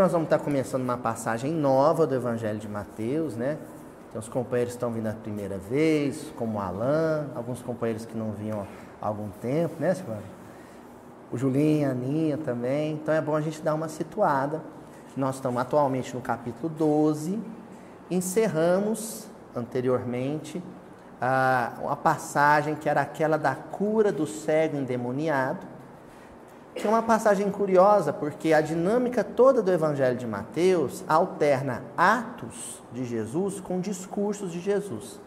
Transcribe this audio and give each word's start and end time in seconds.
Nós 0.00 0.12
vamos 0.12 0.28
estar 0.28 0.38
começando 0.38 0.80
uma 0.80 0.96
passagem 0.96 1.52
nova 1.52 2.06
do 2.06 2.14
Evangelho 2.14 2.58
de 2.58 2.66
Mateus, 2.66 3.36
né? 3.36 3.58
Tem 4.10 4.18
uns 4.18 4.30
companheiros 4.30 4.72
que 4.72 4.78
estão 4.78 4.90
vindo 4.90 5.06
a 5.06 5.12
primeira 5.12 5.58
vez, 5.58 6.32
como 6.38 6.56
o 6.56 6.58
Alain, 6.58 7.28
alguns 7.34 7.60
companheiros 7.60 8.06
que 8.06 8.16
não 8.16 8.32
vinham 8.32 8.66
há 8.98 9.06
algum 9.06 9.28
tempo, 9.42 9.74
né, 9.78 9.92
Silvana? 9.92 10.22
O 11.30 11.36
Julinho, 11.36 11.86
a 11.86 11.90
Aninha 11.90 12.38
também. 12.38 12.94
Então 12.94 13.12
é 13.12 13.20
bom 13.20 13.36
a 13.36 13.42
gente 13.42 13.60
dar 13.60 13.74
uma 13.74 13.88
situada. 13.88 14.62
Nós 15.14 15.34
estamos 15.34 15.60
atualmente 15.60 16.14
no 16.14 16.22
capítulo 16.22 16.70
12. 16.70 17.38
Encerramos 18.10 19.28
anteriormente 19.54 20.62
a, 21.20 21.74
a 21.90 21.96
passagem 21.96 22.74
que 22.74 22.88
era 22.88 23.02
aquela 23.02 23.36
da 23.36 23.54
cura 23.54 24.10
do 24.10 24.26
cego 24.26 24.78
endemoniado 24.78 25.58
que 26.80 26.86
é 26.86 26.90
uma 26.90 27.02
passagem 27.02 27.50
curiosa, 27.50 28.12
porque 28.12 28.52
a 28.52 28.60
dinâmica 28.60 29.22
toda 29.22 29.62
do 29.62 29.70
Evangelho 29.70 30.16
de 30.16 30.26
Mateus 30.26 31.04
alterna 31.06 31.82
atos 31.96 32.82
de 32.92 33.04
Jesus 33.04 33.60
com 33.60 33.80
discursos 33.80 34.50
de 34.50 34.60
Jesus. 34.60 35.20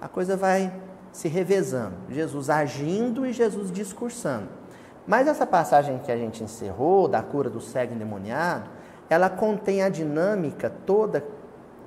A 0.00 0.08
coisa 0.08 0.36
vai 0.36 0.72
se 1.12 1.28
revezando, 1.28 1.94
Jesus 2.08 2.50
agindo 2.50 3.26
e 3.26 3.32
Jesus 3.32 3.70
discursando. 3.70 4.48
Mas 5.06 5.28
essa 5.28 5.46
passagem 5.46 5.98
que 5.98 6.10
a 6.10 6.16
gente 6.16 6.42
encerrou, 6.42 7.06
da 7.06 7.22
cura 7.22 7.50
do 7.50 7.60
cego 7.60 7.94
endemoniado, 7.94 8.70
ela 9.08 9.28
contém 9.28 9.82
a 9.82 9.88
dinâmica 9.88 10.72
toda 10.86 11.24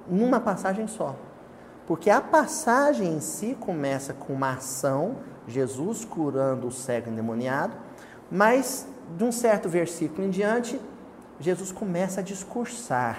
numa 0.08 0.40
passagem 0.40 0.88
só. 0.88 1.16
Porque 1.88 2.10
a 2.10 2.22
passagem 2.22 3.16
em 3.16 3.20
si 3.20 3.58
começa 3.60 4.14
com 4.14 4.34
uma 4.34 4.54
ação, 4.54 5.18
Jesus 5.48 6.06
curando 6.06 6.68
o 6.68 6.72
cego 6.72 7.10
endemoniado, 7.10 7.76
mas 8.30 8.88
de 9.16 9.24
um 9.24 9.32
certo 9.32 9.70
versículo 9.70 10.28
em 10.28 10.30
diante, 10.30 10.80
Jesus 11.40 11.72
começa 11.72 12.20
a 12.20 12.24
discursar. 12.24 13.18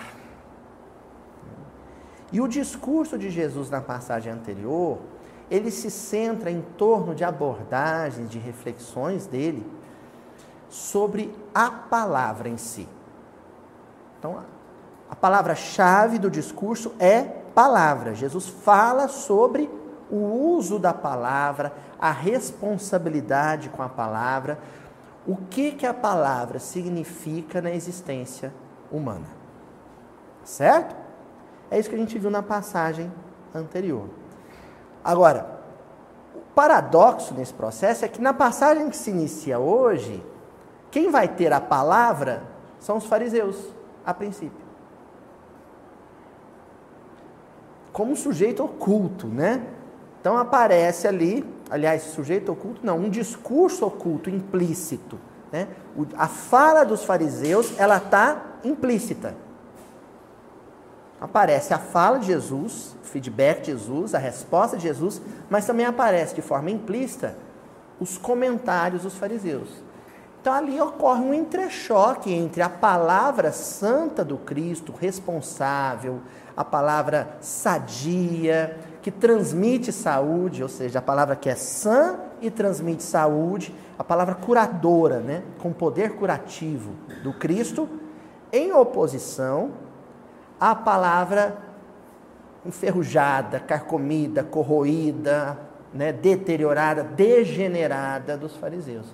E 2.30 2.40
o 2.40 2.48
discurso 2.48 3.16
de 3.16 3.30
Jesus 3.30 3.70
na 3.70 3.80
passagem 3.80 4.32
anterior, 4.32 4.98
ele 5.50 5.70
se 5.70 5.90
centra 5.90 6.50
em 6.50 6.60
torno 6.76 7.14
de 7.14 7.24
abordagens, 7.24 8.28
de 8.28 8.38
reflexões 8.38 9.26
dele 9.26 9.66
sobre 10.68 11.34
a 11.54 11.70
palavra 11.70 12.48
em 12.48 12.58
si. 12.58 12.86
Então, 14.18 14.44
a 15.08 15.16
palavra-chave 15.16 16.18
do 16.18 16.30
discurso 16.30 16.92
é 16.98 17.22
palavra. 17.22 18.14
Jesus 18.14 18.46
fala 18.46 19.08
sobre 19.08 19.70
o 20.10 20.16
uso 20.16 20.78
da 20.78 20.92
palavra, 20.92 21.72
a 21.98 22.10
responsabilidade 22.10 23.68
com 23.70 23.82
a 23.82 23.88
palavra, 23.88 24.58
o 25.28 25.36
que, 25.36 25.72
que 25.72 25.84
a 25.86 25.92
palavra 25.92 26.58
significa 26.58 27.60
na 27.60 27.70
existência 27.70 28.50
humana. 28.90 29.26
Certo? 30.42 30.96
É 31.70 31.78
isso 31.78 31.90
que 31.90 31.94
a 31.94 31.98
gente 31.98 32.18
viu 32.18 32.30
na 32.30 32.42
passagem 32.42 33.12
anterior. 33.54 34.08
Agora, 35.04 35.60
o 36.34 36.40
paradoxo 36.54 37.34
nesse 37.34 37.52
processo 37.52 38.06
é 38.06 38.08
que 38.08 38.22
na 38.22 38.32
passagem 38.32 38.88
que 38.88 38.96
se 38.96 39.10
inicia 39.10 39.58
hoje, 39.58 40.24
quem 40.90 41.10
vai 41.10 41.28
ter 41.28 41.52
a 41.52 41.60
palavra 41.60 42.42
são 42.80 42.96
os 42.96 43.04
fariseus, 43.04 43.62
a 44.06 44.14
princípio. 44.14 44.66
Como 47.92 48.12
um 48.12 48.16
sujeito 48.16 48.64
oculto, 48.64 49.26
né? 49.26 49.62
Então 50.20 50.38
aparece 50.38 51.06
ali 51.06 51.42
aliás, 51.70 52.02
sujeito 52.02 52.52
oculto 52.52 52.80
não, 52.84 52.98
um 52.98 53.10
discurso 53.10 53.86
oculto, 53.86 54.30
implícito. 54.30 55.18
Né? 55.50 55.68
A 56.16 56.28
fala 56.28 56.84
dos 56.84 57.04
fariseus, 57.04 57.78
ela 57.78 57.96
está 57.96 58.42
implícita. 58.64 59.34
Aparece 61.20 61.74
a 61.74 61.78
fala 61.78 62.18
de 62.18 62.26
Jesus, 62.26 62.96
o 63.02 63.06
feedback 63.06 63.62
de 63.62 63.72
Jesus, 63.72 64.14
a 64.14 64.18
resposta 64.18 64.76
de 64.76 64.84
Jesus, 64.84 65.20
mas 65.50 65.66
também 65.66 65.84
aparece 65.84 66.34
de 66.34 66.42
forma 66.42 66.70
implícita 66.70 67.36
os 67.98 68.16
comentários 68.16 69.02
dos 69.02 69.16
fariseus. 69.16 69.68
Então 70.40 70.52
ali 70.52 70.80
ocorre 70.80 71.20
um 71.20 71.34
entrechoque 71.34 72.32
entre 72.32 72.62
a 72.62 72.68
palavra 72.68 73.50
santa 73.50 74.24
do 74.24 74.38
Cristo, 74.38 74.94
responsável, 74.98 76.20
a 76.56 76.64
palavra 76.64 77.36
sadia, 77.40 78.78
que 79.02 79.10
transmite 79.10 79.92
saúde, 79.92 80.62
ou 80.62 80.68
seja, 80.68 80.98
a 80.98 81.02
palavra 81.02 81.36
que 81.36 81.48
é 81.48 81.54
sã 81.54 82.18
e 82.40 82.50
transmite 82.50 83.02
saúde, 83.02 83.74
a 83.98 84.04
palavra 84.04 84.34
curadora, 84.34 85.20
né, 85.20 85.42
com 85.60 85.72
poder 85.72 86.16
curativo 86.16 86.92
do 87.22 87.32
Cristo, 87.32 87.88
em 88.52 88.72
oposição 88.72 89.70
à 90.60 90.74
palavra 90.74 91.58
enferrujada, 92.66 93.60
carcomida, 93.60 94.42
corroída, 94.42 95.58
né, 95.94 96.12
deteriorada, 96.12 97.02
degenerada 97.02 98.36
dos 98.36 98.56
fariseus. 98.56 99.06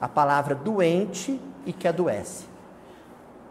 A 0.00 0.08
palavra 0.08 0.54
doente 0.54 1.40
e 1.64 1.72
que 1.72 1.88
adoece. 1.88 2.46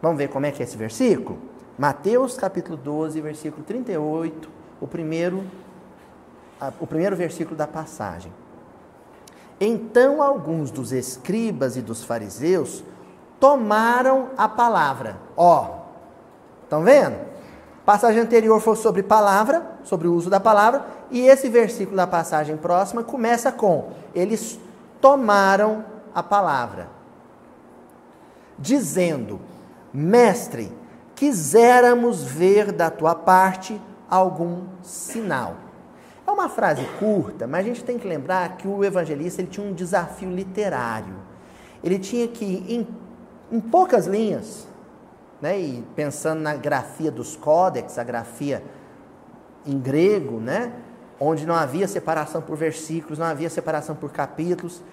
Vamos 0.01 0.17
ver 0.17 0.29
como 0.29 0.45
é 0.45 0.51
que 0.51 0.61
é 0.61 0.65
esse 0.65 0.77
versículo? 0.77 1.39
Mateus 1.77 2.37
capítulo 2.37 2.77
12, 2.77 3.19
versículo 3.21 3.63
38 3.63 4.56
o 4.79 4.87
primeiro, 4.87 5.43
o 6.79 6.87
primeiro 6.87 7.15
versículo 7.15 7.55
da 7.55 7.67
passagem. 7.67 8.31
Então 9.59 10.21
alguns 10.21 10.69
dos 10.69 10.91
escribas 10.91 11.75
e 11.75 11.81
dos 11.81 12.03
fariseus 12.03 12.83
tomaram 13.39 14.29
a 14.37 14.47
palavra. 14.47 15.17
Ó, 15.35 15.79
estão 16.63 16.83
vendo? 16.83 17.37
passagem 17.87 18.19
anterior 18.19 18.59
foi 18.59 18.75
sobre 18.75 19.01
palavra, 19.01 19.65
sobre 19.81 20.09
o 20.09 20.13
uso 20.13 20.29
da 20.29 20.41
palavra, 20.41 20.85
e 21.09 21.21
esse 21.21 21.47
versículo 21.47 21.95
da 21.95 22.05
passagem 22.05 22.57
próxima 22.57 23.01
começa 23.01 23.49
com: 23.49 23.91
eles 24.13 24.59
tomaram 24.99 25.85
a 26.13 26.21
palavra, 26.21 26.89
dizendo: 28.59 29.39
Mestre, 29.93 30.69
quiséramos 31.15 32.23
ver 32.23 32.73
da 32.73 32.91
tua 32.91 33.15
parte 33.15 33.81
algum 34.09 34.63
sinal. 34.81 35.55
É 36.25 36.31
uma 36.31 36.49
frase 36.49 36.83
curta, 36.99 37.47
mas 37.47 37.65
a 37.65 37.69
gente 37.69 37.83
tem 37.83 37.97
que 37.97 38.07
lembrar 38.07 38.57
que 38.57 38.67
o 38.67 38.83
evangelista 38.83 39.41
ele 39.41 39.49
tinha 39.49 39.65
um 39.65 39.73
desafio 39.73 40.29
literário. 40.29 41.15
Ele 41.83 41.97
tinha 41.97 42.27
que, 42.27 42.65
em, 42.67 42.87
em 43.49 43.61
poucas 43.61 44.07
linhas, 44.07 44.67
né, 45.41 45.57
e 45.57 45.83
pensando 45.95 46.41
na 46.41 46.55
grafia 46.55 47.11
dos 47.11 47.35
códex, 47.35 47.97
a 47.97 48.03
grafia 48.03 48.63
em 49.65 49.79
grego, 49.79 50.39
né, 50.39 50.73
onde 51.19 51.45
não 51.45 51.55
havia 51.55 51.87
separação 51.87 52.41
por 52.41 52.57
versículos, 52.57 53.17
não 53.17 53.25
havia 53.25 53.49
separação 53.49 53.95
por 53.95 54.11
capítulos, 54.11 54.83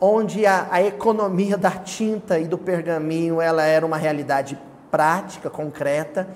onde 0.00 0.44
a, 0.44 0.68
a 0.70 0.82
economia 0.82 1.56
da 1.56 1.70
tinta 1.70 2.38
e 2.38 2.46
do 2.46 2.58
pergaminho 2.58 3.40
ela 3.40 3.62
era 3.62 3.86
uma 3.86 3.96
realidade 3.96 4.58
prática, 4.90 5.48
concreta, 5.48 6.28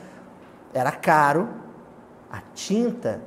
era 0.73 0.93
caro, 0.93 1.66
a 2.37 2.43
tinta 2.55 3.21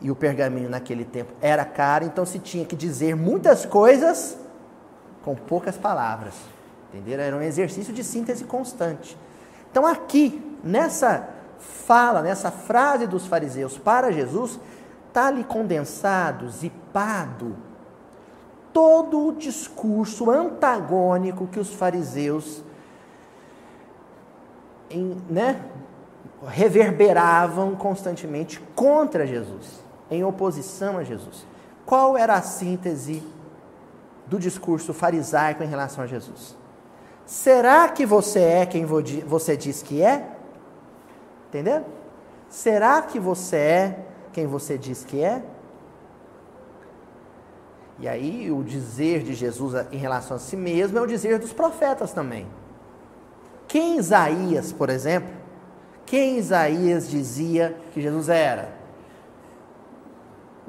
e 0.00 0.10
o 0.10 0.16
pergaminho 0.16 0.68
naquele 0.68 1.04
tempo 1.04 1.32
era 1.40 1.64
caro, 1.64 2.04
então 2.04 2.24
se 2.24 2.38
tinha 2.38 2.64
que 2.64 2.76
dizer 2.76 3.16
muitas 3.16 3.66
coisas 3.66 4.38
com 5.22 5.34
poucas 5.34 5.76
palavras. 5.76 6.34
Entenderam? 6.92 7.24
Era 7.24 7.36
um 7.36 7.42
exercício 7.42 7.92
de 7.92 8.02
síntese 8.02 8.44
constante. 8.44 9.18
Então 9.70 9.86
aqui, 9.86 10.40
nessa 10.62 11.28
fala, 11.58 12.22
nessa 12.22 12.50
frase 12.50 13.06
dos 13.06 13.26
fariseus 13.26 13.76
para 13.76 14.12
Jesus, 14.12 14.58
está 15.08 15.26
ali 15.26 15.42
condensado, 15.44 16.48
zipado, 16.48 17.56
todo 18.72 19.26
o 19.26 19.32
discurso 19.32 20.30
antagônico 20.30 21.46
que 21.48 21.58
os 21.58 21.74
fariseus 21.74 22.62
em, 24.90 25.16
né, 25.28 25.60
reverberavam 26.46 27.74
constantemente 27.74 28.60
contra 28.74 29.26
Jesus, 29.26 29.82
em 30.10 30.24
oposição 30.24 30.98
a 30.98 31.04
Jesus. 31.04 31.46
Qual 31.84 32.16
era 32.16 32.34
a 32.34 32.42
síntese 32.42 33.22
do 34.26 34.38
discurso 34.38 34.92
farisaico 34.92 35.62
em 35.62 35.66
relação 35.66 36.04
a 36.04 36.06
Jesus? 36.06 36.56
Será 37.26 37.88
que 37.88 38.06
você 38.06 38.40
é 38.40 38.66
quem 38.66 38.84
você 38.84 39.56
diz 39.56 39.82
que 39.82 40.02
é? 40.02 40.30
Entendeu? 41.48 41.84
Será 42.48 43.02
que 43.02 43.18
você 43.18 43.56
é 43.56 43.98
quem 44.32 44.46
você 44.46 44.78
diz 44.78 45.04
que 45.04 45.22
é? 45.22 45.42
E 47.98 48.06
aí, 48.06 48.50
o 48.50 48.62
dizer 48.62 49.22
de 49.24 49.34
Jesus 49.34 49.74
em 49.90 49.98
relação 49.98 50.36
a 50.36 50.40
si 50.40 50.56
mesmo 50.56 50.96
é 50.96 51.00
o 51.00 51.06
dizer 51.06 51.38
dos 51.38 51.52
profetas 51.52 52.12
também. 52.12 52.46
Quem 53.66 53.98
Isaías, 53.98 54.72
por 54.72 54.88
exemplo, 54.88 55.37
quem 56.08 56.38
Isaías 56.38 57.10
dizia 57.10 57.76
que 57.92 58.00
Jesus 58.00 58.30
era? 58.30 58.72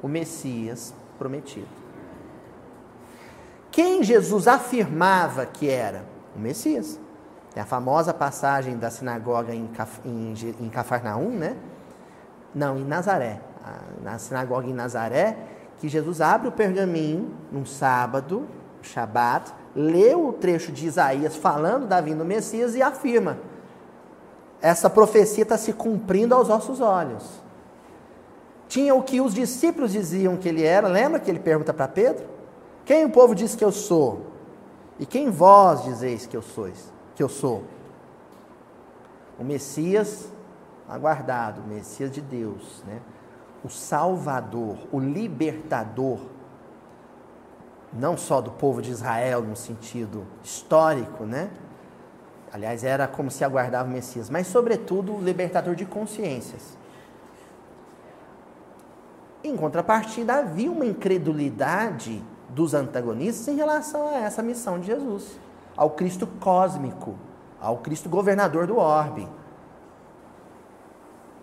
O 0.02 0.06
Messias 0.06 0.94
prometido. 1.18 1.66
Quem 3.70 4.02
Jesus 4.02 4.46
afirmava 4.46 5.46
que 5.46 5.70
era? 5.70 6.04
O 6.36 6.38
Messias. 6.38 7.00
Tem 7.54 7.62
a 7.62 7.64
famosa 7.64 8.12
passagem 8.12 8.76
da 8.76 8.90
sinagoga 8.90 9.54
em, 9.54 9.66
Caf, 9.68 10.00
em, 10.04 10.34
em 10.60 10.68
Cafarnaum, 10.68 11.30
né? 11.30 11.56
Não, 12.54 12.76
em 12.76 12.84
Nazaré. 12.84 13.40
Na 14.02 14.18
sinagoga 14.18 14.66
em 14.66 14.74
Nazaré, 14.74 15.38
que 15.78 15.88
Jesus 15.88 16.20
abre 16.20 16.48
o 16.48 16.52
pergaminho 16.52 17.34
num 17.50 17.64
sábado, 17.64 18.46
Shabat, 18.82 19.54
lê 19.74 20.14
o 20.14 20.34
trecho 20.34 20.70
de 20.70 20.86
Isaías 20.86 21.34
falando 21.34 21.86
da 21.86 21.98
vinda 22.02 22.18
do 22.18 22.24
Messias 22.26 22.74
e 22.74 22.82
afirma: 22.82 23.38
essa 24.60 24.90
profecia 24.90 25.42
está 25.42 25.56
se 25.56 25.72
cumprindo 25.72 26.34
aos 26.34 26.48
nossos 26.48 26.80
olhos. 26.80 27.24
Tinha 28.68 28.94
o 28.94 29.02
que 29.02 29.20
os 29.20 29.34
discípulos 29.34 29.92
diziam 29.92 30.36
que 30.36 30.48
ele 30.48 30.62
era, 30.62 30.86
lembra 30.86 31.18
que 31.18 31.30
ele 31.30 31.40
pergunta 31.40 31.72
para 31.72 31.88
Pedro? 31.88 32.24
Quem 32.84 33.04
o 33.04 33.10
povo 33.10 33.34
diz 33.34 33.54
que 33.54 33.64
eu 33.64 33.72
sou? 33.72 34.26
E 34.98 35.06
quem 35.06 35.30
vós 35.30 35.84
dizeis 35.84 36.26
que 36.26 36.36
eu 36.36 36.42
sois? 36.42 36.92
Que 37.14 37.22
eu 37.22 37.28
sou? 37.28 37.64
O 39.38 39.44
Messias 39.44 40.28
aguardado, 40.88 41.62
o 41.62 41.66
Messias 41.66 42.10
de 42.10 42.20
Deus, 42.20 42.82
né? 42.86 43.00
O 43.64 43.68
Salvador, 43.68 44.76
o 44.92 44.98
libertador 44.98 46.18
não 47.92 48.16
só 48.16 48.40
do 48.40 48.50
povo 48.52 48.80
de 48.80 48.90
Israel 48.90 49.42
no 49.42 49.56
sentido 49.56 50.26
histórico, 50.42 51.24
né? 51.24 51.50
Aliás, 52.52 52.82
era 52.82 53.06
como 53.06 53.30
se 53.30 53.44
aguardava 53.44 53.88
o 53.88 53.92
Messias, 53.92 54.28
mas 54.28 54.46
sobretudo 54.46 55.20
libertador 55.20 55.74
de 55.74 55.84
consciências. 55.84 56.76
Em 59.42 59.56
contrapartida, 59.56 60.34
havia 60.34 60.70
uma 60.70 60.84
incredulidade 60.84 62.22
dos 62.48 62.74
antagonistas 62.74 63.48
em 63.48 63.56
relação 63.56 64.08
a 64.08 64.14
essa 64.14 64.42
missão 64.42 64.78
de 64.80 64.86
Jesus, 64.86 65.38
ao 65.76 65.90
Cristo 65.90 66.26
cósmico, 66.26 67.14
ao 67.60 67.78
Cristo 67.78 68.08
governador 68.08 68.66
do 68.66 68.76
orbe, 68.76 69.28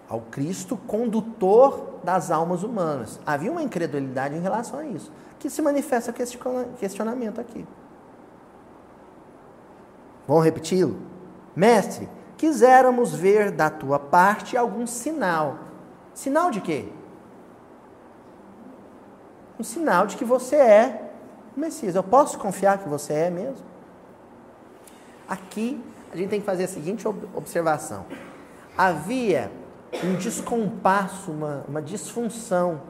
ao 0.09 0.21
Cristo 0.21 0.77
condutor 0.77 1.99
das 2.03 2.29
almas 2.31 2.63
humanas. 2.63 3.19
Havia 3.25 3.51
uma 3.51 3.63
incredulidade 3.63 4.35
em 4.35 4.41
relação 4.41 4.79
a 4.79 4.85
isso 4.85 5.11
que 5.39 5.49
se 5.49 5.61
manifesta 5.61 6.13
questionamento 6.13 7.39
aqui. 7.39 7.65
Vamos 10.27 10.43
repeti-lo? 10.43 10.97
Mestre, 11.55 12.09
quiséramos 12.37 13.13
ver 13.13 13.51
da 13.51 13.69
tua 13.69 13.97
parte 13.97 14.57
algum 14.57 14.85
sinal. 14.85 15.57
Sinal 16.13 16.51
de 16.51 16.61
quê? 16.61 16.89
Um 19.59 19.63
sinal 19.63 20.05
de 20.05 20.17
que 20.17 20.25
você 20.25 20.55
é 20.55 21.11
o 21.55 21.59
Messias. 21.59 21.95
Eu 21.95 22.03
posso 22.03 22.37
confiar 22.37 22.77
que 22.79 22.89
você 22.89 23.13
é 23.13 23.29
mesmo? 23.29 23.65
Aqui 25.27 25.81
a 26.11 26.17
gente 26.17 26.29
tem 26.29 26.39
que 26.39 26.45
fazer 26.45 26.65
a 26.65 26.67
seguinte 26.67 27.07
observação: 27.33 28.05
havia 28.77 29.51
um 30.03 30.15
descompasso, 30.15 31.31
uma, 31.31 31.65
uma 31.67 31.81
disfunção 31.81 32.81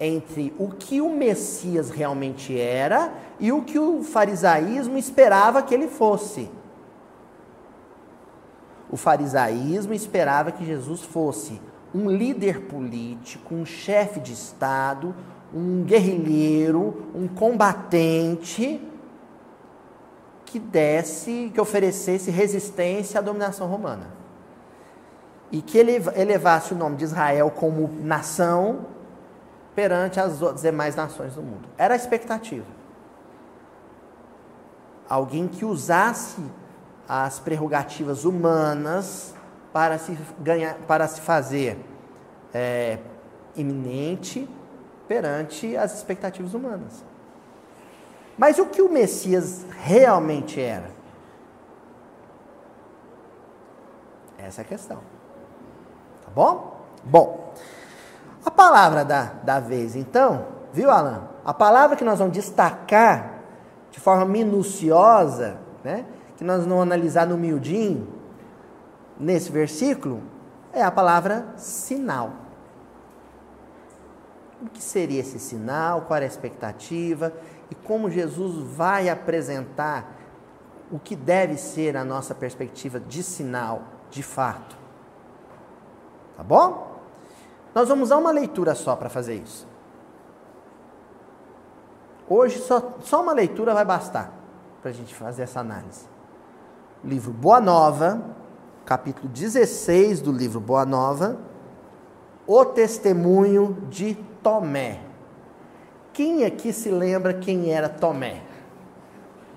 entre 0.00 0.54
o 0.58 0.68
que 0.68 1.00
o 1.00 1.10
Messias 1.10 1.90
realmente 1.90 2.58
era 2.58 3.12
e 3.38 3.52
o 3.52 3.62
que 3.62 3.78
o 3.78 4.02
farisaísmo 4.02 4.96
esperava 4.96 5.62
que 5.62 5.74
ele 5.74 5.88
fosse. 5.88 6.50
O 8.94 8.96
farisaísmo 8.96 9.92
esperava 9.92 10.52
que 10.52 10.64
Jesus 10.64 11.00
fosse 11.00 11.60
um 11.92 12.08
líder 12.08 12.60
político, 12.66 13.52
um 13.52 13.66
chefe 13.66 14.20
de 14.20 14.32
Estado, 14.32 15.12
um 15.52 15.82
guerrilheiro, 15.82 17.10
um 17.12 17.26
combatente 17.26 18.80
que 20.44 20.60
desse, 20.60 21.50
que 21.52 21.60
oferecesse 21.60 22.30
resistência 22.30 23.18
à 23.18 23.20
dominação 23.20 23.66
romana. 23.66 24.12
E 25.50 25.60
que 25.60 25.76
ele 25.76 26.00
elevasse 26.14 26.72
o 26.72 26.76
nome 26.76 26.94
de 26.94 27.02
Israel 27.02 27.50
como 27.50 27.90
nação 28.00 28.86
perante 29.74 30.20
as 30.20 30.38
demais 30.62 30.94
nações 30.94 31.34
do 31.34 31.42
mundo. 31.42 31.68
Era 31.76 31.94
a 31.94 31.96
expectativa. 31.96 32.66
Alguém 35.08 35.48
que 35.48 35.64
usasse 35.64 36.40
as 37.08 37.38
prerrogativas 37.38 38.24
humanas 38.24 39.34
para 39.72 39.98
se 39.98 40.16
ganhar, 40.40 40.74
para 40.86 41.06
se 41.08 41.20
fazer 41.20 41.78
é, 42.52 42.98
iminente 43.56 44.48
perante 45.06 45.76
as 45.76 45.96
expectativas 45.96 46.54
humanas. 46.54 47.04
Mas 48.38 48.58
o 48.58 48.66
que 48.66 48.82
o 48.82 48.90
Messias 48.90 49.64
realmente 49.82 50.60
era? 50.60 50.90
Essa 54.38 54.60
é 54.60 54.64
a 54.64 54.66
questão. 54.66 54.98
Tá 56.24 56.30
bom? 56.34 56.80
Bom. 57.02 57.54
A 58.44 58.50
palavra 58.50 59.04
da, 59.04 59.24
da 59.42 59.60
vez, 59.60 59.96
então, 59.96 60.46
viu, 60.72 60.90
Alan? 60.90 61.28
A 61.44 61.54
palavra 61.54 61.96
que 61.96 62.04
nós 62.04 62.18
vamos 62.18 62.34
destacar 62.34 63.34
de 63.90 64.00
forma 64.00 64.24
minuciosa, 64.24 65.56
né, 65.82 66.04
que 66.44 66.46
nós 66.46 66.66
vamos 66.66 66.82
analisar 66.82 67.26
no 67.26 67.38
miudinho, 67.38 68.06
nesse 69.18 69.50
versículo, 69.50 70.22
é 70.74 70.82
a 70.82 70.90
palavra 70.90 71.46
sinal. 71.56 72.32
O 74.60 74.66
que 74.66 74.82
seria 74.82 75.20
esse 75.20 75.38
sinal? 75.38 76.02
Qual 76.02 76.16
era 76.18 76.26
a 76.26 76.28
expectativa? 76.28 77.32
E 77.70 77.74
como 77.74 78.10
Jesus 78.10 78.62
vai 78.76 79.08
apresentar 79.08 80.18
o 80.92 80.98
que 80.98 81.16
deve 81.16 81.56
ser 81.56 81.96
a 81.96 82.04
nossa 82.04 82.34
perspectiva 82.34 83.00
de 83.00 83.22
sinal, 83.22 83.82
de 84.10 84.22
fato. 84.22 84.76
Tá 86.36 86.42
bom? 86.42 87.00
Nós 87.74 87.88
vamos 87.88 88.08
usar 88.08 88.18
uma 88.18 88.30
leitura 88.30 88.74
só 88.74 88.94
para 88.94 89.08
fazer 89.08 89.36
isso. 89.36 89.66
Hoje, 92.28 92.58
só, 92.58 92.98
só 93.00 93.22
uma 93.22 93.32
leitura 93.32 93.72
vai 93.72 93.84
bastar 93.84 94.30
para 94.82 94.90
a 94.90 94.94
gente 94.94 95.14
fazer 95.14 95.42
essa 95.42 95.60
análise. 95.60 96.13
Livro 97.04 97.32
Boa 97.32 97.60
Nova, 97.60 98.18
capítulo 98.86 99.28
16 99.28 100.22
do 100.22 100.32
livro 100.32 100.58
Boa 100.58 100.86
Nova, 100.86 101.36
o 102.46 102.64
testemunho 102.64 103.76
de 103.90 104.14
Tomé. 104.42 105.00
Quem 106.14 106.46
aqui 106.46 106.72
se 106.72 106.90
lembra 106.90 107.34
quem 107.34 107.70
era 107.70 107.90
Tomé? 107.90 108.40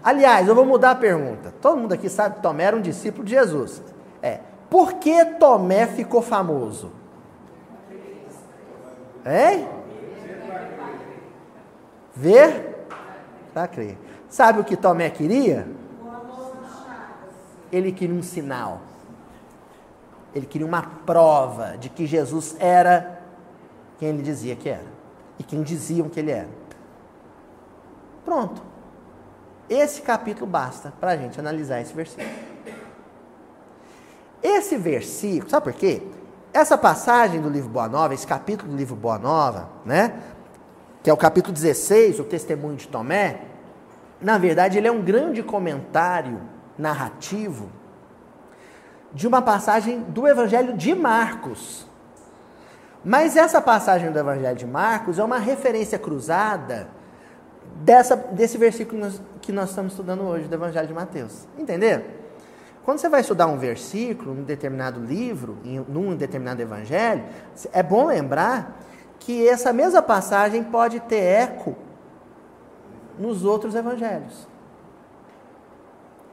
Aliás, 0.04 0.46
eu 0.46 0.54
vou 0.54 0.66
mudar 0.66 0.92
a 0.92 0.96
pergunta. 0.96 1.54
Todo 1.62 1.78
mundo 1.78 1.94
aqui 1.94 2.10
sabe 2.10 2.36
que 2.36 2.42
Tomé 2.42 2.66
era 2.66 2.76
um 2.76 2.82
discípulo 2.82 3.24
de 3.24 3.32
Jesus. 3.32 3.82
É. 4.22 4.42
Por 4.70 4.96
que 4.96 5.24
Tomé 5.24 5.88
ficou 5.88 6.22
famoso? 6.22 6.92
Hein? 9.26 9.70
Ver 12.14 12.88
para 13.54 13.70
crer. 13.70 13.98
Sabe 14.28 14.60
o 14.60 14.66
que 14.66 14.76
Tomé 14.76 15.10
queria? 15.10 15.66
Ele 17.72 17.92
queria 17.92 18.16
um 18.16 18.24
sinal. 18.24 18.82
Ele 20.34 20.46
queria 20.46 20.68
uma 20.68 20.82
prova 20.82 21.78
de 21.78 21.90
que 21.90 22.06
Jesus 22.06 22.56
era 22.60 23.22
quem 23.98 24.10
ele 24.10 24.22
dizia 24.22 24.56
que 24.56 24.70
era. 24.70 24.86
E 25.40 25.44
quem 25.44 25.64
diziam 25.64 26.10
que 26.10 26.20
ele 26.20 26.32
era. 26.32 26.50
Pronto. 28.24 28.62
Esse 29.70 30.02
capítulo 30.02 30.46
basta 30.46 30.94
para 31.00 31.12
a 31.12 31.18
gente 31.18 31.40
analisar 31.40 31.82
esse 31.82 31.94
versículo. 31.94 32.30
Esse 34.42 34.78
versículo, 34.78 35.50
sabe 35.50 35.64
por 35.66 35.74
quê? 35.74 36.04
Essa 36.54 36.78
passagem 36.78 37.42
do 37.42 37.50
livro 37.50 37.70
Boa 37.70 37.88
Nova, 37.88 38.14
esse 38.14 38.26
capítulo 38.26 38.72
do 38.72 38.78
livro 38.78 38.96
Boa 38.96 39.18
Nova, 39.18 39.70
né? 39.86 40.22
Que 41.04 41.10
é 41.10 41.14
o 41.14 41.18
capítulo 41.18 41.54
16, 41.54 42.20
o 42.20 42.24
testemunho 42.24 42.78
de 42.78 42.88
Tomé, 42.88 43.42
na 44.22 44.38
verdade, 44.38 44.78
ele 44.78 44.88
é 44.88 44.92
um 44.92 45.02
grande 45.02 45.44
comentário 45.44 46.42
narrativo 46.78 47.70
de 49.14 49.28
uma 49.28 49.42
passagem 49.42 50.02
do 50.02 50.28
Evangelho 50.28 50.76
de 50.76 50.94
Marcos. 50.94 51.88
Mas 53.04 53.38
essa 53.38 53.62
passagem 53.62 54.12
do 54.12 54.20
Evangelho 54.20 54.58
de 54.58 54.66
Marcos 54.66 55.18
é 55.18 55.24
uma 55.24 55.38
referência 55.38 55.98
cruzada 55.98 56.90
dessa, 57.84 58.16
desse 58.16 58.58
versículo 58.58 59.10
que 59.42 59.52
nós 59.52 59.70
estamos 59.70 59.94
estudando 59.94 60.24
hoje, 60.24 60.48
do 60.48 60.56
Evangelho 60.56 60.88
de 60.88 60.94
Mateus. 60.94 61.48
Entenderam? 61.58 62.04
Quando 62.84 63.00
você 63.00 63.10
vai 63.10 63.20
estudar 63.20 63.48
um 63.48 63.58
versículo, 63.58 64.34
num 64.34 64.44
determinado 64.44 65.00
livro, 65.00 65.58
em 65.66 65.80
num 65.90 66.16
determinado 66.16 66.62
evangelho, 66.62 67.26
é 67.74 67.84
bom 67.84 68.06
lembrar 68.06 68.80
que 69.20 69.46
essa 69.46 69.74
mesma 69.74 70.02
passagem 70.02 70.64
pode 70.64 71.02
ter 71.02 71.18
eco 71.18 71.76
nos 73.20 73.44
outros 73.44 73.76
evangelhos. 73.76 74.48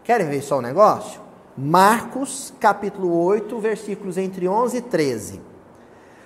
Querem 0.04 0.28
ver 0.28 0.42
só 0.42 0.58
o 0.58 0.62
negócio? 0.62 1.20
Marcos, 1.56 2.52
capítulo 2.60 3.12
8, 3.24 3.58
versículos 3.58 4.16
entre 4.16 4.46
11 4.46 4.76
e 4.76 4.80
13. 4.80 5.40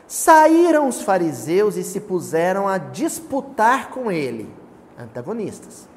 Saíram 0.07 0.89
os 0.89 1.01
fariseus 1.01 1.77
e 1.77 1.83
se 1.83 2.01
puseram 2.01 2.69
a 2.69 2.77
disputar 2.77 3.91
com 3.91 4.11
ele, 4.11 4.53
antagonistas 4.99 5.89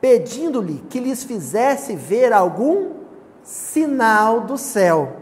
pedindo-lhe 0.00 0.78
que 0.88 0.98
lhes 0.98 1.22
fizesse 1.22 1.94
ver 1.94 2.32
algum 2.32 2.94
sinal 3.42 4.40
do 4.40 4.56
céu. 4.56 5.16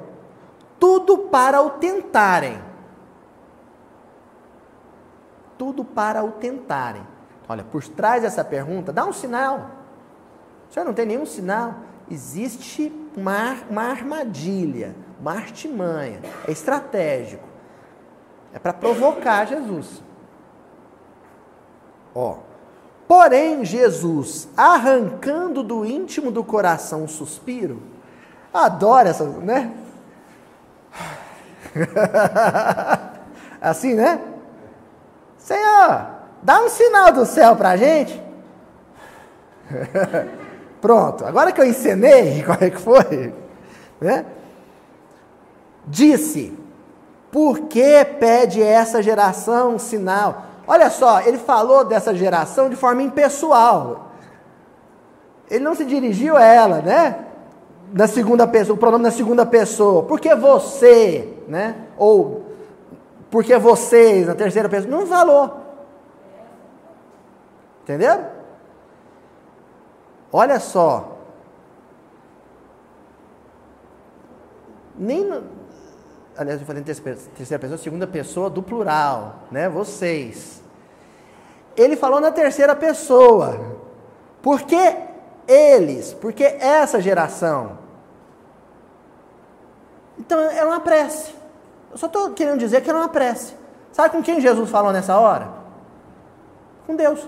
Tudo 0.78 1.18
para 1.18 1.60
o 1.60 1.70
tentarem. 1.70 2.62
Tudo 5.56 5.84
para 5.84 6.22
o 6.22 6.30
tentarem. 6.32 7.02
Olha, 7.48 7.64
por 7.64 7.82
trás 7.88 8.22
dessa 8.22 8.44
pergunta, 8.44 8.92
dá 8.92 9.04
um 9.04 9.12
sinal. 9.12 9.70
Senhor 10.70 10.84
não 10.84 10.94
tem 10.94 11.06
nenhum 11.06 11.26
sinal. 11.26 11.74
Existe 12.10 12.92
uma, 13.16 13.56
uma 13.68 13.84
armadilha, 13.84 14.94
uma 15.20 15.32
artimanha. 15.32 16.20
É 16.46 16.52
estratégico. 16.52 17.46
É 18.52 18.58
para 18.58 18.72
provocar 18.72 19.46
Jesus. 19.46 20.02
Ó. 22.14 22.38
Porém, 23.06 23.64
Jesus, 23.64 24.48
arrancando 24.56 25.62
do 25.62 25.84
íntimo 25.84 26.30
do 26.30 26.44
coração 26.44 27.04
um 27.04 27.08
suspiro, 27.08 27.82
adora 28.52 29.08
essa, 29.08 29.24
né? 29.24 29.72
assim, 33.60 33.94
né? 33.94 34.20
Senhor, 35.38 36.06
dá 36.42 36.60
um 36.60 36.68
sinal 36.68 37.12
do 37.12 37.24
céu 37.24 37.56
para 37.56 37.70
a 37.70 37.76
gente. 37.76 38.22
Pronto, 40.80 41.24
agora 41.24 41.52
que 41.52 41.60
eu 41.60 41.66
encenei, 41.66 42.42
qual 42.46 42.58
é 42.60 42.70
que 42.70 42.78
foi? 42.78 43.32
Né? 44.00 44.24
Disse, 45.86 46.56
por 47.30 47.60
que 47.60 48.04
pede 48.04 48.62
essa 48.62 49.02
geração 49.02 49.74
um 49.74 49.78
sinal? 49.78 50.44
Olha 50.66 50.90
só, 50.90 51.20
ele 51.20 51.38
falou 51.38 51.84
dessa 51.84 52.14
geração 52.14 52.68
de 52.68 52.76
forma 52.76 53.02
impessoal. 53.02 54.12
Ele 55.50 55.64
não 55.64 55.74
se 55.74 55.84
dirigiu 55.84 56.36
a 56.36 56.44
ela, 56.44 56.82
né? 56.82 57.24
Na 57.92 58.06
segunda 58.06 58.46
pessoa, 58.46 58.76
o 58.76 58.78
pronome 58.78 59.02
na 59.02 59.10
segunda 59.10 59.46
pessoa. 59.46 60.02
Porque 60.02 60.34
você, 60.34 61.32
né? 61.48 61.74
Ou 61.96 62.46
porque 63.30 63.56
vocês 63.56 64.26
na 64.26 64.34
terceira 64.34 64.68
pessoa. 64.68 64.90
Não 64.90 65.06
falou. 65.06 65.56
Entenderam? 67.82 68.37
Olha 70.32 70.60
só. 70.60 71.16
Nem 74.96 75.24
no, 75.24 75.44
aliás, 76.36 76.60
eu 76.60 76.66
falei 76.66 76.82
em 76.82 76.84
terceira 76.84 77.58
pessoa, 77.58 77.78
segunda 77.78 78.06
pessoa 78.06 78.50
do 78.50 78.62
plural, 78.62 79.36
né? 79.50 79.68
Vocês. 79.68 80.62
Ele 81.76 81.96
falou 81.96 82.20
na 82.20 82.32
terceira 82.32 82.74
pessoa. 82.74 83.76
Por 84.42 84.62
que 84.62 84.96
eles? 85.46 86.12
Porque 86.14 86.44
essa 86.44 87.00
geração. 87.00 87.78
Então 90.18 90.38
é 90.38 90.64
uma 90.64 90.80
prece. 90.80 91.32
Eu 91.90 91.96
só 91.96 92.06
estou 92.06 92.32
querendo 92.32 92.58
dizer 92.58 92.82
que 92.82 92.90
era 92.90 92.98
uma 92.98 93.08
prece. 93.08 93.54
Sabe 93.92 94.10
com 94.10 94.22
quem 94.22 94.40
Jesus 94.40 94.68
falou 94.68 94.92
nessa 94.92 95.16
hora? 95.18 95.48
Com 96.86 96.96
Deus. 96.96 97.26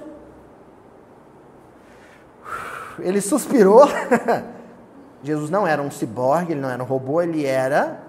Ele 2.98 3.20
suspirou. 3.20 3.82
Jesus 5.22 5.50
não 5.50 5.66
era 5.66 5.82
um 5.82 5.90
ciborgue, 5.90 6.52
ele 6.52 6.60
não 6.60 6.70
era 6.70 6.82
um 6.82 6.86
robô, 6.86 7.20
ele 7.20 7.44
era 7.44 8.00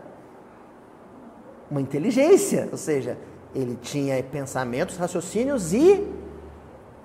uma 1.70 1.82
inteligência, 1.82 2.68
ou 2.72 2.78
seja, 2.78 3.18
ele 3.56 3.78
tinha 3.82 4.22
pensamentos, 4.24 4.98
raciocínios 4.98 5.74
e 5.74 6.06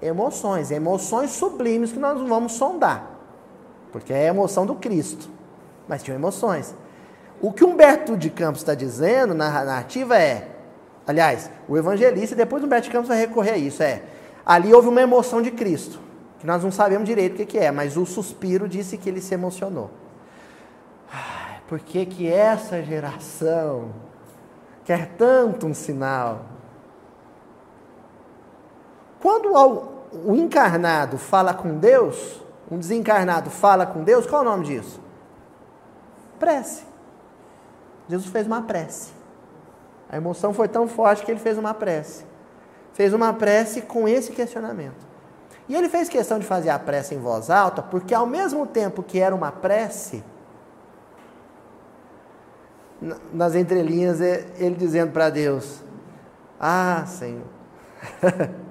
emoções, 0.00 0.70
emoções 0.70 1.30
sublimes 1.30 1.92
que 1.92 1.98
nós 1.98 2.20
vamos 2.28 2.52
sondar, 2.52 3.10
porque 3.92 4.12
é 4.12 4.26
a 4.26 4.30
emoção 4.30 4.66
do 4.66 4.74
Cristo, 4.74 5.28
mas 5.88 6.02
tinham 6.02 6.16
emoções. 6.16 6.74
O 7.40 7.52
que 7.52 7.64
Humberto 7.64 8.16
de 8.16 8.30
Campos 8.30 8.60
está 8.60 8.74
dizendo 8.74 9.34
na 9.34 9.50
narrativa 9.50 10.16
é, 10.16 10.48
aliás, 11.06 11.50
o 11.68 11.76
evangelista, 11.76 12.34
depois 12.34 12.62
Humberto 12.62 12.86
de 12.86 12.92
Campos 12.92 13.08
vai 13.08 13.18
recorrer 13.18 13.52
a 13.52 13.58
isso, 13.58 13.82
é, 13.82 14.02
ali 14.44 14.72
houve 14.72 14.88
uma 14.88 15.00
emoção 15.00 15.40
de 15.40 15.50
Cristo, 15.50 16.00
que 16.46 16.52
nós 16.52 16.62
não 16.62 16.70
sabemos 16.70 17.08
direito 17.08 17.32
o 17.32 17.36
que, 17.38 17.44
que 17.44 17.58
é, 17.58 17.72
mas 17.72 17.96
o 17.96 18.06
suspiro 18.06 18.68
disse 18.68 18.96
que 18.96 19.08
ele 19.08 19.20
se 19.20 19.34
emocionou. 19.34 19.90
Por 21.66 21.80
que 21.80 22.06
que 22.06 22.30
essa 22.30 22.80
geração 22.80 23.90
quer 24.84 25.16
tanto 25.18 25.66
um 25.66 25.74
sinal. 25.74 26.42
Quando 29.20 29.52
o 30.24 30.36
encarnado 30.36 31.18
fala 31.18 31.52
com 31.52 31.78
Deus, 31.78 32.40
um 32.70 32.78
desencarnado 32.78 33.50
fala 33.50 33.84
com 33.84 34.04
Deus, 34.04 34.24
qual 34.24 34.44
é 34.44 34.46
o 34.46 34.48
nome 34.48 34.66
disso? 34.66 35.00
Prece. 36.38 36.84
Jesus 38.08 38.30
fez 38.30 38.46
uma 38.46 38.62
prece. 38.62 39.10
A 40.08 40.16
emoção 40.16 40.54
foi 40.54 40.68
tão 40.68 40.86
forte 40.86 41.24
que 41.24 41.30
ele 41.32 41.40
fez 41.40 41.58
uma 41.58 41.74
prece. 41.74 42.24
Fez 42.92 43.12
uma 43.12 43.32
prece 43.32 43.82
com 43.82 44.06
esse 44.06 44.30
questionamento. 44.30 45.05
E 45.68 45.74
ele 45.74 45.88
fez 45.88 46.08
questão 46.08 46.38
de 46.38 46.46
fazer 46.46 46.70
a 46.70 46.78
prece 46.78 47.14
em 47.14 47.18
voz 47.18 47.50
alta, 47.50 47.82
porque 47.82 48.14
ao 48.14 48.26
mesmo 48.26 48.66
tempo 48.66 49.02
que 49.02 49.18
era 49.18 49.34
uma 49.34 49.50
prece, 49.50 50.22
nas 53.32 53.54
entrelinhas, 53.54 54.20
ele 54.20 54.74
dizendo 54.76 55.12
para 55.12 55.28
Deus: 55.28 55.82
Ah, 56.58 57.04
Senhor. 57.06 57.44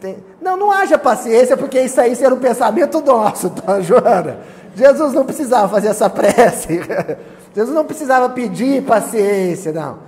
Tem... 0.00 0.22
Não, 0.40 0.56
não 0.56 0.72
haja 0.72 0.98
paciência, 0.98 1.56
porque 1.56 1.80
isso 1.80 2.00
aí 2.00 2.12
era 2.20 2.34
um 2.34 2.40
pensamento 2.40 3.00
nosso, 3.00 3.50
tá, 3.50 3.80
Joana? 3.80 4.40
Jesus 4.74 5.12
não 5.12 5.24
precisava 5.24 5.68
fazer 5.68 5.88
essa 5.88 6.10
prece. 6.10 6.80
Jesus 7.54 7.74
não 7.74 7.84
precisava 7.84 8.28
pedir 8.30 8.82
paciência, 8.82 9.72
não. 9.72 9.98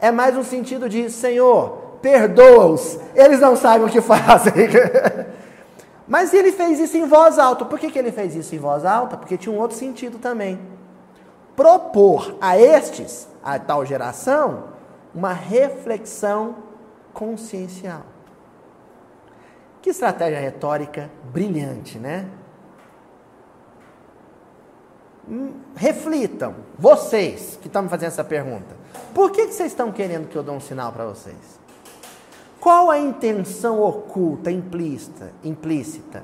É 0.00 0.10
mais 0.10 0.36
um 0.36 0.44
sentido 0.44 0.88
de: 0.88 1.10
Senhor, 1.10 1.89
perdoa-os, 2.00 2.98
eles 3.14 3.40
não 3.40 3.56
sabem 3.56 3.86
o 3.86 3.90
que 3.90 4.00
fazem. 4.00 4.52
Mas 6.06 6.34
ele 6.34 6.50
fez 6.52 6.80
isso 6.80 6.96
em 6.96 7.06
voz 7.06 7.38
alta. 7.38 7.64
Por 7.64 7.78
que, 7.78 7.90
que 7.90 7.98
ele 7.98 8.10
fez 8.10 8.34
isso 8.34 8.54
em 8.54 8.58
voz 8.58 8.84
alta? 8.84 9.16
Porque 9.16 9.36
tinha 9.36 9.54
um 9.54 9.58
outro 9.58 9.76
sentido 9.76 10.18
também 10.18 10.58
propor 11.60 12.38
a 12.40 12.58
estes, 12.58 13.28
a 13.44 13.58
tal 13.58 13.84
geração, 13.84 14.70
uma 15.14 15.34
reflexão 15.34 16.56
consciencial. 17.12 18.00
Que 19.82 19.90
estratégia 19.90 20.40
retórica 20.40 21.10
brilhante, 21.24 21.98
né? 21.98 22.26
Hum, 25.28 25.52
reflitam, 25.76 26.54
vocês 26.78 27.58
que 27.60 27.66
estão 27.66 27.82
me 27.82 27.90
fazendo 27.90 28.08
essa 28.08 28.24
pergunta. 28.24 28.74
Por 29.14 29.30
que, 29.30 29.46
que 29.46 29.52
vocês 29.52 29.70
estão 29.70 29.92
querendo 29.92 30.28
que 30.28 30.36
eu 30.36 30.42
dê 30.42 30.50
um 30.50 30.60
sinal 30.60 30.90
para 30.92 31.04
vocês? 31.04 31.59
Qual 32.60 32.90
a 32.90 32.98
intenção 32.98 33.80
oculta, 33.80 34.50
implícita, 34.50 35.32
implícita? 35.42 36.22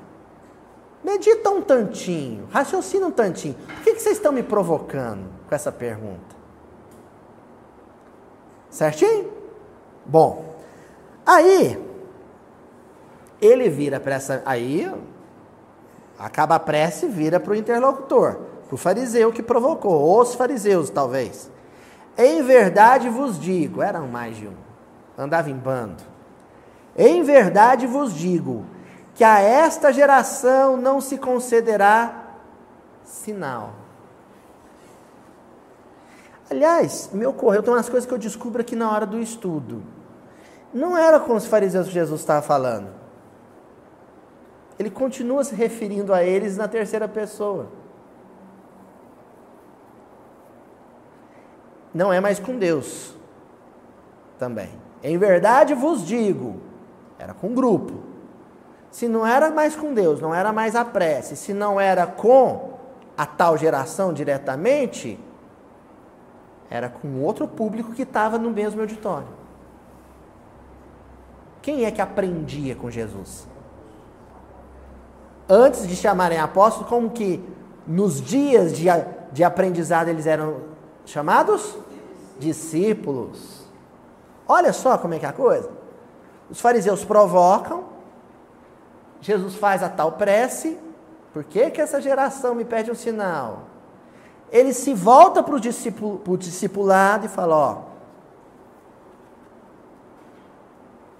Medita 1.02 1.48
um 1.50 1.62
tantinho, 1.62 2.46
raciocina 2.50 3.06
um 3.06 3.10
tantinho. 3.10 3.54
Por 3.54 3.84
que, 3.84 3.94
que 3.94 4.00
vocês 4.02 4.16
estão 4.16 4.32
me 4.32 4.42
provocando 4.42 5.24
com 5.48 5.54
essa 5.54 5.72
pergunta? 5.72 6.36
Certinho? 8.68 9.32
Bom, 10.04 10.56
aí 11.24 11.82
ele 13.40 13.70
vira 13.70 13.98
para 13.98 14.16
essa. 14.16 14.42
Aí 14.44 14.92
acaba 16.18 16.56
a 16.56 16.60
prece 16.60 17.06
vira 17.06 17.40
para 17.40 17.52
o 17.52 17.56
interlocutor, 17.56 18.40
para 18.66 18.74
o 18.74 18.78
fariseu 18.78 19.32
que 19.32 19.42
provocou, 19.42 20.20
os 20.20 20.34
fariseus 20.34 20.90
talvez. 20.90 21.50
Em 22.18 22.42
verdade 22.42 23.08
vos 23.08 23.40
digo, 23.40 23.80
eram 23.80 24.06
mais 24.06 24.36
de 24.36 24.48
um, 24.48 24.54
andava 25.16 25.50
em 25.50 25.56
bando. 25.56 26.15
Em 26.96 27.22
verdade 27.22 27.86
vos 27.86 28.14
digo 28.14 28.64
que 29.14 29.24
a 29.24 29.40
esta 29.40 29.92
geração 29.92 30.76
não 30.76 31.00
se 31.00 31.18
concederá 31.18 32.24
sinal. 33.04 33.74
Aliás, 36.50 37.10
me 37.12 37.26
ocorreu, 37.26 37.62
tem 37.62 37.72
umas 37.72 37.88
coisas 37.88 38.06
que 38.06 38.14
eu 38.14 38.18
descubro 38.18 38.60
aqui 38.60 38.76
na 38.76 38.90
hora 38.90 39.04
do 39.04 39.18
estudo. 39.18 39.82
Não 40.72 40.96
era 40.96 41.18
com 41.18 41.34
os 41.34 41.46
fariseus 41.46 41.88
que 41.88 41.94
Jesus 41.94 42.20
estava 42.20 42.42
falando. 42.42 42.88
Ele 44.78 44.90
continua 44.90 45.42
se 45.42 45.54
referindo 45.54 46.12
a 46.12 46.22
eles 46.22 46.56
na 46.56 46.68
terceira 46.68 47.08
pessoa. 47.08 47.68
Não 51.92 52.12
é 52.12 52.20
mais 52.20 52.38
com 52.38 52.58
Deus 52.58 53.14
também. 54.38 54.68
Em 55.02 55.16
verdade 55.16 55.72
vos 55.72 56.06
digo, 56.06 56.60
era 57.18 57.34
com 57.34 57.54
grupo 57.54 58.16
se 58.96 59.08
não 59.08 59.26
era 59.26 59.50
mais 59.50 59.76
com 59.76 59.92
Deus, 59.92 60.22
não 60.22 60.34
era 60.34 60.54
mais 60.54 60.74
a 60.74 60.82
prece, 60.82 61.36
se 61.36 61.52
não 61.52 61.78
era 61.78 62.06
com 62.06 62.78
a 63.14 63.26
tal 63.26 63.54
geração 63.58 64.10
diretamente, 64.10 65.20
era 66.70 66.88
com 66.88 67.20
outro 67.20 67.46
público 67.46 67.92
que 67.92 68.04
estava 68.04 68.38
no 68.38 68.50
mesmo 68.50 68.80
auditório. 68.80 69.28
Quem 71.60 71.84
é 71.84 71.90
que 71.90 72.00
aprendia 72.00 72.74
com 72.74 72.90
Jesus? 72.90 73.46
Antes 75.46 75.86
de 75.86 75.94
chamarem 75.94 76.38
apóstolos, 76.38 76.88
como 76.88 77.10
que 77.10 77.46
nos 77.86 78.18
dias 78.22 78.74
de, 78.74 78.86
de 79.30 79.44
aprendizado 79.44 80.08
eles 80.08 80.26
eram 80.26 80.62
chamados 81.04 81.76
discípulos. 82.38 83.68
Olha 84.48 84.72
só 84.72 84.96
como 84.96 85.12
é 85.12 85.18
que 85.18 85.26
é 85.26 85.28
a 85.28 85.34
coisa. 85.34 85.68
Os 86.50 86.60
fariseus 86.60 87.04
provocam, 87.04 87.84
Jesus 89.20 89.56
faz 89.56 89.82
a 89.82 89.88
tal 89.88 90.12
prece. 90.12 90.78
Por 91.32 91.44
que, 91.44 91.70
que 91.70 91.80
essa 91.80 92.00
geração 92.00 92.54
me 92.54 92.64
pede 92.64 92.90
um 92.90 92.94
sinal? 92.94 93.62
Ele 94.50 94.72
se 94.72 94.94
volta 94.94 95.42
para 95.42 95.54
o 95.54 96.36
discipulado 96.38 97.26
e 97.26 97.28
fala: 97.28 97.56
Ó, 97.56 97.78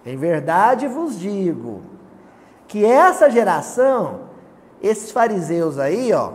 em 0.05 0.17
verdade 0.17 0.87
vos 0.87 1.19
digo 1.19 1.83
que 2.69 2.85
essa 2.85 3.29
geração, 3.29 4.21
esses 4.81 5.11
fariseus 5.11 5.79
aí, 5.79 6.13
ó, 6.13 6.33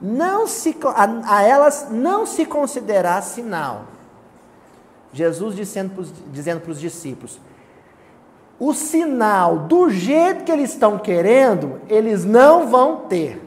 não 0.00 0.46
se, 0.46 0.74
a, 0.84 1.36
a 1.36 1.42
elas 1.42 1.88
não 1.90 2.24
se 2.24 2.46
considerar 2.46 3.22
sinal. 3.22 3.82
Jesus 5.12 5.54
dizendo 5.54 6.60
para 6.60 6.70
os 6.70 6.80
discípulos: 6.80 7.38
o 8.60 8.74
sinal 8.74 9.60
do 9.60 9.88
jeito 9.88 10.44
que 10.44 10.52
eles 10.52 10.70
estão 10.70 10.98
querendo, 10.98 11.80
eles 11.88 12.26
não 12.26 12.68
vão 12.68 12.98
ter. 13.08 13.42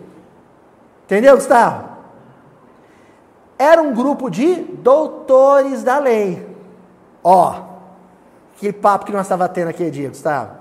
Entendeu, 1.05 1.35
Gustavo? 1.35 1.89
Era 3.59 3.79
um 3.79 3.93
grupo 3.93 4.29
de 4.29 4.55
doutores 4.55 5.83
da 5.83 5.99
lei. 5.99 6.45
Ó, 7.23 7.61
que 8.57 8.73
papo 8.73 9.05
que 9.05 9.11
nós 9.11 9.27
estava 9.27 9.47
tendo 9.47 9.69
aquele 9.69 9.91
dia, 9.91 10.09
Gustavo. 10.09 10.57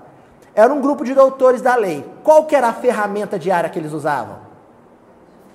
Era 0.53 0.71
um 0.71 0.79
grupo 0.79 1.03
de 1.03 1.15
doutores 1.15 1.61
da 1.61 1.75
lei. 1.75 2.07
Qual 2.23 2.45
que 2.45 2.55
era 2.55 2.67
a 2.67 2.73
ferramenta 2.73 3.39
diária 3.39 3.69
que 3.69 3.79
eles 3.79 3.91
usavam? 3.91 4.37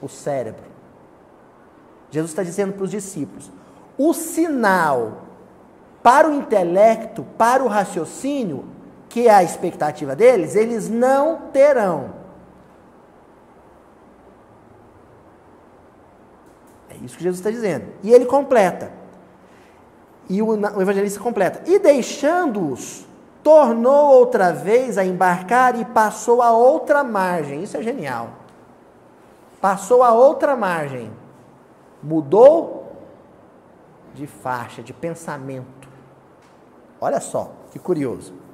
O 0.02 0.08
cérebro. 0.08 0.64
Jesus 2.10 2.32
está 2.32 2.42
dizendo 2.42 2.72
para 2.72 2.82
os 2.82 2.90
discípulos: 2.90 3.50
o 3.96 4.12
sinal 4.12 5.28
para 6.02 6.28
o 6.28 6.34
intelecto, 6.34 7.24
para 7.36 7.62
o 7.62 7.68
raciocínio, 7.68 8.64
que 9.08 9.26
é 9.26 9.34
a 9.34 9.42
expectativa 9.42 10.14
deles, 10.14 10.54
eles 10.54 10.88
não 10.88 11.48
terão. 11.52 12.12
É 16.90 16.96
isso 16.96 17.16
que 17.16 17.22
Jesus 17.22 17.40
está 17.40 17.50
dizendo. 17.50 17.86
E 18.02 18.12
ele 18.12 18.26
completa. 18.26 18.92
E 20.28 20.42
o, 20.42 20.48
o 20.48 20.82
evangelista 20.82 21.20
completa. 21.20 21.62
E 21.66 21.78
deixando-os, 21.78 23.06
tornou 23.42 24.12
outra 24.12 24.52
vez 24.52 24.98
a 24.98 25.04
embarcar 25.04 25.78
e 25.80 25.84
passou 25.84 26.42
a 26.42 26.52
outra 26.52 27.02
margem. 27.02 27.62
Isso 27.62 27.76
é 27.76 27.82
genial. 27.82 28.30
Passou 29.60 30.02
a 30.02 30.12
outra 30.12 30.54
margem. 30.54 31.10
Mudou 32.02 32.92
de 34.14 34.26
faixa, 34.26 34.82
de 34.82 34.92
pensamento. 34.92 35.88
Olha 37.00 37.20
só, 37.20 37.52
que 37.70 37.78
curioso. 37.78 38.47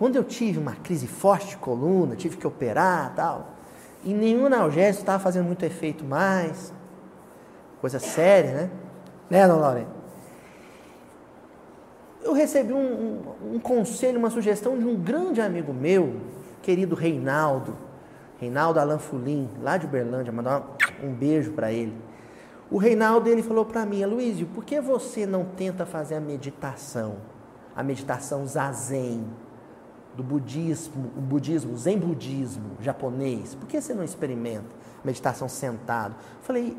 Quando 0.00 0.16
eu 0.16 0.24
tive 0.24 0.58
uma 0.58 0.76
crise 0.76 1.06
forte 1.06 1.48
de 1.48 1.56
coluna, 1.58 2.16
tive 2.16 2.38
que 2.38 2.46
operar 2.46 3.12
tal, 3.14 3.48
e 4.02 4.14
nenhum 4.14 4.46
analgésico 4.46 5.02
estava 5.02 5.22
fazendo 5.22 5.44
muito 5.44 5.62
efeito 5.62 6.06
mais, 6.06 6.72
coisa 7.82 7.98
séria, 7.98 8.50
né? 8.50 8.70
Né, 9.28 9.46
dona 9.46 9.60
Lorena? 9.60 9.90
Eu 12.22 12.32
recebi 12.32 12.72
um, 12.72 12.78
um, 12.78 13.56
um, 13.56 13.58
conselho, 13.58 14.18
uma 14.18 14.30
sugestão 14.30 14.78
de 14.78 14.86
um 14.86 14.96
grande 14.96 15.38
amigo 15.42 15.70
meu, 15.70 16.14
querido 16.62 16.94
Reinaldo, 16.94 17.76
Reinaldo 18.38 18.80
Alan 18.80 18.98
Fulim, 18.98 19.50
lá 19.60 19.76
de 19.76 19.84
Uberlândia, 19.84 20.32
mandar 20.32 20.64
um 21.04 21.12
beijo 21.12 21.52
para 21.52 21.70
ele. 21.70 21.94
O 22.70 22.78
Reinaldo 22.78 23.28
ele 23.28 23.42
falou 23.42 23.66
para 23.66 23.84
mim, 23.84 24.02
Luísio, 24.06 24.46
por 24.46 24.64
que 24.64 24.80
você 24.80 25.26
não 25.26 25.44
tenta 25.44 25.84
fazer 25.84 26.14
a 26.14 26.20
meditação? 26.20 27.16
A 27.76 27.82
meditação 27.82 28.46
zazen, 28.46 29.26
do 30.14 30.22
budismo, 30.22 31.10
o 31.16 31.20
budismo, 31.20 31.76
zen 31.76 31.98
budismo 31.98 32.76
japonês. 32.80 33.54
Por 33.54 33.66
que 33.68 33.80
você 33.80 33.94
não 33.94 34.04
experimenta 34.04 34.68
meditação 35.04 35.48
sentado? 35.48 36.14
Eu 36.14 36.42
falei, 36.42 36.76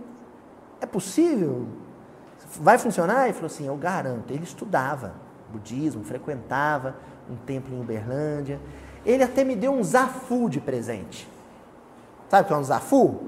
é 0.79 0.85
possível? 0.85 1.67
Vai 2.59 2.77
funcionar? 2.77 3.25
Ele 3.25 3.33
falou 3.33 3.47
assim, 3.47 3.67
eu 3.67 3.77
garanto. 3.77 4.31
Ele 4.31 4.43
estudava 4.43 5.13
budismo, 5.51 6.03
frequentava 6.03 6.95
um 7.29 7.35
templo 7.35 7.75
em 7.75 7.79
Uberlândia. 7.79 8.59
Ele 9.05 9.23
até 9.23 9.43
me 9.43 9.55
deu 9.55 9.71
um 9.71 9.83
zafu 9.83 10.49
de 10.49 10.59
presente. 10.59 11.29
Sabe 12.29 12.43
o 12.43 12.47
que 12.47 12.53
é 12.53 12.57
um 12.57 12.63
zafu? 12.63 13.19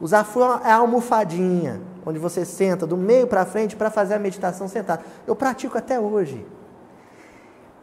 O 0.00 0.06
zafu 0.06 0.40
é 0.64 0.70
a 0.70 0.76
almofadinha, 0.76 1.80
onde 2.04 2.18
você 2.18 2.44
senta 2.44 2.86
do 2.86 2.96
meio 2.96 3.26
para 3.26 3.44
frente 3.44 3.74
para 3.74 3.90
fazer 3.90 4.14
a 4.14 4.18
meditação 4.18 4.68
sentado. 4.68 5.04
Eu 5.26 5.34
pratico 5.34 5.76
até 5.76 5.98
hoje. 5.98 6.46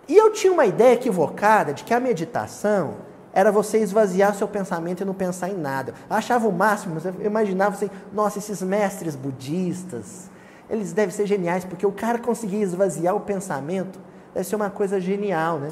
E 0.08 0.16
eu 0.16 0.32
tinha 0.32 0.54
uma 0.54 0.66
ideia 0.66 0.94
equivocada 0.94 1.74
de 1.74 1.84
que 1.84 1.94
a 1.94 2.00
meditação 2.00 2.96
era 3.34 3.52
você 3.52 3.80
esvaziar 3.80 4.34
seu 4.34 4.48
pensamento 4.48 5.02
e 5.02 5.06
não 5.06 5.14
pensar 5.14 5.50
em 5.50 5.58
nada. 5.58 5.94
Eu 6.10 6.16
achava 6.16 6.48
o 6.48 6.52
máximo, 6.52 6.98
eu 7.20 7.26
imaginava 7.26 7.76
assim, 7.76 7.90
nossa, 8.14 8.40
esses 8.40 8.62
mestres 8.62 9.16
budistas, 9.16 10.30
eles 10.70 10.94
devem 10.94 11.14
ser 11.14 11.26
geniais, 11.26 11.66
porque 11.66 11.86
o 11.86 11.92
cara 11.92 12.18
conseguir 12.18 12.62
esvaziar 12.62 13.16
o 13.16 13.20
pensamento 13.20 14.00
deve 14.34 14.48
ser 14.48 14.56
uma 14.56 14.70
coisa 14.70 15.00
genial, 15.02 15.60
né? 15.60 15.72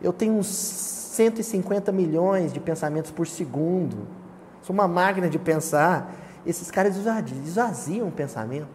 Eu 0.00 0.12
tenho 0.12 0.34
uns 0.34 0.46
150 0.46 1.92
milhões 1.92 2.52
de 2.52 2.60
pensamentos 2.60 3.10
por 3.10 3.26
segundo. 3.26 4.08
Sou 4.62 4.72
uma 4.74 4.88
máquina 4.88 5.28
de 5.28 5.38
pensar. 5.38 6.12
Esses 6.46 6.70
caras 6.70 6.96
esvaziam 6.96 8.08
o 8.08 8.12
pensamento. 8.12 8.68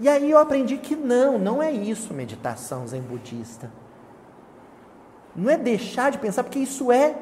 E 0.00 0.08
aí 0.08 0.30
eu 0.30 0.38
aprendi 0.38 0.76
que 0.76 0.94
não, 0.94 1.38
não 1.38 1.62
é 1.62 1.72
isso 1.72 2.12
meditação 2.12 2.86
zen 2.86 3.00
budista. 3.00 3.70
Não 5.38 5.48
é 5.48 5.56
deixar 5.56 6.10
de 6.10 6.18
pensar, 6.18 6.42
porque 6.42 6.58
isso 6.58 6.90
é 6.90 7.16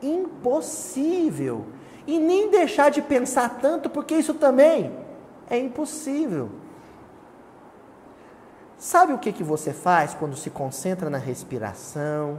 impossível. 0.00 1.66
E 2.06 2.16
nem 2.16 2.48
deixar 2.52 2.88
de 2.88 3.02
pensar 3.02 3.58
tanto, 3.60 3.90
porque 3.90 4.14
isso 4.14 4.34
também 4.34 4.96
é 5.50 5.58
impossível. 5.58 6.50
Sabe 8.78 9.12
o 9.12 9.18
que, 9.18 9.32
que 9.32 9.42
você 9.42 9.72
faz 9.72 10.14
quando 10.14 10.36
se 10.36 10.50
concentra 10.50 11.10
na 11.10 11.18
respiração? 11.18 12.38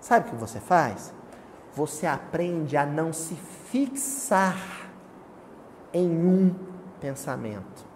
Sabe 0.00 0.26
o 0.26 0.30
que 0.32 0.36
você 0.36 0.58
faz? 0.58 1.14
Você 1.76 2.08
aprende 2.08 2.76
a 2.76 2.84
não 2.84 3.12
se 3.12 3.36
fixar 3.36 4.90
em 5.92 6.10
um 6.10 6.52
pensamento. 7.00 7.89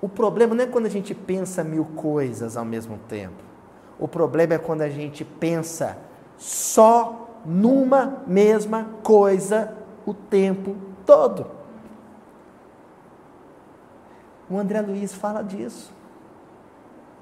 O 0.00 0.08
problema 0.08 0.54
não 0.54 0.64
é 0.64 0.66
quando 0.66 0.86
a 0.86 0.90
gente 0.90 1.14
pensa 1.14 1.64
mil 1.64 1.84
coisas 1.84 2.56
ao 2.56 2.64
mesmo 2.64 2.98
tempo. 3.08 3.42
O 3.98 4.06
problema 4.06 4.54
é 4.54 4.58
quando 4.58 4.82
a 4.82 4.88
gente 4.88 5.24
pensa 5.24 5.98
só 6.36 7.40
numa 7.44 8.22
mesma 8.26 8.86
coisa 9.02 9.74
o 10.06 10.14
tempo 10.14 10.76
todo. 11.04 11.46
O 14.48 14.56
André 14.56 14.80
Luiz 14.80 15.12
fala 15.12 15.42
disso. 15.42 15.92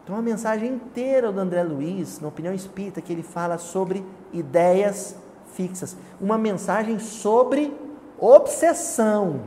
Tem 0.04 0.14
uma 0.14 0.22
mensagem 0.22 0.74
inteira 0.74 1.32
do 1.32 1.40
André 1.40 1.64
Luiz, 1.64 2.20
na 2.20 2.28
opinião 2.28 2.54
espírita, 2.54 3.00
que 3.00 3.12
ele 3.12 3.24
fala 3.24 3.58
sobre 3.58 4.04
ideias 4.32 5.16
fixas. 5.52 5.96
Uma 6.20 6.38
mensagem 6.38 6.98
sobre 7.00 7.76
obsessão. 8.18 9.40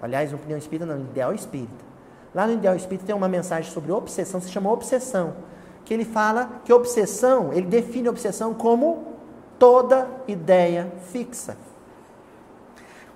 Aliás, 0.00 0.32
opinião 0.32 0.58
espírita 0.58 0.86
não, 0.86 1.00
ideal 1.00 1.34
espírita. 1.34 1.84
Lá 2.34 2.46
no 2.46 2.52
ideal 2.54 2.76
espírita 2.76 3.06
tem 3.06 3.14
uma 3.14 3.28
mensagem 3.28 3.70
sobre 3.70 3.90
obsessão, 3.90 4.40
se 4.40 4.50
chama 4.50 4.70
obsessão, 4.70 5.34
que 5.84 5.92
ele 5.92 6.04
fala 6.04 6.60
que 6.64 6.72
obsessão, 6.72 7.52
ele 7.52 7.66
define 7.66 8.08
obsessão 8.08 8.54
como 8.54 9.14
toda 9.58 10.06
ideia 10.26 10.92
fixa. 11.10 11.56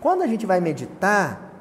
Quando 0.01 0.23
a 0.23 0.27
gente 0.27 0.45
vai 0.45 0.61
meditar, 0.61 1.53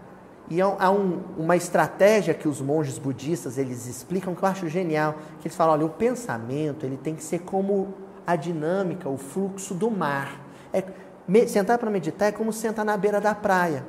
e 0.49 0.59
há 0.59 0.91
um, 0.91 1.21
uma 1.37 1.55
estratégia 1.55 2.33
que 2.33 2.47
os 2.47 2.59
monges 2.59 2.97
budistas 2.97 3.57
eles 3.57 3.85
explicam 3.85 4.35
que 4.35 4.43
eu 4.43 4.49
acho 4.49 4.67
genial, 4.67 5.15
que 5.39 5.47
eles 5.47 5.55
falam, 5.55 5.75
olha, 5.75 5.85
o 5.85 5.89
pensamento 5.89 6.85
ele 6.85 6.97
tem 6.97 7.15
que 7.15 7.23
ser 7.23 7.39
como 7.39 7.93
a 8.27 8.35
dinâmica, 8.35 9.07
o 9.07 9.17
fluxo 9.17 9.73
do 9.73 9.89
mar. 9.89 10.41
É, 10.73 10.83
me, 11.27 11.47
sentar 11.47 11.77
para 11.77 11.89
meditar 11.89 12.29
é 12.29 12.31
como 12.31 12.51
sentar 12.51 12.83
na 12.83 12.97
beira 12.97 13.21
da 13.21 13.33
praia. 13.33 13.85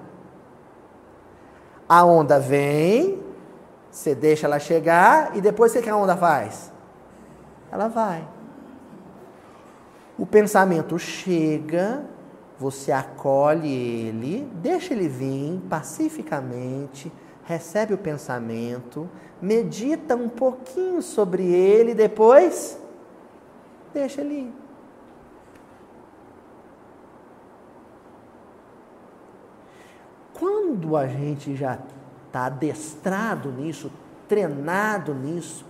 A 1.95 2.07
onda 2.07 2.39
vem, 2.39 3.23
você 3.91 4.15
deixa 4.15 4.47
ela 4.47 4.59
chegar 4.59 5.37
e 5.37 5.43
depois 5.43 5.75
o 5.75 5.83
que 5.83 5.91
a 5.91 5.95
onda 5.95 6.17
faz? 6.17 6.73
Ela 7.71 7.87
vai. 7.87 8.27
O 10.19 10.25
pensamento 10.25 10.99
chega, 10.99 12.03
você 12.59 12.91
acolhe 12.93 13.71
ele, 13.71 14.51
deixa 14.55 14.95
ele 14.95 15.07
vir 15.07 15.61
pacificamente, 15.69 17.13
recebe 17.45 17.93
o 17.93 17.99
pensamento, 17.99 19.07
medita 19.39 20.17
um 20.17 20.31
pouquinho 20.31 21.03
sobre 21.03 21.45
ele, 21.45 21.93
depois 21.93 22.81
deixa 23.93 24.23
ele 24.23 24.35
ir. 24.35 24.62
Quando 30.43 30.97
a 30.97 31.07
gente 31.07 31.55
já 31.55 31.79
está 32.27 32.47
adestrado 32.47 33.53
nisso, 33.53 33.93
treinado 34.27 35.15
nisso, 35.15 35.65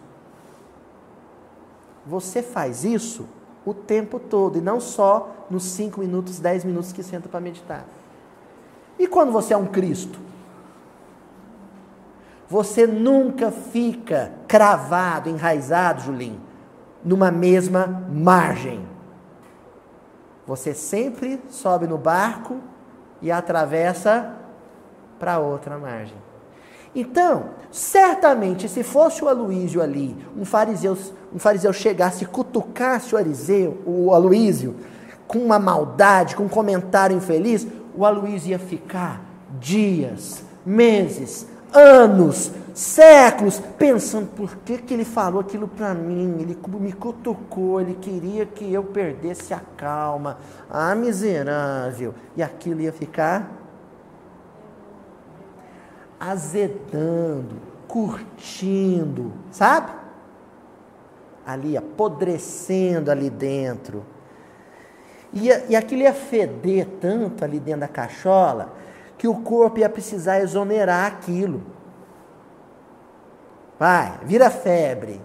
você 2.07 2.43
faz 2.43 2.83
isso 2.83 3.27
o 3.67 3.75
tempo 3.75 4.19
todo 4.19 4.57
e 4.57 4.63
não 4.63 4.81
só 4.81 5.47
nos 5.51 5.65
5 5.65 6.01
minutos, 6.01 6.39
10 6.39 6.65
minutos 6.65 6.91
que 6.91 7.03
senta 7.03 7.29
para 7.29 7.39
meditar. 7.39 7.85
E 8.99 9.07
quando 9.07 9.31
você 9.31 9.53
é 9.53 9.57
um 9.59 9.67
Cristo? 9.67 10.19
Você 12.49 12.87
nunca 12.87 13.51
fica 13.51 14.33
cravado, 14.49 15.29
enraizado, 15.29 16.01
Julinho, 16.01 16.41
numa 17.05 17.31
mesma 17.31 17.87
margem. 18.11 18.87
Você 20.47 20.73
sempre 20.73 21.43
sobe 21.51 21.87
no 21.87 21.99
barco 21.99 22.59
e 23.21 23.31
atravessa 23.31 24.39
para 25.23 25.39
outra 25.39 25.79
margem. 25.79 26.17
Então, 26.93 27.51
certamente, 27.71 28.69
se 28.69 28.83
fosse 28.83 29.23
o 29.23 29.29
Aloísio 29.29 29.81
ali, 29.81 30.17
um 30.37 30.45
fariseu, 30.45 30.99
um 31.33 31.39
fariseu 31.39 31.73
chegasse 31.73 32.25
e 32.25 32.27
cutucasse 32.27 33.15
o, 33.15 33.19
Ariseu, 33.19 33.79
o 33.87 34.13
Aloísio 34.13 34.75
com 35.29 35.39
uma 35.39 35.61
maldade, 35.61 36.35
com 36.35 36.43
um 36.43 36.49
comentário 36.49 37.17
infeliz, 37.17 37.65
o 37.97 38.05
Aloísio 38.05 38.51
ia 38.51 38.59
ficar 38.59 39.23
dias, 39.61 40.43
meses, 40.67 41.47
anos, 41.73 42.51
séculos, 42.75 43.63
pensando 43.79 44.27
por 44.27 44.57
que, 44.57 44.77
que 44.79 44.93
ele 44.93 45.05
falou 45.05 45.41
aquilo 45.41 45.69
para 45.69 45.95
mim, 45.95 46.39
ele 46.41 46.59
me 46.81 46.93
cutucou, 46.93 47.81
ele 47.81 47.95
queria 47.95 48.45
que 48.45 48.71
eu 48.73 48.83
perdesse 48.83 49.55
a 49.55 49.61
calma, 49.77 50.39
ah, 50.69 50.97
miserável, 50.97 52.13
e 52.37 52.43
aquilo 52.43 52.81
ia 52.81 52.93
ficar 52.93 53.62
azedando, 56.23 57.57
curtindo, 57.89 59.33
sabe? 59.51 59.91
Ali, 61.45 61.77
apodrecendo 61.77 63.11
ali 63.11 63.29
dentro. 63.29 64.05
E, 65.33 65.49
e 65.69 65.75
aquilo 65.75 66.03
ia 66.03 66.15
feder 66.15 66.87
tanto 67.01 67.45
ali 67.45 67.59
dentro 67.59 67.81
da 67.81 67.89
cachola 67.89 68.73
que 69.19 69.27
o 69.27 69.35
corpo 69.35 69.81
ia 69.81 69.89
precisar 69.89 70.41
exonerar 70.41 71.07
aquilo. 71.07 71.63
Vai, 73.77 74.21
vira 74.23 74.49
febre, 74.49 75.21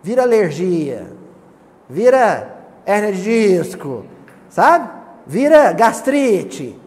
vira 0.00 0.22
alergia, 0.22 1.10
vira 1.90 2.56
hernia 2.86 3.12
de 3.12 3.22
disco, 3.22 4.04
sabe? 4.48 4.88
Vira 5.26 5.72
gastrite, 5.72 6.78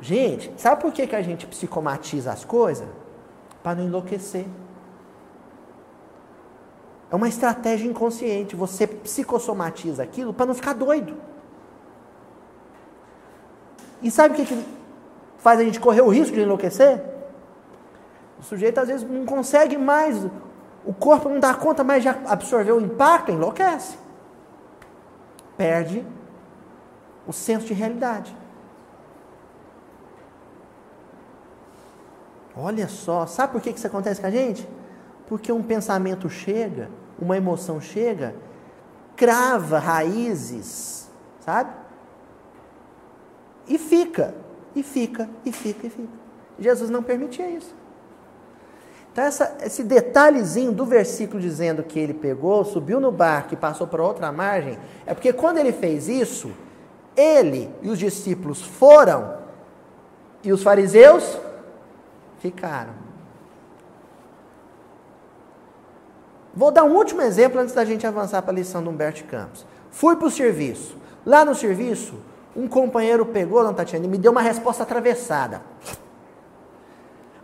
Gente, 0.00 0.52
sabe 0.56 0.80
por 0.80 0.92
que, 0.92 1.06
que 1.06 1.16
a 1.16 1.22
gente 1.22 1.46
psicomatiza 1.46 2.32
as 2.32 2.44
coisas? 2.44 2.88
Para 3.62 3.76
não 3.76 3.84
enlouquecer. 3.84 4.46
É 7.10 7.16
uma 7.16 7.28
estratégia 7.28 7.88
inconsciente. 7.88 8.54
Você 8.54 8.86
psicossomatiza 8.86 10.02
aquilo 10.02 10.32
para 10.32 10.46
não 10.46 10.54
ficar 10.54 10.74
doido. 10.74 11.16
E 14.00 14.10
sabe 14.10 14.34
o 14.34 14.36
que, 14.36 14.46
que 14.46 14.64
faz 15.38 15.58
a 15.58 15.64
gente 15.64 15.80
correr 15.80 16.02
o 16.02 16.08
risco 16.08 16.34
de 16.34 16.42
enlouquecer? 16.42 17.02
O 18.38 18.42
sujeito 18.42 18.78
às 18.78 18.86
vezes 18.86 19.08
não 19.08 19.26
consegue 19.26 19.76
mais, 19.76 20.24
o 20.84 20.94
corpo 20.94 21.28
não 21.28 21.40
dá 21.40 21.52
conta 21.54 21.82
mais 21.82 22.04
de 22.04 22.08
absorver 22.08 22.70
o 22.70 22.80
impacto, 22.80 23.32
enlouquece. 23.32 23.98
Perde 25.56 26.06
o 27.26 27.32
senso 27.32 27.66
de 27.66 27.74
realidade. 27.74 28.34
Olha 32.60 32.88
só, 32.88 33.24
sabe 33.24 33.52
por 33.52 33.62
que 33.62 33.70
isso 33.70 33.86
acontece 33.86 34.20
com 34.20 34.26
a 34.26 34.30
gente? 34.30 34.68
Porque 35.28 35.52
um 35.52 35.62
pensamento 35.62 36.28
chega, 36.28 36.90
uma 37.16 37.36
emoção 37.36 37.80
chega, 37.80 38.34
crava 39.14 39.78
raízes, 39.78 41.08
sabe? 41.38 41.70
E 43.68 43.78
fica, 43.78 44.34
e 44.74 44.82
fica, 44.82 45.28
e 45.44 45.52
fica, 45.52 45.86
e 45.86 45.90
fica. 45.90 46.08
Jesus 46.58 46.90
não 46.90 47.00
permitia 47.00 47.48
isso. 47.48 47.72
Então, 49.12 49.24
essa, 49.24 49.56
esse 49.62 49.84
detalhezinho 49.84 50.72
do 50.72 50.84
versículo 50.84 51.40
dizendo 51.40 51.84
que 51.84 51.98
ele 51.98 52.14
pegou, 52.14 52.64
subiu 52.64 52.98
no 52.98 53.12
barco 53.12 53.54
e 53.54 53.56
passou 53.56 53.86
para 53.86 54.02
outra 54.02 54.32
margem, 54.32 54.76
é 55.06 55.14
porque 55.14 55.32
quando 55.32 55.58
ele 55.58 55.72
fez 55.72 56.08
isso, 56.08 56.50
ele 57.16 57.70
e 57.82 57.88
os 57.88 57.98
discípulos 57.98 58.62
foram, 58.62 59.38
e 60.42 60.52
os 60.52 60.62
fariseus 60.62 61.38
Ficaram. 62.38 63.08
Vou 66.54 66.70
dar 66.70 66.84
um 66.84 66.96
último 66.96 67.20
exemplo 67.20 67.60
antes 67.60 67.74
da 67.74 67.84
gente 67.84 68.06
avançar 68.06 68.42
para 68.42 68.52
a 68.52 68.54
lição 68.54 68.82
do 68.82 68.90
Humberto 68.90 69.24
Campos. 69.24 69.66
Fui 69.90 70.16
para 70.16 70.26
o 70.26 70.30
serviço. 70.30 70.96
Lá 71.24 71.44
no 71.44 71.54
serviço, 71.54 72.14
um 72.56 72.66
companheiro 72.66 73.26
pegou, 73.26 73.62
não 73.62 73.74
Tatiana, 73.74 74.06
e 74.06 74.08
me 74.08 74.18
deu 74.18 74.32
uma 74.32 74.40
resposta 74.40 74.82
atravessada. 74.82 75.62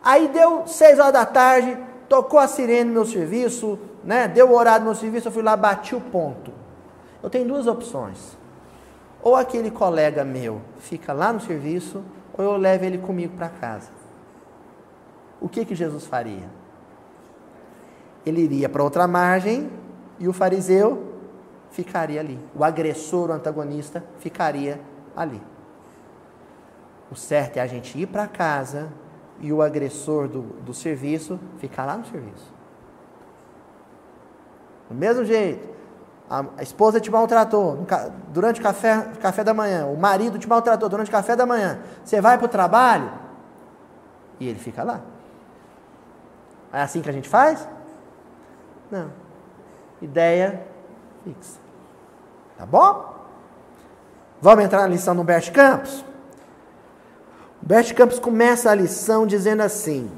Aí 0.02 0.28
deu 0.28 0.66
seis 0.66 0.98
horas 0.98 1.12
da 1.12 1.24
tarde, 1.24 1.78
tocou 2.08 2.38
a 2.38 2.48
sirene 2.48 2.84
no 2.84 2.92
meu 2.92 3.04
serviço, 3.04 3.78
né? 4.02 4.26
deu 4.28 4.50
o 4.50 4.54
horário 4.54 4.84
no 4.84 4.90
meu 4.90 5.00
serviço, 5.00 5.28
eu 5.28 5.32
fui 5.32 5.42
lá, 5.42 5.56
bati 5.56 5.94
o 5.94 6.00
ponto. 6.00 6.52
Eu 7.22 7.30
tenho 7.30 7.46
duas 7.46 7.66
opções. 7.66 8.36
Ou 9.22 9.36
aquele 9.36 9.70
colega 9.70 10.24
meu 10.24 10.60
fica 10.78 11.12
lá 11.12 11.32
no 11.32 11.40
serviço, 11.40 12.02
ou 12.36 12.44
eu 12.44 12.56
levo 12.56 12.84
ele 12.84 12.98
comigo 12.98 13.36
para 13.36 13.48
casa 13.48 13.93
o 15.44 15.48
que, 15.48 15.62
que 15.62 15.74
Jesus 15.74 16.06
faria? 16.06 16.48
Ele 18.24 18.40
iria 18.40 18.66
para 18.66 18.82
outra 18.82 19.06
margem 19.06 19.70
e 20.18 20.26
o 20.26 20.32
fariseu 20.32 21.12
ficaria 21.70 22.18
ali. 22.18 22.40
O 22.54 22.64
agressor, 22.64 23.28
o 23.28 23.32
antagonista, 23.34 24.02
ficaria 24.20 24.80
ali. 25.14 25.42
O 27.10 27.14
certo 27.14 27.58
é 27.58 27.60
a 27.60 27.66
gente 27.66 27.98
ir 27.98 28.06
para 28.06 28.26
casa 28.26 28.88
e 29.38 29.52
o 29.52 29.60
agressor 29.60 30.28
do, 30.28 30.40
do 30.62 30.72
serviço 30.72 31.38
ficar 31.58 31.84
lá 31.84 31.98
no 31.98 32.06
serviço. 32.06 32.50
Do 34.88 34.94
mesmo 34.94 35.26
jeito, 35.26 35.68
a, 36.30 36.62
esposa 36.62 36.98
te 36.98 37.10
maltratou 37.10 37.86
durante 38.28 38.60
o 38.60 38.62
café, 38.62 39.10
café 39.20 39.44
da 39.44 39.52
manhã, 39.52 39.84
o 39.88 39.96
marido 39.98 40.38
te 40.38 40.48
maltratou 40.48 40.88
durante 40.88 41.08
o 41.08 41.12
café 41.12 41.36
da 41.36 41.44
manhã. 41.44 41.80
Você 42.02 42.18
vai 42.18 42.38
para 42.38 42.46
o 42.46 42.48
trabalho 42.48 43.12
e 44.40 44.48
ele 44.48 44.58
fica 44.58 44.82
lá. 44.82 45.12
É 46.74 46.82
assim 46.82 47.00
que 47.00 47.08
a 47.08 47.12
gente 47.12 47.28
faz? 47.28 47.68
Não. 48.90 49.10
Ideia 50.02 50.66
fixa. 51.22 51.60
Tá 52.58 52.66
bom? 52.66 53.14
Vamos 54.42 54.64
entrar 54.64 54.80
na 54.80 54.88
lição 54.88 55.14
do 55.14 55.22
Bert 55.22 55.52
Campos? 55.52 56.04
O 57.62 57.66
Bert 57.66 57.94
Campos 57.94 58.18
começa 58.18 58.70
a 58.70 58.74
lição 58.74 59.24
dizendo 59.24 59.62
assim: 59.62 60.10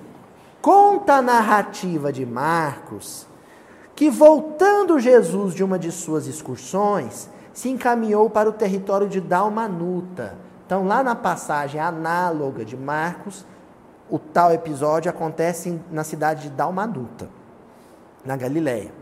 conta 0.62 1.16
a 1.16 1.22
narrativa 1.22 2.10
de 2.10 2.24
Marcos 2.24 3.26
que, 3.94 4.10
voltando 4.10 4.98
Jesus 4.98 5.54
de 5.54 5.62
uma 5.62 5.78
de 5.78 5.92
suas 5.92 6.26
excursões, 6.26 7.30
se 7.52 7.68
encaminhou 7.68 8.28
para 8.30 8.48
o 8.48 8.52
território 8.52 9.08
de 9.08 9.20
Dalmanuta. 9.20 10.36
Então, 10.66 10.86
lá 10.86 11.02
na 11.02 11.14
passagem 11.14 11.80
análoga 11.80 12.64
de 12.64 12.76
Marcos, 12.76 13.44
o 14.10 14.18
tal 14.18 14.52
episódio 14.52 15.10
acontece 15.10 15.80
na 15.90 16.04
cidade 16.04 16.42
de 16.42 16.50
Dalmanuta, 16.50 17.28
na 18.24 18.36
Galiléia, 18.36 18.92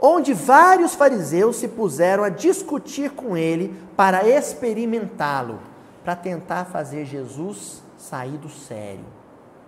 onde 0.00 0.32
vários 0.32 0.94
fariseus 0.94 1.56
se 1.56 1.68
puseram 1.68 2.24
a 2.24 2.28
discutir 2.28 3.10
com 3.10 3.36
ele 3.36 3.74
para 3.96 4.26
experimentá-lo, 4.26 5.58
para 6.02 6.16
tentar 6.16 6.66
fazer 6.66 7.04
Jesus 7.04 7.82
sair 7.96 8.36
do 8.36 8.48
sério, 8.48 9.04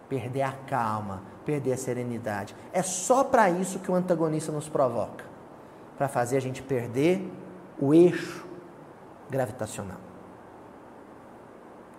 perder 0.08 0.42
a 0.42 0.52
calma, 0.68 1.22
perder 1.44 1.72
a 1.72 1.76
serenidade. 1.76 2.54
É 2.72 2.82
só 2.82 3.24
para 3.24 3.48
isso 3.48 3.78
que 3.78 3.90
o 3.90 3.94
antagonista 3.94 4.52
nos 4.52 4.68
provoca, 4.68 5.24
para 5.96 6.08
fazer 6.08 6.36
a 6.36 6.40
gente 6.40 6.62
perder 6.62 7.30
o 7.78 7.94
eixo 7.94 8.46
gravitacional. 9.30 9.98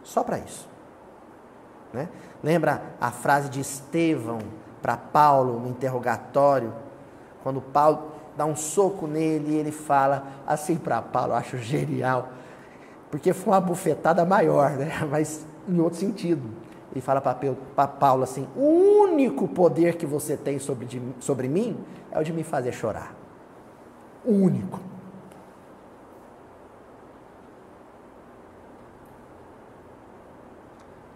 Só 0.03 0.23
para 0.23 0.39
isso. 0.39 0.76
Né? 1.93 2.09
Lembra 2.43 2.81
a 2.99 3.11
frase 3.11 3.49
de 3.49 3.59
Estevão 3.59 4.39
para 4.81 4.97
Paulo 4.97 5.59
no 5.59 5.69
interrogatório? 5.69 6.73
Quando 7.43 7.61
Paulo 7.61 8.11
dá 8.35 8.45
um 8.45 8.55
soco 8.55 9.07
nele 9.07 9.53
e 9.53 9.55
ele 9.55 9.71
fala 9.71 10.27
assim 10.45 10.75
para 10.75 11.01
Paulo, 11.01 11.33
eu 11.33 11.37
acho 11.37 11.57
genial, 11.57 12.29
porque 13.09 13.33
foi 13.33 13.53
uma 13.53 13.61
bufetada 13.61 14.23
maior, 14.25 14.71
né? 14.71 14.91
mas 15.09 15.45
em 15.67 15.79
outro 15.79 15.99
sentido. 15.99 16.49
Ele 16.91 17.01
fala 17.01 17.21
para 17.21 17.87
Paulo 17.87 18.23
assim: 18.23 18.47
o 18.55 19.03
único 19.03 19.47
poder 19.47 19.97
que 19.97 20.05
você 20.05 20.37
tem 20.37 20.57
sobre, 20.57 20.85
de, 20.85 21.01
sobre 21.19 21.47
mim 21.47 21.77
é 22.11 22.19
o 22.19 22.23
de 22.23 22.31
me 22.31 22.43
fazer 22.43 22.71
chorar. 22.71 23.13
O 24.25 24.31
único. 24.31 24.79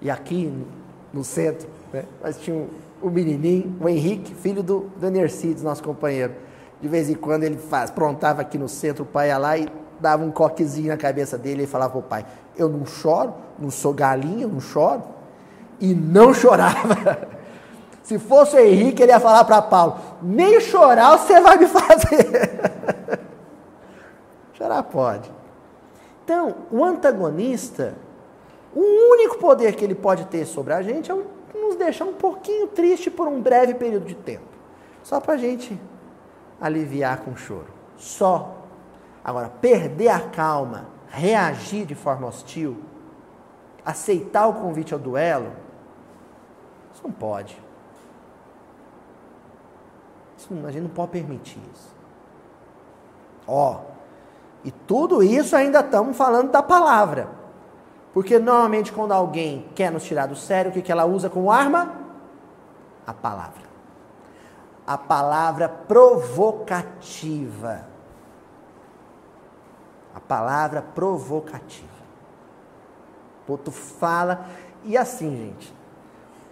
E 0.02 0.10
aqui 0.10 0.52
no 1.14 1.24
centro. 1.24 1.68
Né? 1.94 2.04
Tinha 2.40 2.56
um, 2.56 2.68
o 3.02 3.10
menininho, 3.10 3.76
o 3.80 3.88
Henrique, 3.88 4.34
filho 4.34 4.64
do, 4.64 4.92
do 4.98 5.06
Enercides, 5.06 5.64
nosso 5.64 5.84
companheiro. 5.84 6.34
De 6.82 6.88
vez 6.88 7.10
em 7.10 7.16
quando 7.16 7.44
ele 7.44 7.58
faz, 7.58 7.92
prontava 7.92 8.42
aqui 8.42 8.58
no 8.58 8.68
centro, 8.68 9.04
o 9.04 9.06
pai 9.08 9.28
ia 9.28 9.38
lá 9.38 9.58
e 9.58 9.68
dava 10.00 10.24
um 10.24 10.32
coquezinho 10.32 10.88
na 10.88 10.98
cabeça 10.98 11.38
dele 11.38 11.64
e 11.64 11.68
falava 11.68 11.92
para 11.92 12.00
o 12.00 12.04
pai: 12.04 12.26
Eu 12.58 12.68
não 12.68 12.86
choro, 12.86 13.34
não 13.60 13.70
sou 13.70 13.94
galinha, 13.94 14.48
não 14.48 14.60
choro. 14.60 15.04
E 15.80 15.94
não 15.94 16.34
chorava. 16.34 17.28
Se 18.04 18.18
fosse 18.18 18.56
o 18.56 18.60
Henrique, 18.60 19.02
ele 19.02 19.12
ia 19.12 19.20
falar 19.20 19.44
para 19.44 19.62
Paulo: 19.62 19.98
Nem 20.22 20.60
chorar 20.60 21.18
você 21.18 21.40
vai 21.40 21.58
me 21.58 21.68
fazer. 21.68 23.20
chorar 24.54 24.84
pode. 24.84 25.32
Então, 26.24 26.56
o 26.72 26.84
antagonista, 26.84 27.94
o 28.74 28.80
único 28.80 29.38
poder 29.38 29.76
que 29.76 29.84
ele 29.84 29.96
pode 29.96 30.26
ter 30.26 30.46
sobre 30.46 30.74
a 30.74 30.82
gente 30.82 31.12
é 31.12 31.16
nos 31.54 31.76
deixar 31.76 32.06
um 32.06 32.14
pouquinho 32.14 32.68
triste 32.68 33.12
por 33.12 33.28
um 33.28 33.42
breve 33.42 33.74
período 33.74 34.06
de 34.06 34.16
tempo. 34.16 34.46
Só 35.04 35.20
para 35.20 35.34
a 35.34 35.38
gente 35.38 35.80
aliviar 36.60 37.20
com 37.22 37.36
choro. 37.36 37.68
Só. 37.98 38.58
Agora, 39.24 39.50
perder 39.50 40.10
a 40.10 40.20
calma, 40.20 40.88
reagir 41.08 41.86
de 41.86 41.94
forma 41.94 42.28
hostil, 42.28 42.78
aceitar 43.86 44.48
o 44.48 44.54
convite 44.54 44.94
ao 44.94 45.00
duelo, 45.00 45.52
isso 46.94 47.04
não 47.04 47.12
pode. 47.12 47.62
Isso, 50.38 50.50
a 50.66 50.72
gente 50.72 50.84
não 50.84 50.90
pode 50.90 51.12
permitir 51.12 51.60
isso. 51.74 51.96
Ó, 53.48 53.82
e 54.64 54.72
tudo 54.72 55.22
isso 55.22 55.56
ainda 55.56 55.82
estamos 55.82 56.16
falando 56.16 56.52
da 56.52 56.64
palavra. 56.64 57.41
Porque 58.14 58.38
normalmente 58.38 58.92
quando 58.92 59.14
alguém 59.14 59.68
quer 59.74 59.92
nos 59.92 60.04
tirar 60.04 60.28
do 60.28 60.36
sério, 60.36 60.70
o 60.70 60.74
que, 60.74 60.82
que 60.82 60.92
ela 60.92 61.06
usa 61.06 61.30
como 61.30 61.50
arma? 61.52 61.96
A 63.08 63.14
palavra. 63.14 63.72
A 64.86 64.98
palavra 64.98 65.70
provocativa. 65.70 66.80
A 70.14 70.20
palavra 70.20 70.82
provocativa. 70.82 71.88
O 73.48 73.54
outro 73.54 73.72
fala. 73.72 74.46
E 74.84 74.98
assim, 74.98 75.30
gente. 75.38 75.74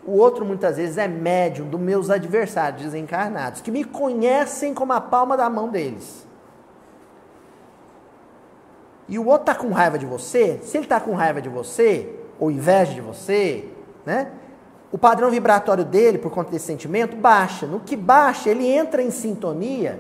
O 0.06 0.13
outro 0.13 0.45
muitas 0.45 0.78
vezes 0.78 0.98
é 0.98 1.10
médium 1.10 1.69
dos 1.69 1.80
meus 1.80 2.10
adversários 2.10 2.82
desencarnados, 2.84 3.60
que 3.62 3.69
me 3.69 3.84
conhecem 3.84 4.74
como 4.74 4.93
a 4.93 5.02
palma 5.02 5.36
da 5.36 5.50
mão 5.50 5.67
deles 5.67 6.29
e 9.10 9.17
o 9.17 9.26
outro 9.26 9.52
está 9.52 9.56
com 9.56 9.72
raiva 9.72 9.98
de 9.98 10.06
você, 10.06 10.60
se 10.62 10.78
ele 10.78 10.86
está 10.86 11.00
com 11.00 11.15
raiva 11.15 11.41
de 11.41 11.50
você, 11.50 12.08
ou 12.39 12.52
inveja 12.52 12.93
de 12.93 13.02
você, 13.02 13.67
né? 14.06 14.32
O 14.91 14.98
padrão 14.98 15.30
vibratório 15.32 15.84
dele, 15.84 16.19
por 16.19 16.32
conta 16.32 16.52
desse 16.52 16.65
sentimento, 16.65 17.15
baixa. 17.15 17.65
No 17.65 17.80
que 17.80 17.95
baixa, 17.95 18.50
ele 18.50 18.67
entra 18.67 19.02
em 19.02 19.12
sintonia, 19.12 20.00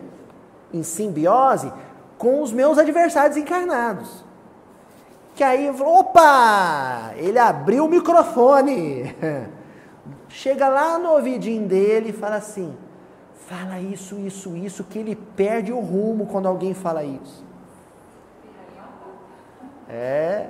em 0.73 0.83
simbiose, 0.83 1.73
com 2.17 2.41
os 2.41 2.51
meus 2.51 2.77
adversários 2.77 3.35
encarnados. 3.35 4.23
Que 5.35 5.43
aí, 5.43 5.69
opa, 5.69 7.11
ele 7.15 7.39
abriu 7.39 7.85
o 7.85 7.89
microfone. 7.89 9.15
Chega 10.29 10.67
lá 10.69 10.99
no 10.99 11.11
ouvidinho 11.13 11.67
dele 11.67 12.09
e 12.09 12.13
fala 12.13 12.35
assim: 12.35 12.75
fala 13.47 13.79
isso, 13.79 14.19
isso, 14.19 14.55
isso, 14.55 14.83
que 14.83 14.99
ele 14.99 15.15
perde 15.15 15.71
o 15.71 15.79
rumo 15.79 16.27
quando 16.27 16.47
alguém 16.47 16.73
fala 16.73 17.03
isso. 17.03 17.48
É. 19.89 20.47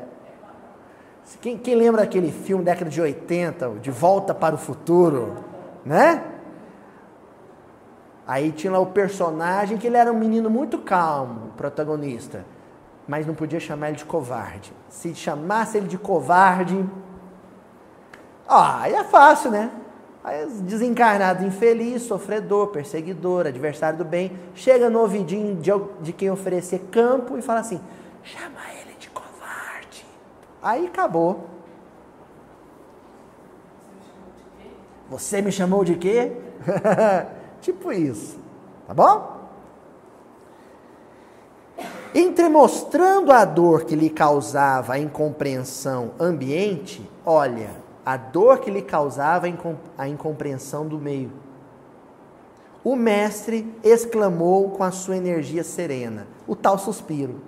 Quem, 1.42 1.58
quem 1.58 1.76
lembra 1.76 2.04
aquele 2.04 2.32
filme 2.32 2.64
década 2.64 2.90
de 2.90 3.00
80, 3.00 3.76
De 3.82 3.92
Volta 3.92 4.34
para 4.34 4.56
o 4.56 4.58
Futuro, 4.58 5.36
né? 5.86 6.24
Aí 8.28 8.52
tinha 8.52 8.74
lá 8.74 8.80
o 8.80 8.88
personagem 8.88 9.78
que 9.78 9.88
ele 9.88 9.98
era 9.98 10.12
um 10.12 10.18
menino 10.18 10.50
muito 10.50 10.78
calmo, 10.80 11.52
protagonista, 11.56 12.46
mas 13.08 13.26
não 13.26 13.34
podia 13.34 13.60
chamar 13.60 13.88
ele 13.88 13.98
de 13.98 14.06
covarde. 14.06 14.74
Se 14.90 15.16
chamasse 15.16 15.78
ele 15.78 15.88
de 15.88 15.98
covarde, 15.98 16.86
ah, 18.48 18.82
aí 18.82 18.94
é 18.94 19.04
fácil, 19.04 19.52
né? 19.52 19.72
Desencarnado, 20.62 21.46
infeliz, 21.46 22.04
sofredor, 22.04 22.68
perseguidor, 22.68 23.48
adversário 23.48 23.98
do 23.98 24.06
bem, 24.06 24.38
chega 24.54 24.90
no 24.90 25.00
ouvidinho 25.00 25.56
de, 25.56 25.72
de 26.02 26.14
quem 26.14 26.30
oferecer 26.30 26.80
campo 26.92 27.38
e 27.38 27.42
fala 27.42 27.62
assim: 27.62 27.80
chama 28.24 28.60
ele 28.74 28.79
Aí 30.62 30.88
acabou. 30.88 31.48
Você 35.10 35.42
me 35.42 35.52
chamou 35.52 35.84
de 35.84 35.96
quê? 35.96 36.34
tipo 37.62 37.92
isso. 37.92 38.38
Tá 38.88 38.94
bom? 38.94 39.40
Entremostrando 42.14 43.32
a 43.32 43.46
dor 43.46 43.86
que 43.86 43.96
lhe 43.96 44.10
causava 44.10 44.94
a 44.94 45.00
incompreensão 45.00 46.12
ambiente, 46.20 47.08
olha, 47.24 47.70
a 48.04 48.18
dor 48.18 48.60
que 48.60 48.72
lhe 48.72 48.82
causava 48.82 49.48
a 49.98 50.08
incompreensão 50.08 50.88
do 50.88 50.98
meio. 50.98 51.32
O 52.84 52.96
mestre 52.96 53.72
exclamou 53.84 54.72
com 54.72 54.84
a 54.84 54.92
sua 54.92 55.18
energia 55.18 55.64
serena, 55.64 56.28
o 56.48 56.56
tal 56.56 56.80
suspiro. 56.80 57.42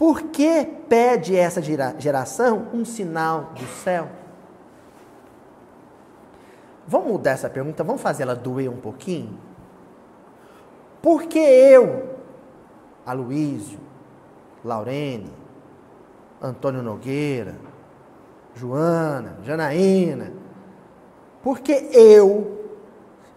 Por 0.00 0.22
que 0.22 0.64
pede 0.88 1.36
essa 1.36 1.60
geração 1.60 2.68
um 2.72 2.86
sinal 2.86 3.52
do 3.54 3.66
céu? 3.66 4.08
Vamos 6.86 7.08
mudar 7.08 7.32
essa 7.32 7.50
pergunta, 7.50 7.84
vamos 7.84 8.00
fazer 8.00 8.22
ela 8.22 8.34
doer 8.34 8.70
um 8.70 8.78
pouquinho? 8.78 9.38
Por 11.02 11.24
que 11.24 11.38
eu, 11.38 12.18
Aloísio, 13.04 13.78
Laurene, 14.64 15.30
Antônio 16.40 16.82
Nogueira, 16.82 17.56
Joana, 18.54 19.36
Janaína, 19.44 20.32
porque 21.42 21.72
eu 21.92 22.72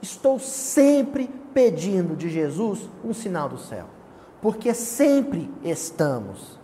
estou 0.02 0.40
sempre 0.40 1.28
pedindo 1.54 2.16
de 2.16 2.30
Jesus 2.30 2.90
um 3.04 3.14
sinal 3.14 3.50
do 3.50 3.58
céu? 3.58 3.93
Porque 4.44 4.74
sempre 4.74 5.50
estamos. 5.64 6.60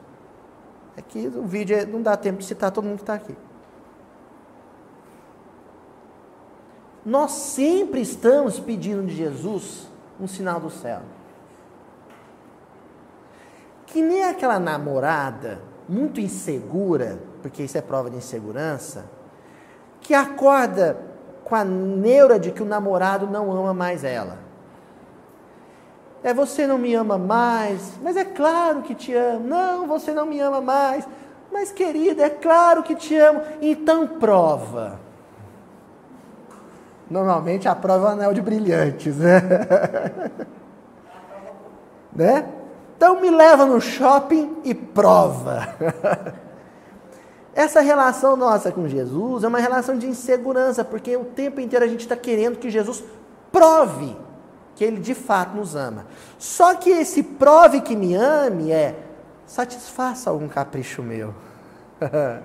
É 0.97 1.01
o 1.29 1.45
vídeo 1.45 1.77
é, 1.77 1.85
não 1.85 2.01
dá 2.01 2.17
tempo 2.17 2.39
de 2.39 2.43
citar 2.43 2.71
todo 2.71 2.83
mundo 2.83 2.97
que 2.97 3.03
está 3.03 3.13
aqui. 3.13 3.33
Nós 7.05 7.31
sempre 7.31 8.01
estamos 8.01 8.59
pedindo 8.59 9.07
de 9.07 9.15
Jesus 9.15 9.87
um 10.19 10.27
sinal 10.27 10.59
do 10.59 10.69
céu. 10.69 10.99
Que 13.85 14.01
nem 14.01 14.25
aquela 14.25 14.59
namorada 14.59 15.61
muito 15.87 16.19
insegura, 16.19 17.17
porque 17.41 17.63
isso 17.63 17.77
é 17.77 17.81
prova 17.81 18.09
de 18.09 18.17
insegurança, 18.17 19.05
que 20.01 20.13
acorda 20.13 20.99
com 21.45 21.55
a 21.55 21.63
neura 21.63 22.37
de 22.37 22.51
que 22.51 22.61
o 22.61 22.65
namorado 22.65 23.25
não 23.25 23.49
ama 23.53 23.73
mais 23.73 24.03
ela. 24.03 24.48
É 26.23 26.33
você 26.33 26.67
não 26.67 26.77
me 26.77 26.93
ama 26.93 27.17
mais, 27.17 27.93
mas 28.03 28.17
é 28.17 28.25
claro 28.25 28.81
que 28.81 28.93
te 28.93 29.13
amo. 29.13 29.47
Não, 29.47 29.87
você 29.87 30.11
não 30.13 30.25
me 30.25 30.39
ama 30.39 30.59
mais, 30.59 31.07
mas 31.51 31.71
querida, 31.71 32.23
é 32.23 32.29
claro 32.29 32.83
que 32.83 32.95
te 32.95 33.15
amo. 33.15 33.41
Então 33.61 34.05
prova. 34.05 34.99
Normalmente 37.09 37.67
a 37.67 37.73
prova 37.73 38.09
é 38.09 38.11
anel 38.11 38.33
de 38.33 38.41
brilhantes, 38.41 39.17
né? 39.17 39.41
né? 42.13 42.45
Então 42.97 43.19
me 43.21 43.31
leva 43.31 43.65
no 43.65 43.79
shopping 43.79 44.57
e 44.65 44.73
prova. 44.73 45.73
Essa 47.55 47.81
relação 47.81 48.35
nossa 48.35 48.71
com 48.71 48.87
Jesus 48.87 49.43
é 49.43 49.47
uma 49.47 49.59
relação 49.59 49.97
de 49.97 50.05
insegurança, 50.05 50.83
porque 50.83 51.15
o 51.15 51.25
tempo 51.25 51.59
inteiro 51.59 51.83
a 51.83 51.87
gente 51.87 52.01
está 52.01 52.15
querendo 52.15 52.57
que 52.57 52.69
Jesus 52.69 53.03
prove 53.51 54.15
que 54.79 54.85
ele 54.85 55.01
de 55.01 55.13
fato 55.13 55.57
nos 55.57 55.75
ama. 55.75 56.05
Só 56.37 56.73
que 56.73 56.89
esse 56.89 57.21
prove 57.21 57.81
que 57.81 57.97
me 57.97 58.15
ame 58.15 58.71
é 58.71 58.97
satisfaça 59.45 60.29
algum 60.29 60.47
capricho 60.47 61.03
meu. 61.03 61.35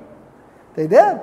Entendeu? 0.72 1.20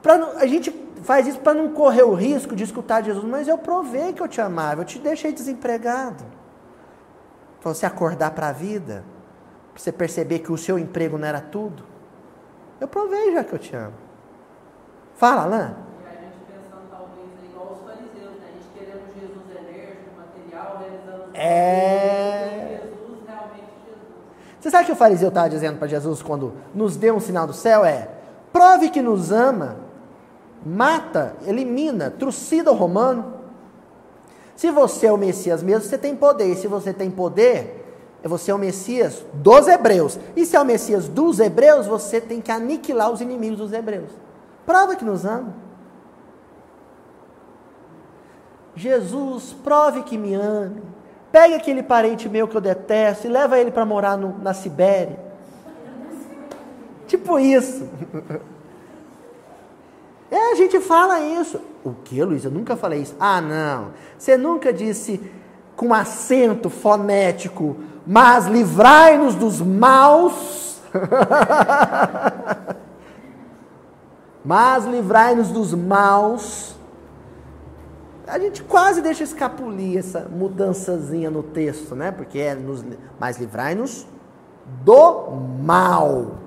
Pra, 0.00 0.14
a 0.36 0.46
gente 0.46 0.70
faz 1.02 1.26
isso 1.26 1.40
para 1.40 1.52
não 1.52 1.72
correr 1.72 2.04
o 2.04 2.14
risco 2.14 2.54
de 2.54 2.62
escutar 2.62 3.02
Jesus, 3.02 3.24
mas 3.24 3.48
eu 3.48 3.58
provei 3.58 4.12
que 4.12 4.22
eu 4.22 4.28
te 4.28 4.40
amava, 4.40 4.82
eu 4.82 4.84
te 4.84 5.00
deixei 5.00 5.32
desempregado. 5.32 6.24
Para 7.60 7.74
você 7.74 7.86
acordar 7.86 8.30
para 8.30 8.50
a 8.50 8.52
vida, 8.52 9.02
para 9.74 9.82
você 9.82 9.90
perceber 9.90 10.38
que 10.38 10.52
o 10.52 10.56
seu 10.56 10.78
emprego 10.78 11.18
não 11.18 11.26
era 11.26 11.40
tudo. 11.40 11.82
Eu 12.80 12.86
provei 12.86 13.32
já 13.32 13.42
que 13.42 13.52
eu 13.52 13.58
te 13.58 13.74
amo. 13.74 13.96
Fala, 15.16 15.42
Alain. 15.42 15.85
É. 21.36 22.80
Você 24.58 24.70
sabe 24.70 24.86
que 24.86 24.92
o 24.92 24.96
fariseu 24.96 25.28
estava 25.28 25.48
dizendo 25.48 25.78
para 25.78 25.86
Jesus 25.86 26.22
quando 26.22 26.54
nos 26.74 26.96
deu 26.96 27.14
um 27.14 27.20
sinal 27.20 27.46
do 27.46 27.52
céu? 27.52 27.84
É: 27.84 28.08
prove 28.52 28.88
que 28.88 29.00
nos 29.00 29.30
ama, 29.30 29.76
mata, 30.64 31.36
elimina, 31.46 32.10
trucida 32.10 32.72
o 32.72 32.74
romano. 32.74 33.34
Se 34.56 34.70
você 34.70 35.06
é 35.06 35.12
o 35.12 35.18
Messias 35.18 35.62
mesmo, 35.62 35.88
você 35.88 35.98
tem 35.98 36.16
poder. 36.16 36.46
E 36.46 36.56
se 36.56 36.66
você 36.66 36.92
tem 36.92 37.10
poder, 37.10 37.84
você 38.24 38.50
é 38.50 38.54
o 38.54 38.58
Messias 38.58 39.24
dos 39.34 39.68
hebreus. 39.68 40.18
E 40.34 40.46
se 40.46 40.56
é 40.56 40.60
o 40.60 40.64
Messias 40.64 41.06
dos 41.06 41.38
hebreus, 41.38 41.86
você 41.86 42.20
tem 42.20 42.40
que 42.40 42.50
aniquilar 42.50 43.10
os 43.10 43.20
inimigos 43.20 43.58
dos 43.58 43.72
hebreus. 43.72 44.10
Prova 44.64 44.96
que 44.96 45.04
nos 45.04 45.24
ama. 45.24 45.54
Jesus, 48.74 49.54
prove 49.62 50.02
que 50.02 50.18
me 50.18 50.34
ame. 50.34 50.95
Pegue 51.36 51.52
aquele 51.52 51.82
parente 51.82 52.30
meu 52.30 52.48
que 52.48 52.56
eu 52.56 52.62
detesto 52.62 53.26
e 53.26 53.30
leva 53.30 53.58
ele 53.58 53.70
para 53.70 53.84
morar 53.84 54.16
no, 54.16 54.38
na 54.38 54.54
Sibéria. 54.54 55.18
Tipo 57.06 57.38
isso. 57.38 57.86
É, 60.28 60.50
a 60.50 60.54
gente 60.56 60.80
fala 60.80 61.20
isso. 61.20 61.60
O 61.84 61.92
que, 61.92 62.20
Luiz? 62.24 62.44
Eu 62.44 62.50
nunca 62.50 62.74
falei 62.74 63.00
isso. 63.00 63.14
Ah, 63.20 63.40
não. 63.40 63.92
Você 64.18 64.36
nunca 64.36 64.72
disse 64.72 65.20
com 65.76 65.94
acento 65.94 66.68
fonético, 66.68 67.76
mas 68.04 68.46
livrai-nos 68.46 69.36
dos 69.36 69.60
maus. 69.60 70.80
mas 74.44 74.84
livrai-nos 74.84 75.50
dos 75.50 75.72
maus. 75.74 76.75
A 78.26 78.38
gente 78.40 78.62
quase 78.62 79.00
deixa 79.00 79.22
escapulir 79.22 79.98
essa 79.98 80.28
mudançazinha 80.28 81.30
no 81.30 81.44
texto, 81.44 81.94
né? 81.94 82.10
Porque 82.10 82.38
é 82.40 82.54
nos, 82.54 82.84
mas 83.20 83.38
livrai-nos 83.38 84.06
do 84.82 85.30
mal. 85.62 86.38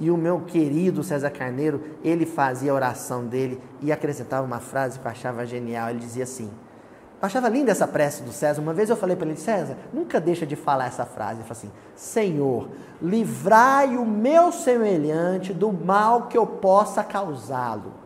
E 0.00 0.10
o 0.10 0.16
meu 0.16 0.40
querido 0.40 1.02
César 1.02 1.30
Carneiro, 1.30 1.82
ele 2.02 2.24
fazia 2.24 2.72
a 2.72 2.74
oração 2.74 3.26
dele 3.26 3.60
e 3.82 3.92
acrescentava 3.92 4.46
uma 4.46 4.60
frase 4.60 4.98
que 4.98 5.06
eu 5.06 5.10
achava 5.10 5.44
genial. 5.44 5.90
Ele 5.90 6.00
dizia 6.00 6.24
assim: 6.24 6.50
Eu 7.20 7.26
achava 7.26 7.48
linda 7.48 7.70
essa 7.70 7.86
prece 7.86 8.22
do 8.22 8.32
César. 8.32 8.62
Uma 8.62 8.72
vez 8.72 8.88
eu 8.88 8.96
falei 8.96 9.14
para 9.14 9.28
ele: 9.28 9.38
César, 9.38 9.76
nunca 9.92 10.18
deixa 10.18 10.46
de 10.46 10.56
falar 10.56 10.86
essa 10.86 11.04
frase. 11.04 11.40
Ele 11.40 11.48
falou 11.48 11.52
assim: 11.52 11.70
Senhor, 11.94 12.68
livrai 13.00 13.96
o 13.96 14.06
meu 14.06 14.52
semelhante 14.52 15.52
do 15.52 15.70
mal 15.70 16.28
que 16.28 16.36
eu 16.38 16.46
possa 16.46 17.04
causá-lo. 17.04 18.05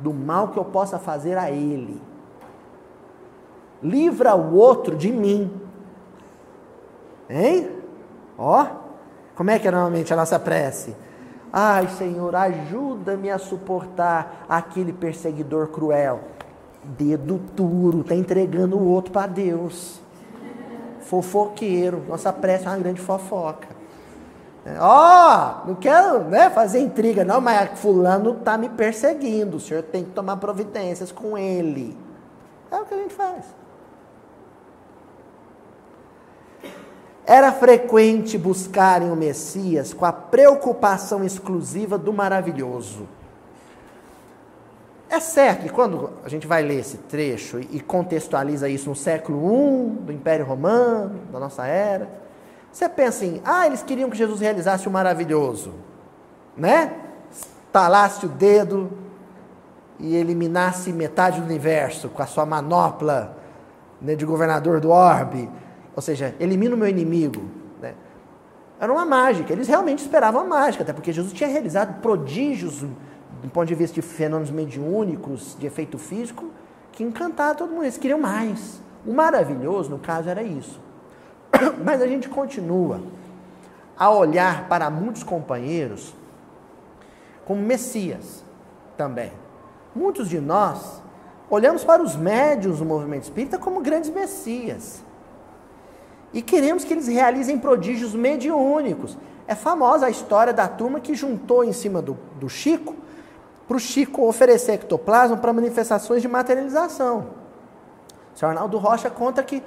Do 0.00 0.12
mal 0.12 0.48
que 0.48 0.58
eu 0.58 0.64
possa 0.64 0.98
fazer 0.98 1.38
a 1.38 1.50
ele. 1.50 2.00
Livra 3.82 4.34
o 4.34 4.54
outro 4.54 4.96
de 4.96 5.10
mim 5.10 5.60
Hein? 7.30 7.70
Ó, 8.36 8.66
como 9.36 9.50
é 9.50 9.58
que 9.58 9.68
é 9.68 9.70
normalmente 9.70 10.12
a 10.12 10.16
nossa 10.16 10.38
prece? 10.38 10.96
Ai, 11.52 11.86
Senhor, 11.88 12.34
ajuda-me 12.34 13.30
a 13.30 13.38
suportar 13.38 14.46
aquele 14.48 14.92
perseguidor 14.92 15.68
cruel. 15.68 16.20
Dedo 16.82 17.40
duro, 17.54 18.02
tá 18.02 18.16
entregando 18.16 18.76
o 18.76 18.88
outro 18.88 19.12
para 19.12 19.28
Deus. 19.28 20.00
Fofoqueiro, 21.00 22.02
nossa 22.08 22.32
prece 22.32 22.66
é 22.66 22.68
uma 22.68 22.78
grande 22.78 23.00
fofoca. 23.00 23.68
Ó, 24.78 25.62
oh, 25.64 25.68
não 25.68 25.74
quero 25.74 26.24
né, 26.24 26.50
fazer 26.50 26.80
intriga, 26.80 27.24
não, 27.24 27.40
mas 27.40 27.78
fulano 27.78 28.34
tá 28.34 28.58
me 28.58 28.68
perseguindo. 28.68 29.56
O 29.56 29.60
senhor 29.60 29.82
tem 29.82 30.04
que 30.04 30.10
tomar 30.10 30.36
providências 30.36 31.10
com 31.10 31.36
ele. 31.36 31.96
É 32.70 32.76
o 32.76 32.84
que 32.84 32.94
a 32.94 32.98
gente 32.98 33.14
faz. 33.14 33.44
Era 37.26 37.52
frequente 37.52 38.36
buscarem 38.36 39.10
o 39.10 39.16
Messias 39.16 39.94
com 39.94 40.04
a 40.04 40.12
preocupação 40.12 41.24
exclusiva 41.24 41.96
do 41.96 42.12
maravilhoso. 42.12 43.08
É 45.08 45.18
certo 45.18 45.62
que 45.62 45.68
quando 45.68 46.10
a 46.24 46.28
gente 46.28 46.46
vai 46.46 46.62
ler 46.62 46.80
esse 46.80 46.96
trecho 46.96 47.58
e 47.58 47.80
contextualiza 47.80 48.68
isso 48.68 48.88
no 48.88 48.94
século 48.94 49.38
I 49.38 49.90
do 50.02 50.12
Império 50.12 50.44
Romano, 50.44 51.20
da 51.32 51.40
nossa 51.40 51.66
era, 51.66 52.19
você 52.72 52.88
pensa 52.88 53.24
em, 53.24 53.40
ah, 53.44 53.66
eles 53.66 53.82
queriam 53.82 54.08
que 54.08 54.16
Jesus 54.16 54.40
realizasse 54.40 54.86
o 54.88 54.90
maravilhoso, 54.90 55.74
né? 56.56 56.92
Talasse 57.72 58.26
o 58.26 58.28
dedo 58.28 58.90
e 59.98 60.16
eliminasse 60.16 60.92
metade 60.92 61.40
do 61.40 61.46
universo 61.46 62.08
com 62.08 62.22
a 62.22 62.26
sua 62.26 62.46
manopla 62.46 63.36
né, 64.00 64.14
de 64.14 64.24
governador 64.24 64.80
do 64.80 64.90
orbe 64.90 65.48
ou 65.94 66.02
seja, 66.02 66.34
elimina 66.40 66.74
o 66.74 66.78
meu 66.78 66.88
inimigo. 66.88 67.42
Né? 67.80 67.94
Era 68.78 68.92
uma 68.92 69.04
mágica, 69.04 69.52
eles 69.52 69.68
realmente 69.68 69.98
esperavam 69.98 70.40
a 70.40 70.44
mágica, 70.44 70.82
até 70.82 70.92
porque 70.92 71.12
Jesus 71.12 71.32
tinha 71.32 71.48
realizado 71.48 72.00
prodígios 72.00 72.80
do 72.80 73.48
ponto 73.52 73.66
de 73.66 73.74
vista 73.74 73.94
de 73.94 74.02
fenômenos 74.02 74.50
mediúnicos, 74.50 75.56
de 75.58 75.66
efeito 75.66 75.98
físico, 75.98 76.50
que 76.92 77.02
encantaram 77.02 77.54
todo 77.54 77.70
mundo. 77.70 77.84
Eles 77.84 77.98
queriam 77.98 78.18
mais. 78.18 78.80
O 79.06 79.12
maravilhoso, 79.12 79.90
no 79.90 79.98
caso, 79.98 80.28
era 80.28 80.42
isso. 80.42 80.80
Mas 81.84 82.00
a 82.00 82.06
gente 82.06 82.28
continua 82.28 83.00
a 83.98 84.10
olhar 84.10 84.68
para 84.68 84.88
muitos 84.88 85.22
companheiros 85.22 86.14
como 87.44 87.60
Messias 87.60 88.44
também. 88.96 89.32
Muitos 89.94 90.28
de 90.28 90.40
nós 90.40 91.02
olhamos 91.50 91.84
para 91.84 92.02
os 92.02 92.14
médios 92.14 92.78
do 92.78 92.84
movimento 92.84 93.24
espírita 93.24 93.58
como 93.58 93.80
grandes 93.80 94.08
Messias. 94.08 95.02
E 96.32 96.40
queremos 96.40 96.84
que 96.84 96.94
eles 96.94 97.08
realizem 97.08 97.58
prodígios 97.58 98.14
mediúnicos. 98.14 99.18
É 99.48 99.54
famosa 99.54 100.06
a 100.06 100.10
história 100.10 100.52
da 100.52 100.68
turma 100.68 101.00
que 101.00 101.14
juntou 101.14 101.64
em 101.64 101.72
cima 101.72 102.00
do, 102.00 102.16
do 102.38 102.48
Chico, 102.48 102.94
para 103.66 103.76
o 103.76 103.80
Chico 103.80 104.26
oferecer 104.26 104.72
ectoplasma 104.72 105.36
para 105.36 105.52
manifestações 105.52 106.22
de 106.22 106.28
materialização. 106.28 107.26
O 108.34 108.38
senhor 108.38 108.50
Arnaldo 108.50 108.78
Rocha 108.78 109.10
conta 109.10 109.42
que, 109.42 109.62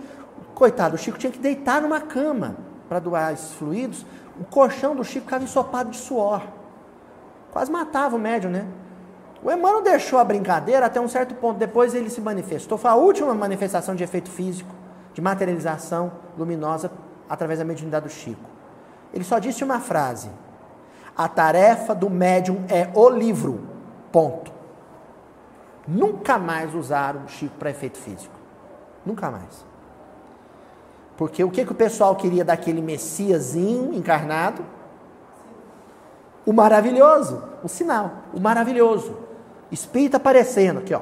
coitado, 0.54 0.96
o 0.96 0.98
Chico 0.98 1.18
tinha 1.18 1.32
que 1.32 1.40
deitar 1.40 1.82
numa 1.82 2.02
cama 2.02 2.56
para 2.88 3.00
doar 3.00 3.34
esses 3.34 3.54
fluidos. 3.54 4.06
O 4.40 4.44
colchão 4.46 4.96
do 4.96 5.04
Chico 5.04 5.26
ficava 5.26 5.44
ensopado 5.44 5.90
de 5.90 5.98
suor. 5.98 6.42
Quase 7.52 7.72
matava 7.72 8.16
o 8.16 8.20
médium, 8.20 8.52
né? 8.52 8.68
O 9.44 9.52
Emmanuel 9.52 9.82
deixou 9.82 10.20
a 10.20 10.24
brincadeira 10.24 10.86
até 10.86 11.00
um 11.02 11.08
certo 11.08 11.36
ponto. 11.36 11.58
Depois 11.58 11.94
ele 11.94 12.10
se 12.10 12.22
manifestou. 12.22 12.78
Foi 12.78 12.90
a 12.90 12.96
última 12.96 13.34
manifestação 13.34 13.94
de 13.94 14.04
efeito 14.04 14.30
físico 14.30 14.74
de 15.14 15.22
materialização 15.22 16.12
luminosa 16.38 16.92
através 17.30 17.60
da 17.60 17.66
mediunidade 17.66 18.06
do 18.08 18.12
Chico. 18.12 18.50
Ele 19.14 19.24
só 19.24 19.40
disse 19.40 19.64
uma 19.64 19.80
frase: 19.80 20.30
A 21.16 21.28
tarefa 21.28 21.94
do 21.94 22.10
médium 22.10 22.64
é 22.70 22.90
o 22.94 23.10
livro. 23.10 23.68
Ponto. 24.12 24.52
Nunca 25.88 26.38
mais 26.38 26.74
usaram 26.74 27.26
o 27.26 27.28
Chico 27.28 27.56
para 27.58 27.70
efeito 27.70 27.98
físico. 27.98 28.34
Nunca 29.06 29.30
mais. 29.30 29.73
Porque 31.18 31.44
o 31.44 31.52
que, 31.52 31.66
que 31.66 31.72
o 31.72 31.76
pessoal 31.76 32.16
queria 32.16 32.44
daquele 32.44 32.82
Messiasinho 32.82 33.94
encarnado? 33.94 34.66
O 36.46 36.52
maravilhoso, 36.52 37.44
o 37.64 37.68
sinal, 37.68 38.12
o 38.34 38.40
maravilhoso. 38.40 39.16
Espírito 39.72 40.18
aparecendo 40.18 40.80
aqui, 40.80 40.94
ó, 40.94 41.02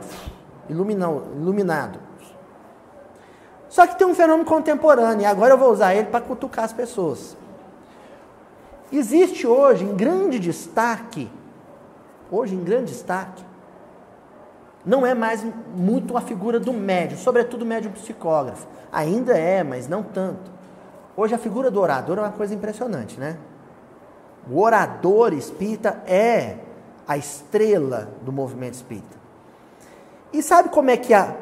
iluminado. 0.69 1.99
Só 3.69 3.87
que 3.87 3.97
tem 3.97 4.05
um 4.05 4.13
fenômeno 4.13 4.47
contemporâneo, 4.47 5.21
e 5.21 5.25
agora 5.25 5.53
eu 5.53 5.57
vou 5.57 5.71
usar 5.71 5.95
ele 5.95 6.07
para 6.07 6.21
cutucar 6.21 6.65
as 6.65 6.73
pessoas. 6.73 7.37
Existe 8.91 9.47
hoje 9.47 9.85
em 9.85 9.95
grande 9.95 10.37
destaque, 10.37 11.31
hoje 12.29 12.53
em 12.53 12.63
grande 12.63 12.91
destaque, 12.91 13.43
não 14.85 15.05
é 15.05 15.13
mais 15.13 15.45
muito 15.75 16.17
a 16.17 16.21
figura 16.21 16.59
do 16.59 16.73
médium, 16.73 17.17
sobretudo 17.17 17.61
o 17.61 17.65
médium 17.65 17.91
psicógrafo. 17.91 18.67
Ainda 18.91 19.37
é, 19.37 19.63
mas 19.63 19.87
não 19.87 20.01
tanto. 20.01 20.51
Hoje 21.15 21.35
a 21.35 21.37
figura 21.37 21.69
do 21.69 21.79
orador 21.79 22.17
é 22.17 22.21
uma 22.21 22.31
coisa 22.31 22.53
impressionante, 22.53 23.19
né? 23.19 23.37
O 24.49 24.59
orador 24.59 25.33
espírita 25.33 26.01
é 26.07 26.57
a 27.07 27.15
estrela 27.17 28.09
do 28.23 28.31
movimento 28.31 28.73
espírita. 28.73 29.21
E 30.33 30.41
sabe 30.41 30.69
como 30.69 30.89
é 30.89 30.97
que 30.97 31.13
a, 31.13 31.35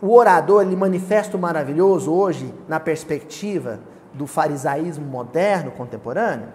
o 0.00 0.12
orador 0.12 0.62
ele 0.62 0.74
manifesta 0.74 1.36
o 1.36 1.40
maravilhoso 1.40 2.12
hoje 2.12 2.52
na 2.66 2.80
perspectiva 2.80 3.78
do 4.12 4.26
farisaísmo 4.26 5.04
moderno, 5.04 5.70
contemporâneo? 5.70 6.48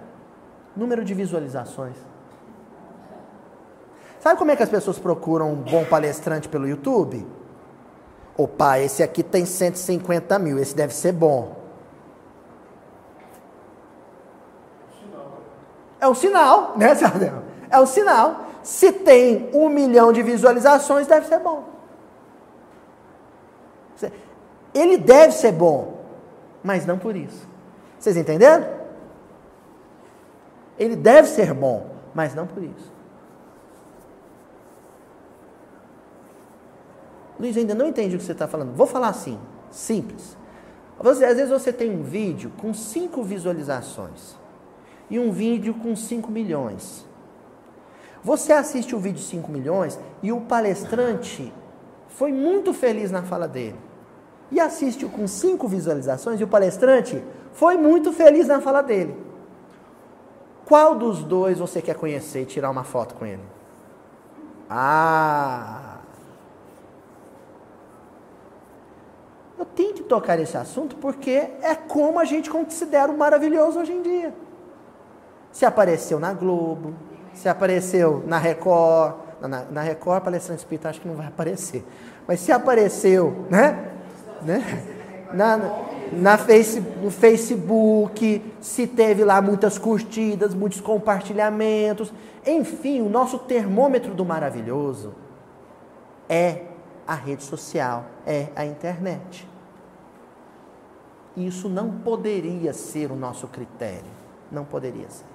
Número 0.76 1.06
de 1.06 1.14
visualizações. 1.14 1.96
Sabe 4.20 4.38
como 4.38 4.52
é 4.52 4.56
que 4.56 4.64
as 4.64 4.70
pessoas 4.70 4.98
procuram 5.00 5.52
um 5.52 5.56
bom 5.56 5.86
palestrante 5.86 6.50
pelo 6.50 6.68
YouTube? 6.68 7.26
Opa, 8.38 8.80
esse 8.80 9.02
aqui 9.02 9.24
tem 9.24 9.46
150 9.46 10.38
mil, 10.40 10.60
esse 10.60 10.76
deve 10.76 10.94
ser 10.94 11.12
bom. 11.12 11.56
É 16.00 16.08
um 16.08 16.14
sinal, 16.14 16.78
né, 16.78 16.94
Sardel? 16.94 17.44
É 17.70 17.80
um 17.80 17.86
sinal. 17.86 18.46
Se 18.62 18.92
tem 18.92 19.50
um 19.54 19.70
milhão 19.70 20.12
de 20.12 20.22
visualizações, 20.22 21.08
deve 21.08 21.28
ser 21.28 21.40
bom. 21.40 21.78
Ele 24.74 24.98
deve 24.98 25.34
ser 25.34 25.52
bom, 25.52 26.04
mas 26.64 26.86
não 26.86 27.00
por 27.00 27.16
isso. 27.16 27.48
Vocês 27.98 28.16
entenderam? 28.16 28.68
Ele 30.78 30.96
deve 30.96 31.28
ser 31.28 31.54
bom, 31.54 31.88
mas 32.14 32.36
não 32.36 32.46
por 32.46 32.62
isso. 32.62 32.97
Luiz, 37.40 37.56
ainda 37.56 37.76
não 37.76 37.88
entendi 37.88 38.16
o 38.16 38.20
que 38.20 38.26
você 38.26 38.32
está 38.32 38.48
falando. 38.48 38.74
Vou 38.74 38.88
falar 38.88 39.10
assim, 39.10 39.40
simples. 39.70 40.36
Você, 41.00 41.26
às 41.26 41.36
vezes 41.36 41.52
você 41.52 41.72
tem 41.72 41.92
um 41.92 42.02
vídeo 42.02 42.52
com 42.58 42.74
5 42.74 43.22
visualizações 43.24 44.36
e 45.10 45.20
um 45.20 45.32
vídeo 45.32 45.76
com 45.76 45.96
5 45.96 46.32
milhões. 46.32 47.06
Você 48.24 48.52
assiste 48.52 48.96
o 48.96 49.00
vídeo 49.00 49.20
de 49.20 49.26
5 49.26 49.52
milhões 49.52 50.00
e 50.24 50.32
o 50.32 50.42
palestrante 50.42 51.54
foi 52.10 52.32
muito 52.32 52.74
feliz 52.74 53.12
na 53.12 53.22
fala 53.22 53.48
dele. 53.48 53.80
E 54.52 54.60
assiste 54.60 55.06
o 55.06 55.10
com 55.10 55.28
5 55.28 55.68
visualizações 55.68 56.40
e 56.40 56.44
o 56.44 56.48
palestrante 56.48 57.24
foi 57.54 57.78
muito 57.78 58.12
feliz 58.12 58.48
na 58.48 58.60
fala 58.60 58.82
dele. 58.82 59.16
Qual 60.66 60.96
dos 60.96 61.24
dois 61.24 61.60
você 61.60 61.82
quer 61.82 61.96
conhecer 61.96 62.42
e 62.42 62.46
tirar 62.46 62.70
uma 62.70 62.84
foto 62.84 63.16
com 63.16 63.26
ele? 63.26 63.44
Ah! 64.70 65.87
Tenho 69.78 69.94
que 69.94 70.02
tocar 70.02 70.40
esse 70.40 70.58
assunto 70.58 70.96
porque 70.96 71.50
é 71.62 71.76
como 71.76 72.20
a 72.20 72.26
gente 72.26 72.50
considera 72.50 73.12
o 73.12 73.16
maravilhoso 73.16 73.80
hoje 73.80 73.92
em 73.92 74.02
dia. 74.02 74.34
Se 75.52 75.68
apareceu 75.68 76.20
na 76.20 76.34
Globo, 76.34 76.96
se 77.32 77.48
apareceu 77.48 78.24
na 78.26 78.40
Record, 78.40 79.18
na, 79.40 79.66
na 79.70 79.82
Record, 79.82 80.24
palestrante 80.24 80.62
espírita 80.62 80.90
acho 80.90 81.00
que 81.00 81.08
não 81.08 81.14
vai 81.14 81.28
aparecer. 81.28 81.86
Mas 82.28 82.40
se 82.40 82.52
apareceu, 82.52 83.46
né? 83.52 83.92
né? 84.42 84.84
Na, 85.32 85.60
na 86.12 86.40
face, 86.40 86.80
no 86.80 87.12
Facebook, 87.12 88.44
se 88.60 88.88
teve 88.88 89.24
lá 89.24 89.40
muitas 89.44 89.78
curtidas, 89.78 90.56
muitos 90.56 90.82
compartilhamentos. 90.82 92.12
Enfim, 92.44 93.02
o 93.02 93.10
nosso 93.10 93.38
termômetro 93.38 94.16
do 94.16 94.26
maravilhoso 94.26 95.14
é 96.28 96.62
a 97.06 97.14
rede 97.14 97.44
social, 97.44 98.06
é 98.26 98.48
a 98.56 98.66
internet. 98.66 99.48
Isso 101.38 101.70
não 101.70 101.92
poderia 102.00 102.74
ser 102.74 103.12
o 103.12 103.16
nosso 103.16 103.48
critério. 103.48 104.18
Não 104.52 104.66
poderia 104.66 105.08
ser. 105.08 105.26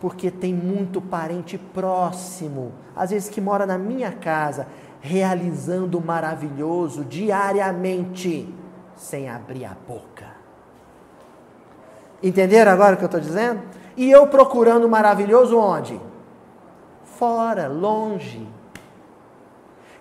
Porque 0.00 0.32
tem 0.32 0.52
muito 0.52 1.00
parente 1.00 1.56
próximo, 1.56 2.72
às 2.96 3.10
vezes 3.10 3.28
que 3.28 3.40
mora 3.40 3.64
na 3.64 3.78
minha 3.78 4.10
casa, 4.10 4.66
realizando 5.00 5.96
o 5.96 6.04
maravilhoso 6.04 7.04
diariamente, 7.04 8.52
sem 8.96 9.28
abrir 9.28 9.64
a 9.64 9.76
boca. 9.86 10.26
Entenderam 12.20 12.72
agora 12.72 12.94
o 12.94 12.98
que 12.98 13.04
eu 13.04 13.06
estou 13.06 13.20
dizendo? 13.20 13.62
E 13.96 14.10
eu 14.10 14.26
procurando 14.26 14.84
o 14.86 14.90
maravilhoso 14.90 15.56
onde? 15.56 16.00
Fora, 17.04 17.68
longe. 17.68 18.44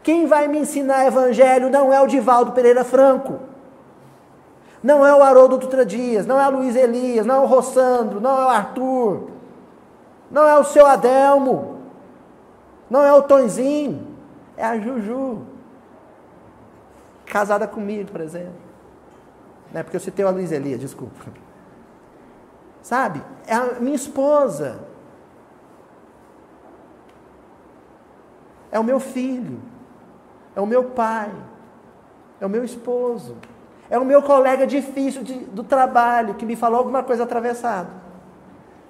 Quem 0.02 0.26
vai 0.26 0.48
me 0.48 0.58
ensinar 0.58 1.06
evangelho 1.06 1.70
não 1.70 1.94
é 1.94 2.02
o 2.02 2.08
Divaldo 2.08 2.54
Pereira 2.54 2.84
Franco. 2.84 3.51
Não 4.82 5.06
é 5.06 5.14
o 5.14 5.22
Haroldo 5.22 5.58
Dutra 5.58 5.86
Dias, 5.86 6.26
não 6.26 6.40
é 6.40 6.48
o 6.48 6.52
Luiz 6.52 6.76
Elias, 6.76 7.26
não 7.26 7.36
é 7.36 7.40
o 7.40 7.46
Rossandro, 7.46 8.20
não 8.20 8.32
é 8.32 8.46
o 8.46 8.50
Arthur, 8.50 9.30
não 10.30 10.48
é 10.48 10.58
o 10.58 10.64
seu 10.64 10.86
Adelmo, 10.86 11.80
não 12.90 13.04
é 13.04 13.14
o 13.14 13.22
Tonzinho, 13.22 14.08
é 14.58 14.66
a 14.66 14.80
Juju. 14.80 15.44
Casada 17.26 17.68
comigo, 17.68 18.12
por 18.12 18.22
exemplo. 18.22 18.60
Não 19.72 19.80
é 19.80 19.84
porque 19.84 19.96
eu 19.96 20.02
citei 20.02 20.26
a 20.26 20.30
Luiz 20.32 20.52
Elias, 20.52 20.80
desculpa. 20.80 21.16
Sabe? 22.82 23.24
É 23.46 23.54
a 23.54 23.80
minha 23.80 23.96
esposa. 23.96 24.80
É 28.72 28.80
o 28.80 28.84
meu 28.84 29.00
filho 29.00 29.60
é 30.56 30.62
o 30.62 30.66
meu 30.66 30.84
pai, 30.84 31.32
é 32.40 32.46
o 32.46 32.50
meu 32.50 32.64
esposo, 32.64 33.38
é 33.92 34.00
o 34.00 34.06
meu 34.06 34.24
colega 34.24 34.66
difícil 34.66 35.22
de, 35.22 35.34
do 35.34 35.66
trabalho 35.66 36.36
que 36.36 36.46
me 36.46 36.56
falou 36.56 36.80
alguma 36.80 37.04
coisa 37.04 37.24
atravessada. 37.24 37.90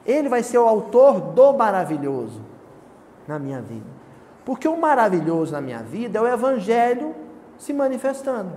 Ele 0.06 0.30
vai 0.30 0.44
ser 0.44 0.60
o 0.60 0.68
autor 0.68 1.20
do 1.20 1.52
maravilhoso 1.54 2.40
na 3.28 3.40
minha 3.40 3.60
vida. 3.60 3.90
Porque 4.46 4.68
o 4.68 4.78
maravilhoso 4.78 5.54
na 5.54 5.60
minha 5.60 5.82
vida 5.82 6.20
é 6.20 6.22
o 6.22 6.28
evangelho 6.28 7.16
se 7.58 7.74
manifestando. 7.74 8.52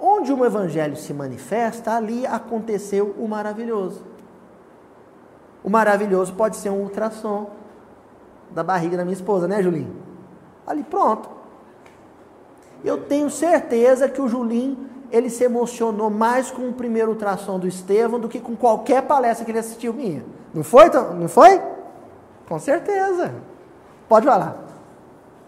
Onde 0.00 0.32
um 0.32 0.42
evangelho 0.42 0.96
se 0.96 1.12
manifesta, 1.12 1.94
ali 1.94 2.26
aconteceu 2.26 3.14
o 3.18 3.28
maravilhoso. 3.28 4.02
O 5.62 5.68
maravilhoso 5.68 6.32
pode 6.32 6.56
ser 6.56 6.70
um 6.70 6.80
ultrassom, 6.80 7.50
da 8.50 8.62
barriga 8.62 8.96
da 8.96 9.04
minha 9.04 9.14
esposa, 9.14 9.46
né, 9.46 9.62
Julinho? 9.62 9.94
Ali, 10.66 10.82
pronto. 10.82 11.35
Eu 12.84 13.04
tenho 13.04 13.30
certeza 13.30 14.08
que 14.08 14.20
o 14.20 14.28
Julinho, 14.28 14.78
ele 15.10 15.30
se 15.30 15.44
emocionou 15.44 16.10
mais 16.10 16.50
com 16.50 16.68
o 16.68 16.72
primeiro 16.72 17.10
ultrassom 17.10 17.58
do 17.58 17.66
Estevão 17.66 18.18
do 18.18 18.28
que 18.28 18.40
com 18.40 18.56
qualquer 18.56 19.02
palestra 19.02 19.44
que 19.44 19.50
ele 19.50 19.58
assistiu 19.58 19.92
minha. 19.92 20.24
Não 20.52 20.62
foi? 20.62 20.88
Não 20.90 21.28
foi? 21.28 21.60
Com 22.48 22.58
certeza. 22.58 23.32
Pode 24.08 24.26
falar. 24.26 24.56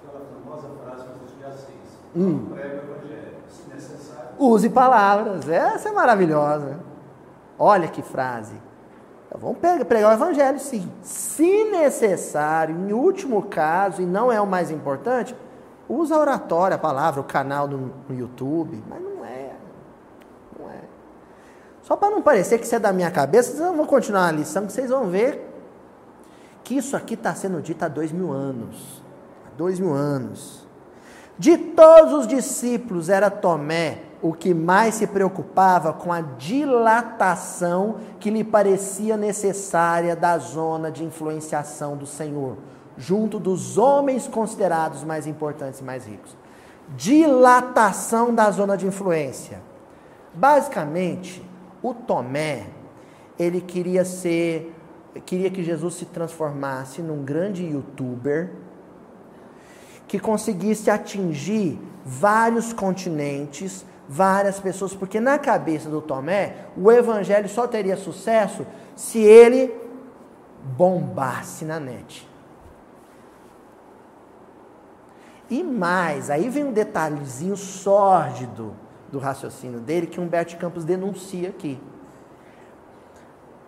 Aquela 0.06 0.24
famosa 0.44 0.68
frase 0.84 1.04
que 1.04 1.42
eu 1.42 1.48
assim, 1.48 1.72
hum. 2.16 2.48
Use 4.38 4.70
palavras. 4.70 5.48
Essa 5.48 5.88
é 5.88 5.92
maravilhosa. 5.92 6.78
Olha 7.58 7.88
que 7.88 8.02
frase. 8.02 8.54
Então, 9.26 9.40
vamos 9.40 9.58
pregar 9.86 10.10
o 10.10 10.14
evangelho, 10.14 10.58
sim. 10.58 10.90
Se 11.02 11.64
necessário, 11.64 12.74
em 12.74 12.92
último 12.92 13.42
caso, 13.42 14.00
e 14.00 14.06
não 14.06 14.32
é 14.32 14.40
o 14.40 14.46
mais 14.46 14.70
importante, 14.70 15.36
usa 15.88 16.14
a 16.14 16.18
oratória, 16.18 16.74
a 16.74 16.78
palavra, 16.78 17.20
o 17.20 17.24
canal 17.24 17.66
no, 17.66 17.92
no 18.08 18.14
YouTube, 18.14 18.82
mas 18.88 19.00
não 19.00 19.24
é. 19.24 19.52
Não 20.58 20.70
é. 20.70 20.80
Só 21.82 21.96
para 21.96 22.10
não 22.10 22.22
parecer 22.22 22.58
que 22.58 22.64
isso 22.64 22.74
é 22.74 22.78
da 22.78 22.92
minha 22.92 23.10
cabeça, 23.10 23.62
eu 23.62 23.74
vou 23.74 23.86
continuar 23.86 24.28
a 24.28 24.32
lição, 24.32 24.66
que 24.66 24.72
vocês 24.72 24.90
vão 24.90 25.06
ver 25.06 25.46
que 26.62 26.76
isso 26.76 26.96
aqui 26.96 27.14
está 27.14 27.34
sendo 27.34 27.62
dito 27.62 27.82
há 27.82 27.88
dois 27.88 28.12
mil 28.12 28.30
anos. 28.30 29.02
Há 29.46 29.56
dois 29.56 29.80
mil 29.80 29.94
anos. 29.94 30.66
De 31.38 31.56
todos 31.56 32.12
os 32.12 32.26
discípulos, 32.26 33.08
era 33.08 33.30
Tomé 33.30 34.02
o 34.20 34.32
que 34.32 34.52
mais 34.52 34.96
se 34.96 35.06
preocupava 35.06 35.92
com 35.92 36.12
a 36.12 36.20
dilatação 36.20 37.96
que 38.18 38.30
lhe 38.30 38.42
parecia 38.42 39.16
necessária 39.16 40.16
da 40.16 40.36
zona 40.38 40.90
de 40.90 41.04
influenciação 41.04 41.96
do 41.96 42.06
Senhor, 42.06 42.56
junto 42.98 43.38
dos 43.38 43.78
homens 43.78 44.28
considerados 44.28 45.02
mais 45.04 45.26
importantes 45.26 45.80
e 45.80 45.84
mais 45.84 46.04
ricos. 46.04 46.36
Dilatação 46.96 48.34
da 48.34 48.50
zona 48.50 48.76
de 48.76 48.86
influência. 48.86 49.62
Basicamente, 50.34 51.42
o 51.82 51.94
Tomé, 51.94 52.66
ele 53.38 53.62
queria 53.62 54.04
ser, 54.04 54.74
queria 55.24 55.50
que 55.50 55.62
Jesus 55.62 55.94
se 55.94 56.04
transformasse 56.04 57.00
num 57.00 57.24
grande 57.24 57.64
youtuber 57.64 58.50
que 60.06 60.18
conseguisse 60.18 60.90
atingir 60.90 61.78
vários 62.04 62.72
continentes 62.72 63.86
várias 64.08 64.58
pessoas, 64.58 64.94
porque 64.94 65.20
na 65.20 65.38
cabeça 65.38 65.90
do 65.90 66.00
Tomé, 66.00 66.54
o 66.76 66.90
evangelho 66.90 67.48
só 67.48 67.66
teria 67.66 67.96
sucesso 67.96 68.66
se 68.96 69.18
ele 69.18 69.74
bombasse 70.76 71.64
na 71.64 71.78
net. 71.78 72.27
E 75.50 75.62
mais, 75.62 76.30
aí 76.30 76.48
vem 76.48 76.64
um 76.64 76.72
detalhezinho 76.72 77.56
sórdido 77.56 78.74
do 79.10 79.18
raciocínio 79.18 79.80
dele 79.80 80.06
que 80.06 80.20
Humberto 80.20 80.56
Campos 80.56 80.84
denuncia 80.84 81.48
aqui. 81.48 81.80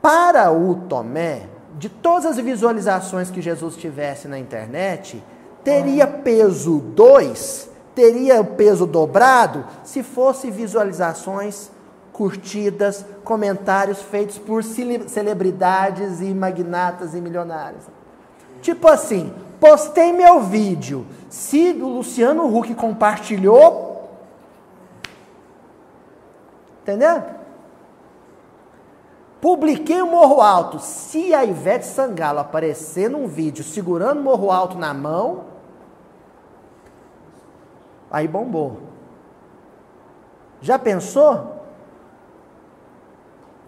Para 0.03 0.51
o 0.51 0.75
Tomé, 0.89 1.47
de 1.79 1.89
todas 1.89 2.27
as 2.27 2.37
visualizações 2.37 3.31
que 3.31 3.41
Jesus 3.41 3.77
tivesse 3.77 4.29
na 4.29 4.39
internet, 4.39 5.23
teria 5.63 6.07
peso 6.07 6.81
2 6.81 7.71
teria 7.95 8.43
peso 8.43 8.87
dobrado 8.87 9.65
se 9.85 10.03
fosse 10.03 10.51
visualizações 10.51 11.71
curtidas, 12.13 13.05
comentários 13.25 14.01
feitos 14.01 14.39
por 14.39 14.63
celebridades 14.63 16.21
e 16.21 16.35
magnatas 16.35 17.15
e 17.15 17.21
milionários. 17.21 17.85
Tipo 18.61 18.89
assim, 18.89 19.33
postei 19.61 20.13
meu 20.13 20.41
vídeo, 20.41 21.07
se 21.29 21.73
o 21.73 21.89
Luciano 21.89 22.47
Huck 22.57 22.75
compartilhou, 22.75 24.09
entendeu? 26.83 27.23
Publiquei 29.41 30.03
o 30.03 30.07
Morro 30.07 30.41
Alto. 30.41 30.79
Se 30.81 31.33
a 31.33 31.45
Ivete 31.45 31.87
Sangalo 31.87 32.41
aparecer 32.41 33.09
num 33.09 33.27
vídeo 33.27 33.63
segurando 33.63 34.21
o 34.21 34.25
Morro 34.25 34.51
Alto 34.51 34.77
na 34.77 34.93
mão, 34.93 35.51
Aí 38.11 38.27
bombou. 38.27 38.81
Já 40.61 40.79
pensou? 40.79 41.61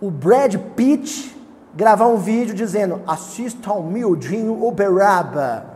O 0.01 0.11
Brad 0.11 0.57
Pitt 0.75 1.35
gravar 1.75 2.09
um 2.09 2.17
vídeo 2.17 2.55
dizendo: 2.55 3.01
assista 3.07 3.71
ao 3.71 3.83
miudinho 3.83 4.67
Uberaba. 4.67 5.72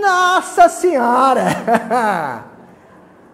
Nossa 0.00 0.68
Senhora! 0.68 1.44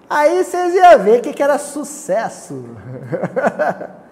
Aí 0.09 0.45
vocês 0.45 0.75
iam 0.75 0.99
ver 1.01 1.21
que, 1.21 1.33
que 1.33 1.43
era 1.43 1.59
sucesso. 1.59 2.65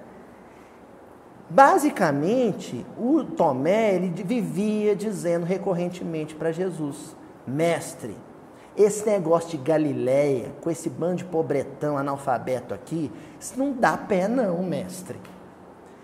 Basicamente, 1.48 2.84
o 2.98 3.22
Tomé 3.22 3.94
ele 3.94 4.08
vivia 4.08 4.96
dizendo 4.96 5.46
recorrentemente 5.46 6.34
para 6.34 6.50
Jesus: 6.50 7.14
Mestre, 7.46 8.16
esse 8.76 9.06
negócio 9.06 9.50
de 9.50 9.58
Galileia, 9.58 10.52
com 10.60 10.68
esse 10.68 10.90
bando 10.90 11.16
de 11.16 11.24
pobretão 11.24 11.96
analfabeto 11.96 12.74
aqui, 12.74 13.12
isso 13.38 13.54
não 13.56 13.72
dá 13.72 13.96
pé, 13.96 14.26
não, 14.26 14.62
mestre. 14.64 15.20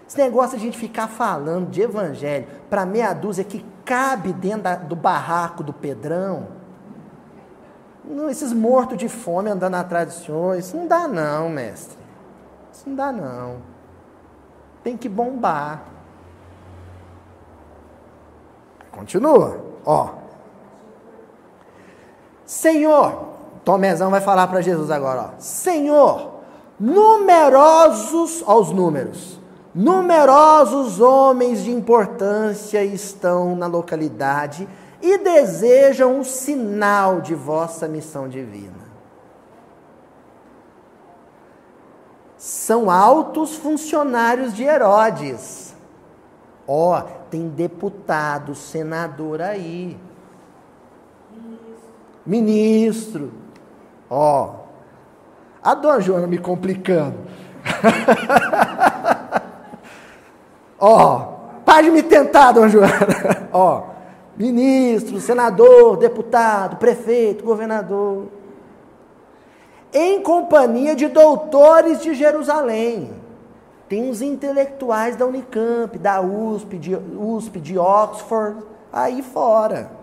Esse 0.06 0.18
negócio 0.18 0.56
de 0.56 0.62
a 0.62 0.66
gente 0.66 0.78
ficar 0.78 1.08
falando 1.08 1.68
de 1.70 1.82
evangelho 1.82 2.46
para 2.68 2.86
meia 2.86 3.12
dúzia 3.12 3.42
que 3.42 3.64
cabe 3.90 4.32
dentro 4.32 4.62
da, 4.62 4.76
do 4.76 4.94
barraco 4.94 5.64
do 5.64 5.72
Pedrão, 5.72 6.46
não, 8.04 8.30
esses 8.30 8.52
mortos 8.52 8.96
de 8.96 9.08
fome 9.08 9.50
andando 9.50 9.74
atrás 9.74 10.08
de 10.08 10.24
senhor, 10.24 10.56
isso 10.56 10.76
não 10.76 10.86
dá, 10.86 11.08
não, 11.08 11.48
mestre. 11.48 11.98
Isso 12.72 12.88
não 12.88 12.94
dá, 12.94 13.10
não. 13.10 13.56
Tem 14.84 14.96
que 14.96 15.08
bombar. 15.08 15.82
Continua, 18.92 19.60
ó. 19.84 20.10
Senhor, 22.46 23.24
Tomézão 23.64 24.08
vai 24.08 24.20
falar 24.20 24.46
para 24.46 24.60
Jesus 24.60 24.88
agora, 24.88 25.32
ó. 25.34 25.40
Senhor, 25.40 26.42
numerosos, 26.78 28.44
aos 28.46 28.70
números, 28.70 29.39
numerosos 29.74 31.00
homens 31.00 31.62
de 31.62 31.70
importância 31.70 32.84
estão 32.84 33.54
na 33.54 33.66
localidade 33.66 34.68
e 35.00 35.18
desejam 35.18 36.18
um 36.18 36.24
sinal 36.24 37.20
de 37.20 37.34
vossa 37.34 37.88
missão 37.88 38.28
divina. 38.28 38.90
São 42.36 42.90
altos 42.90 43.54
funcionários 43.56 44.54
de 44.54 44.64
Herodes. 44.64 45.74
Ó, 46.66 46.98
oh, 46.98 47.02
tem 47.30 47.48
deputado, 47.48 48.54
senador 48.54 49.40
aí 49.40 49.98
ministro. 52.24 53.32
Ó, 54.08 54.44
oh, 54.44 54.50
a 55.62 55.74
dona 55.74 56.00
Joana 56.00 56.26
me 56.26 56.38
complicando. 56.38 57.18
Ó, 60.80 61.22
oh, 61.66 61.82
de 61.82 61.90
me 61.90 62.02
tentar, 62.02 62.52
dona 62.52 62.68
Joana. 62.68 63.48
Ó, 63.52 63.78
oh, 63.78 63.82
ministro, 64.36 65.20
senador, 65.20 65.96
deputado, 65.98 66.76
prefeito, 66.76 67.44
governador. 67.44 68.28
Em 69.92 70.22
companhia 70.22 70.94
de 70.94 71.08
doutores 71.08 72.00
de 72.00 72.14
Jerusalém. 72.14 73.12
Tem 73.88 74.08
os 74.08 74.22
intelectuais 74.22 75.16
da 75.16 75.26
Unicamp, 75.26 75.98
da 75.98 76.20
USP, 76.20 76.78
de, 76.78 76.94
USP, 76.96 77.58
de 77.58 77.76
Oxford, 77.76 78.62
aí 78.92 79.20
fora 79.20 80.00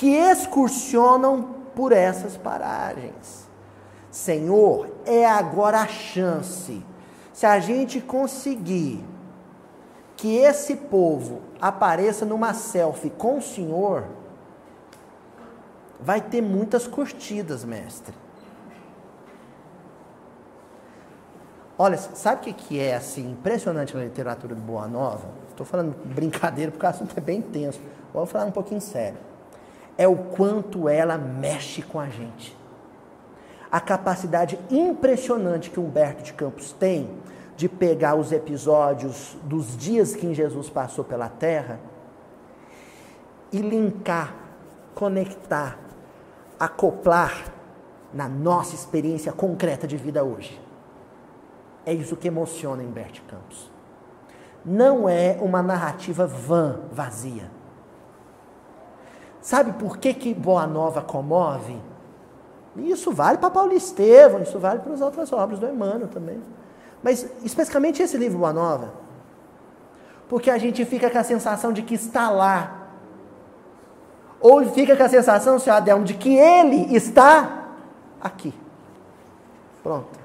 que 0.00 0.14
excursionam 0.14 1.56
por 1.76 1.92
essas 1.92 2.34
paragens. 2.34 3.46
Senhor, 4.10 4.88
é 5.04 5.26
agora 5.26 5.82
a 5.82 5.86
chance. 5.86 6.82
Se 7.34 7.44
a 7.44 7.58
gente 7.58 8.00
conseguir 8.00 9.04
que 10.20 10.36
esse 10.36 10.76
povo 10.76 11.40
apareça 11.60 12.24
numa 12.24 12.52
selfie 12.52 13.10
com 13.10 13.38
o 13.38 13.42
Senhor, 13.42 14.04
vai 15.98 16.20
ter 16.20 16.42
muitas 16.42 16.86
curtidas, 16.86 17.64
mestre. 17.64 18.14
Olha, 21.78 21.96
sabe 21.96 22.50
o 22.50 22.54
que 22.54 22.78
é 22.78 22.94
assim 22.94 23.30
impressionante 23.30 23.96
na 23.96 24.04
literatura 24.04 24.54
de 24.54 24.60
Boa 24.60 24.86
Nova? 24.86 25.28
Estou 25.48 25.64
falando 25.64 25.96
brincadeira 26.04 26.70
porque 26.70 26.84
o 26.84 26.88
assunto 26.88 27.16
é 27.16 27.20
bem 27.20 27.40
tenso. 27.40 27.80
Vou 28.12 28.26
falar 28.26 28.44
um 28.44 28.52
pouquinho 28.52 28.80
sério 28.80 29.30
é 30.00 30.08
o 30.08 30.16
quanto 30.16 30.88
ela 30.88 31.18
mexe 31.18 31.82
com 31.82 32.00
a 32.00 32.08
gente. 32.08 32.56
A 33.70 33.78
capacidade 33.78 34.58
impressionante 34.70 35.68
que 35.68 35.78
Humberto 35.78 36.22
de 36.22 36.32
Campos 36.32 36.72
tem 36.72 37.06
de 37.60 37.68
pegar 37.68 38.14
os 38.14 38.32
episódios 38.32 39.36
dos 39.42 39.76
dias 39.76 40.16
que 40.16 40.32
Jesus 40.32 40.70
passou 40.70 41.04
pela 41.04 41.28
terra 41.28 41.78
e 43.52 43.58
linkar, 43.58 44.34
conectar, 44.94 45.78
acoplar 46.58 47.52
na 48.14 48.26
nossa 48.26 48.74
experiência 48.74 49.30
concreta 49.30 49.86
de 49.86 49.98
vida 49.98 50.24
hoje. 50.24 50.58
É 51.84 51.92
isso 51.92 52.16
que 52.16 52.28
emociona 52.28 52.82
Humberto 52.82 53.20
Campos. 53.28 53.70
Não 54.64 55.06
é 55.06 55.38
uma 55.42 55.62
narrativa 55.62 56.26
vã, 56.26 56.80
vazia 56.90 57.50
Sabe 59.42 59.72
por 59.72 59.98
que, 59.98 60.14
que 60.14 60.32
Boa 60.32 60.66
Nova 60.66 61.02
comove? 61.02 61.78
Isso 62.74 63.12
vale 63.12 63.36
para 63.36 63.50
Paulo 63.50 63.74
Estevam, 63.74 64.40
isso 64.40 64.58
vale 64.58 64.80
para 64.80 64.94
as 64.94 65.02
outras 65.02 65.30
obras 65.30 65.58
do 65.58 65.66
Emmanuel 65.66 66.08
também. 66.08 66.40
Mas 67.02 67.26
especificamente 67.44 68.02
esse 68.02 68.16
livro 68.16 68.38
Boa 68.38 68.52
Nova. 68.52 68.92
Porque 70.28 70.50
a 70.50 70.58
gente 70.58 70.84
fica 70.84 71.10
com 71.10 71.18
a 71.18 71.24
sensação 71.24 71.72
de 71.72 71.82
que 71.82 71.94
está 71.94 72.30
lá. 72.30 72.88
Ou 74.40 74.64
fica 74.70 74.96
com 74.96 75.02
a 75.02 75.08
sensação, 75.08 75.58
senhor 75.58 75.76
Adelmo, 75.76 76.04
de 76.04 76.14
que 76.14 76.36
ele 76.36 76.94
está 76.94 77.68
aqui. 78.20 78.54
Pronto. 79.82 80.18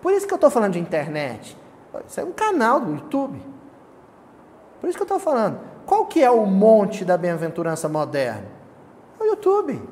Por 0.00 0.12
isso 0.12 0.26
que 0.26 0.32
eu 0.32 0.36
estou 0.36 0.50
falando 0.50 0.74
de 0.74 0.78
internet. 0.78 1.56
Isso 2.06 2.20
é 2.20 2.24
um 2.24 2.32
canal 2.32 2.80
do 2.80 2.92
YouTube. 2.92 3.42
Por 4.80 4.88
isso 4.88 4.96
que 4.96 5.02
eu 5.02 5.04
estou 5.04 5.20
falando. 5.20 5.60
Qual 5.84 6.06
que 6.06 6.22
é 6.22 6.30
o 6.30 6.46
monte 6.46 7.04
da 7.04 7.18
bem-aventurança 7.18 7.88
moderna? 7.88 8.46
É 9.18 9.22
o 9.22 9.26
YouTube. 9.26 9.82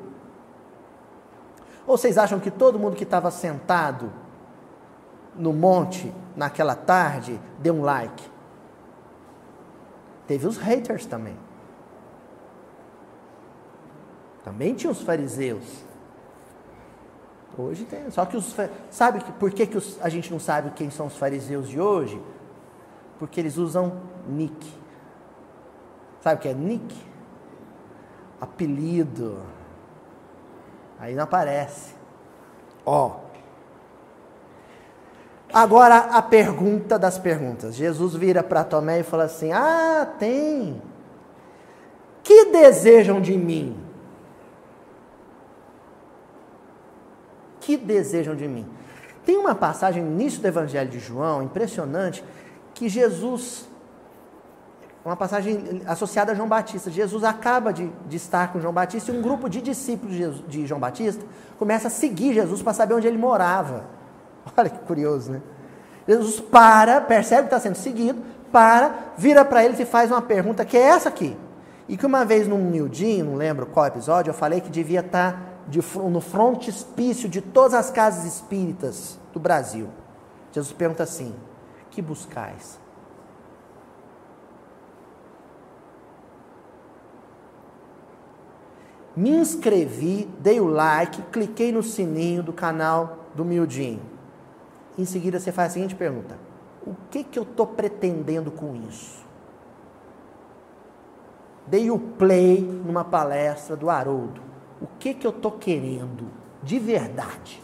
Ou 1.85 1.97
vocês 1.97 2.17
acham 2.17 2.39
que 2.39 2.49
todo 2.49 2.79
mundo 2.79 2.95
que 2.95 3.03
estava 3.03 3.29
sentado 3.31 4.11
no 5.35 5.53
monte 5.53 6.13
naquela 6.35 6.75
tarde 6.75 7.39
deu 7.59 7.75
um 7.75 7.81
like? 7.81 8.23
Teve 10.27 10.47
os 10.47 10.57
haters 10.57 11.05
também. 11.05 11.37
Também 14.43 14.73
tinha 14.73 14.91
os 14.91 15.01
fariseus. 15.01 15.83
Hoje 17.57 17.83
tem. 17.85 18.09
Só 18.09 18.25
que 18.25 18.37
os. 18.37 18.55
Sabe 18.89 19.23
por 19.39 19.51
que, 19.51 19.67
que 19.67 19.77
os, 19.77 19.99
a 20.01 20.07
gente 20.07 20.31
não 20.31 20.39
sabe 20.39 20.71
quem 20.71 20.89
são 20.89 21.07
os 21.07 21.17
fariseus 21.17 21.67
de 21.67 21.79
hoje? 21.79 22.21
Porque 23.17 23.39
eles 23.39 23.57
usam 23.57 24.01
nick. 24.27 24.71
Sabe 26.21 26.39
o 26.39 26.41
que 26.41 26.47
é 26.47 26.53
nick? 26.53 26.95
Apelido. 28.39 29.41
Aí 30.99 31.15
não 31.15 31.23
aparece. 31.23 31.95
Ó. 32.85 33.28
Agora 35.53 35.97
a 35.97 36.21
pergunta 36.21 36.99
das 36.99 37.17
perguntas. 37.17 37.75
Jesus 37.75 38.13
vira 38.13 38.43
para 38.43 38.63
Tomé 38.63 38.99
e 38.99 39.03
fala 39.03 39.23
assim: 39.23 39.51
Ah, 39.51 40.07
tem. 40.19 40.81
Que 42.23 42.45
desejam 42.45 43.19
de 43.19 43.35
mim? 43.35 43.75
Que 47.59 47.75
desejam 47.75 48.35
de 48.35 48.47
mim? 48.47 48.67
Tem 49.25 49.37
uma 49.37 49.55
passagem 49.55 50.03
no 50.03 50.11
início 50.11 50.39
do 50.39 50.47
Evangelho 50.47 50.89
de 50.89 50.99
João, 50.99 51.41
impressionante, 51.43 52.23
que 52.73 52.87
Jesus 52.87 53.67
uma 55.03 55.15
passagem 55.15 55.81
associada 55.87 56.33
a 56.33 56.35
João 56.35 56.47
Batista. 56.47 56.91
Jesus 56.91 57.23
acaba 57.23 57.71
de, 57.71 57.89
de 58.07 58.17
estar 58.17 58.51
com 58.51 58.59
João 58.59 58.73
Batista 58.73 59.11
e 59.11 59.17
um 59.17 59.21
grupo 59.21 59.49
de 59.49 59.61
discípulos 59.61 60.15
de, 60.15 60.41
de 60.43 60.67
João 60.67 60.79
Batista 60.79 61.23
começa 61.57 61.87
a 61.87 61.91
seguir 61.91 62.33
Jesus 62.33 62.61
para 62.61 62.73
saber 62.73 62.93
onde 62.93 63.07
ele 63.07 63.17
morava. 63.17 63.85
Olha 64.57 64.69
que 64.69 64.79
curioso, 64.79 65.31
né? 65.31 65.41
Jesus 66.07 66.39
para, 66.39 67.01
percebe 67.01 67.43
que 67.43 67.47
está 67.47 67.59
sendo 67.59 67.75
seguido, 67.75 68.21
para, 68.51 69.13
vira 69.17 69.45
para 69.45 69.63
eles 69.63 69.79
e 69.79 69.85
faz 69.85 70.09
uma 70.09 70.21
pergunta 70.21 70.65
que 70.65 70.75
é 70.75 70.81
essa 70.81 71.09
aqui. 71.09 71.37
E 71.87 71.95
que 71.95 72.05
uma 72.05 72.25
vez 72.25 72.47
num 72.47 72.57
miudinho, 72.57 73.25
não 73.25 73.35
lembro 73.35 73.65
qual 73.65 73.85
episódio, 73.85 74.31
eu 74.31 74.33
falei 74.33 74.61
que 74.61 74.69
devia 74.69 75.01
estar 75.01 75.33
tá 75.33 75.39
de, 75.67 75.79
no 75.97 76.21
frontispício 76.21 77.29
de 77.29 77.41
todas 77.41 77.73
as 77.73 77.91
casas 77.91 78.25
espíritas 78.25 79.19
do 79.33 79.39
Brasil. 79.39 79.87
Jesus 80.51 80.73
pergunta 80.73 81.03
assim: 81.03 81.35
que 81.91 82.01
buscais? 82.01 82.79
me 89.19 89.31
inscrevi, 89.31 90.29
dei 90.39 90.61
o 90.61 90.65
like, 90.65 91.21
cliquei 91.23 91.73
no 91.73 91.83
sininho 91.83 92.41
do 92.41 92.53
canal 92.53 93.25
do 93.35 93.43
Mildinho. 93.43 93.99
Em 94.97 95.05
seguida 95.05 95.39
você 95.39 95.51
faz 95.51 95.71
a 95.71 95.73
seguinte 95.75 95.95
pergunta: 95.95 96.37
O 96.85 96.93
que, 97.09 97.23
que 97.23 97.37
eu 97.39 97.43
estou 97.43 97.67
pretendendo 97.67 98.51
com 98.51 98.75
isso? 98.87 99.25
Dei 101.67 101.91
o 101.91 101.99
play 101.99 102.61
numa 102.61 103.03
palestra 103.03 103.75
do 103.75 103.89
Haroldo. 103.89 104.41
O 104.81 104.87
que, 104.97 105.13
que 105.13 105.27
eu 105.27 105.31
estou 105.31 105.51
querendo 105.51 106.27
de 106.63 106.79
verdade? 106.79 107.61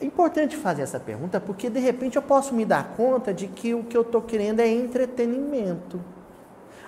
É 0.00 0.04
importante 0.04 0.56
fazer 0.56 0.82
essa 0.82 1.00
pergunta 1.00 1.40
porque 1.40 1.68
de 1.68 1.80
repente 1.80 2.16
eu 2.16 2.22
posso 2.22 2.54
me 2.54 2.64
dar 2.64 2.94
conta 2.96 3.34
de 3.34 3.48
que 3.48 3.74
o 3.74 3.82
que 3.82 3.96
eu 3.96 4.02
estou 4.02 4.22
querendo 4.22 4.60
é 4.60 4.68
entretenimento. 4.68 6.00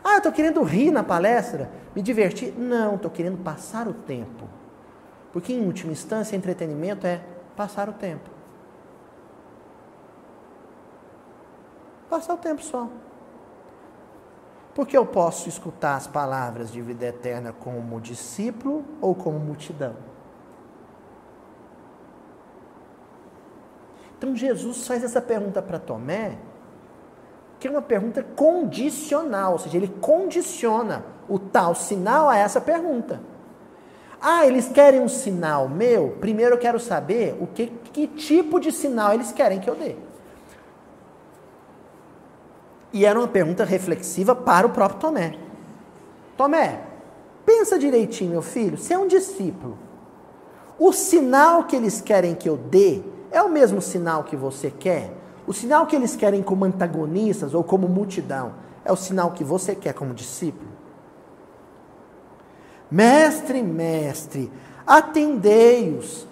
Ah, 0.03 0.13
eu 0.13 0.19
estou 0.19 0.33
querendo 0.33 0.63
rir 0.63 0.91
na 0.91 1.03
palestra, 1.03 1.71
me 1.95 2.01
divertir? 2.01 2.55
Não, 2.57 2.95
estou 2.95 3.11
querendo 3.11 3.39
passar 3.39 3.89
o 3.89 3.93
tempo. 3.93 4.49
Porque 5.33 5.53
em 5.53 5.67
última 5.67 5.93
instância, 5.93 6.37
entretenimento 6.37 7.07
é 7.07 7.21
passar 7.57 7.89
o 7.89 7.93
tempo. 7.93 8.31
Passar 12.09 12.35
o 12.35 12.39
tempo 12.39 12.63
só. 12.63 12.89
Porque 14.75 14.97
eu 14.97 15.05
posso 15.05 15.49
escutar 15.49 15.97
as 15.97 16.07
palavras 16.07 16.73
de 16.73 16.81
vida 16.81 17.07
eterna 17.07 17.53
como 17.53 18.01
discípulo 18.01 18.85
ou 19.01 19.15
como 19.15 19.39
multidão. 19.39 19.95
Então 24.17 24.37
Jesus 24.37 24.87
faz 24.87 25.03
essa 25.03 25.21
pergunta 25.21 25.63
para 25.63 25.79
Tomé, 25.79 26.37
que 27.59 27.67
é 27.67 27.71
uma 27.71 27.83
pergunta 27.83 28.23
condicional, 28.23 29.53
ou 29.53 29.59
seja, 29.59 29.77
ele 29.77 29.89
condiciona 29.89 31.05
o 31.29 31.39
tal 31.39 31.75
sinal 31.75 32.29
a 32.29 32.37
essa 32.37 32.61
pergunta. 32.61 33.21
Ah, 34.21 34.47
eles 34.47 34.69
querem 34.69 35.01
um 35.01 35.09
sinal 35.09 35.69
meu? 35.69 36.17
Primeiro 36.21 36.55
eu 36.55 36.59
quero 36.59 36.79
saber 36.79 37.37
o 37.41 37.47
que, 37.47 37.69
que 37.93 38.07
tipo 38.07 38.61
de 38.61 38.71
sinal 38.71 39.15
eles 39.15 39.33
querem 39.33 39.59
que 39.59 39.71
eu 39.71 39.75
dê. 39.75 39.97
E 42.93 43.07
era 43.07 43.19
uma 43.19 43.29
pergunta 43.29 43.65
reflexiva 43.65 44.35
para 44.35 44.67
o 44.67 44.71
próprio 44.71 45.01
Tomé. 45.01 45.39
Tomé, 46.37 46.81
pensa 47.47 47.79
direitinho, 47.79 48.33
meu 48.33 48.43
filho, 48.43 48.77
você 48.77 48.95
é 48.95 48.99
um 48.99 49.07
discípulo. 49.07 49.79
O 50.79 50.93
sinal 50.93 51.65
que 51.65 51.77
eles 51.77 52.01
querem 52.01 52.35
que 52.35 52.49
eu 52.49 52.57
dê 52.57 53.01
é 53.31 53.43
o 53.43 53.49
mesmo 53.49 53.81
sinal 53.81 54.25
que 54.25 54.37
você 54.37 54.71
quer? 54.71 55.13
O 55.47 55.53
sinal 55.53 55.87
que 55.87 55.97
eles 55.97 56.15
querem 56.15 56.43
como 56.43 56.65
antagonistas 56.65 57.55
ou 57.55 57.65
como 57.65 57.89
multidão 57.89 58.55
é 58.85 58.93
o 58.93 58.97
sinal 58.97 59.31
que 59.33 59.45
você 59.45 59.75
quer 59.75 59.95
como 59.95 60.13
discípulo? 60.13 60.80
Mestre, 62.91 63.63
mestre, 63.63 64.51
atendei-os. 64.87 66.27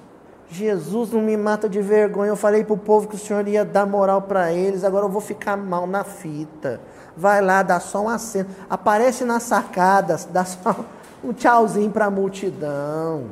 Jesus 0.50 1.12
não 1.12 1.20
me 1.20 1.36
mata 1.36 1.68
de 1.68 1.80
vergonha. 1.80 2.30
Eu 2.30 2.36
falei 2.36 2.64
para 2.64 2.74
o 2.74 2.78
povo 2.78 3.06
que 3.06 3.14
o 3.14 3.18
Senhor 3.18 3.46
ia 3.46 3.64
dar 3.64 3.86
moral 3.86 4.22
para 4.22 4.52
eles, 4.52 4.82
agora 4.82 5.04
eu 5.04 5.10
vou 5.10 5.20
ficar 5.20 5.56
mal 5.56 5.86
na 5.86 6.04
fita. 6.04 6.80
Vai 7.16 7.40
lá, 7.40 7.62
dá 7.62 7.78
só 7.78 8.02
um 8.02 8.08
aceno. 8.08 8.48
Aparece 8.68 9.24
nas 9.24 9.42
sacadas, 9.42 10.24
dá 10.24 10.44
só 10.44 10.84
um 11.22 11.32
tchauzinho 11.32 11.90
para 11.90 12.06
a 12.06 12.10
multidão 12.10 13.26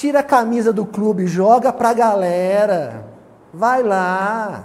tira 0.00 0.20
a 0.20 0.22
camisa 0.22 0.72
do 0.72 0.86
clube, 0.86 1.26
joga 1.26 1.70
para 1.70 1.90
a 1.90 1.92
galera. 1.92 3.04
Vai 3.52 3.82
lá. 3.82 4.64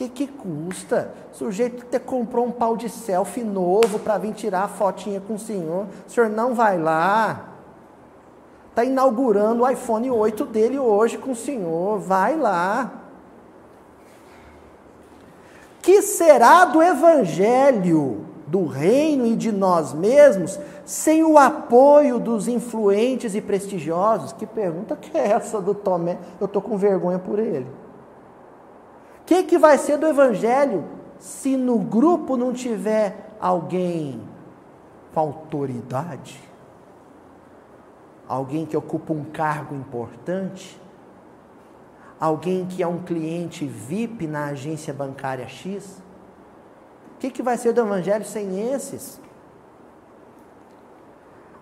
Que, 0.00 0.08
que 0.08 0.26
custa? 0.26 1.12
O 1.30 1.36
sujeito 1.36 1.82
até 1.82 1.98
comprou 1.98 2.46
um 2.46 2.50
pau 2.50 2.74
de 2.74 2.88
selfie 2.88 3.44
novo 3.44 3.98
para 3.98 4.16
vir 4.16 4.32
tirar 4.32 4.64
a 4.64 4.68
fotinha 4.68 5.20
com 5.20 5.34
o 5.34 5.38
senhor. 5.38 5.88
O 6.08 6.10
senhor 6.10 6.30
não 6.30 6.54
vai 6.54 6.78
lá. 6.78 7.50
Está 8.70 8.82
inaugurando 8.82 9.62
o 9.62 9.68
iPhone 9.68 10.10
8 10.10 10.46
dele 10.46 10.78
hoje 10.78 11.18
com 11.18 11.32
o 11.32 11.36
senhor. 11.36 11.98
Vai 11.98 12.34
lá. 12.34 12.90
Que 15.82 16.00
será 16.00 16.64
do 16.64 16.82
evangelho? 16.82 18.24
do 18.46 18.66
reino 18.66 19.26
e 19.26 19.36
de 19.36 19.52
nós 19.52 19.92
mesmos 19.94 20.58
sem 20.84 21.22
o 21.22 21.38
apoio 21.38 22.18
dos 22.18 22.48
influentes 22.48 23.36
e 23.36 23.40
prestigiosos? 23.40 24.32
Que 24.32 24.44
pergunta 24.44 24.96
que 24.96 25.16
é 25.16 25.28
essa 25.28 25.60
do 25.60 25.72
Tomé? 25.72 26.18
Eu 26.40 26.46
estou 26.46 26.60
com 26.60 26.76
vergonha 26.76 27.20
por 27.20 27.38
ele. 27.38 27.68
O 29.30 29.32
que, 29.32 29.44
que 29.44 29.58
vai 29.58 29.78
ser 29.78 29.96
do 29.96 30.08
evangelho 30.08 30.84
se 31.20 31.56
no 31.56 31.78
grupo 31.78 32.36
não 32.36 32.52
tiver 32.52 33.30
alguém 33.40 34.20
com 35.14 35.20
autoridade? 35.20 36.40
Alguém 38.26 38.66
que 38.66 38.76
ocupa 38.76 39.12
um 39.12 39.22
cargo 39.22 39.72
importante? 39.76 40.80
Alguém 42.18 42.66
que 42.66 42.82
é 42.82 42.86
um 42.88 42.98
cliente 42.98 43.64
VIP 43.64 44.26
na 44.26 44.46
agência 44.46 44.92
bancária 44.92 45.46
X? 45.46 46.02
que, 47.20 47.30
que 47.30 47.42
vai 47.42 47.58
ser 47.58 47.72
do 47.72 47.82
Evangelho 47.82 48.24
sem 48.24 48.72
esses? 48.72 49.20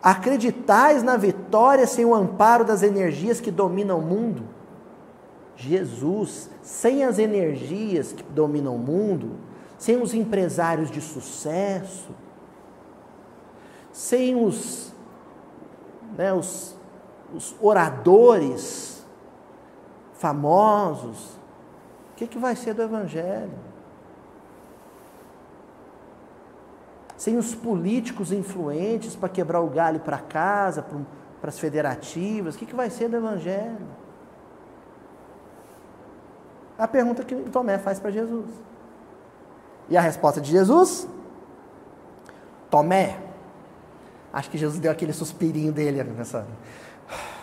Acreditais 0.01 1.03
na 1.03 1.17
vitória 1.17 1.87
sem 1.87 2.05
o 2.05 2.15
amparo 2.15 2.65
das 2.65 2.85
energias 2.85 3.41
que 3.41 3.51
dominam 3.51 3.99
o 3.99 4.03
mundo? 4.03 4.45
Jesus, 5.59 6.49
sem 6.63 7.03
as 7.03 7.19
energias 7.19 8.13
que 8.13 8.23
dominam 8.23 8.77
o 8.77 8.79
mundo, 8.79 9.33
sem 9.77 10.01
os 10.01 10.15
empresários 10.15 10.89
de 10.89 11.01
sucesso, 11.01 12.11
sem 13.93 14.37
os, 14.37 14.95
né, 16.17 16.33
os, 16.33 16.77
os 17.35 17.57
oradores 17.61 19.05
famosos, 20.15 21.37
o 22.13 22.17
que, 22.17 22.29
que 22.29 22.39
vai 22.39 22.55
ser 22.55 22.73
do 22.75 22.83
Evangelho? 22.83 23.69
sem 27.17 27.37
os 27.37 27.53
políticos 27.53 28.31
influentes 28.31 29.17
para 29.17 29.29
quebrar 29.29 29.61
o 29.61 29.67
galho 29.67 29.99
para 29.99 30.19
casa, 30.19 30.87
para 31.41 31.49
as 31.51 31.59
federativas, 31.59 32.55
o 32.55 32.59
que, 32.59 32.65
que 32.65 32.77
vai 32.77 32.89
ser 32.89 33.09
do 33.09 33.17
Evangelho? 33.17 34.08
A 36.79 36.87
pergunta 36.87 37.25
que 37.25 37.35
Tomé 37.35 37.77
faz 37.77 37.99
para 37.99 38.13
Jesus. 38.13 38.47
E 39.89 39.97
a 39.97 40.01
resposta 40.01 40.41
de 40.41 40.51
Jesus? 40.51 41.09
Tomé. 42.71 43.19
Acho 44.33 44.49
que 44.49 44.57
Jesus 44.57 44.79
deu 44.79 44.93
aquele 44.93 45.13
suspirinho 45.13 45.73
dele 45.73 46.03
nessa. 46.05 46.47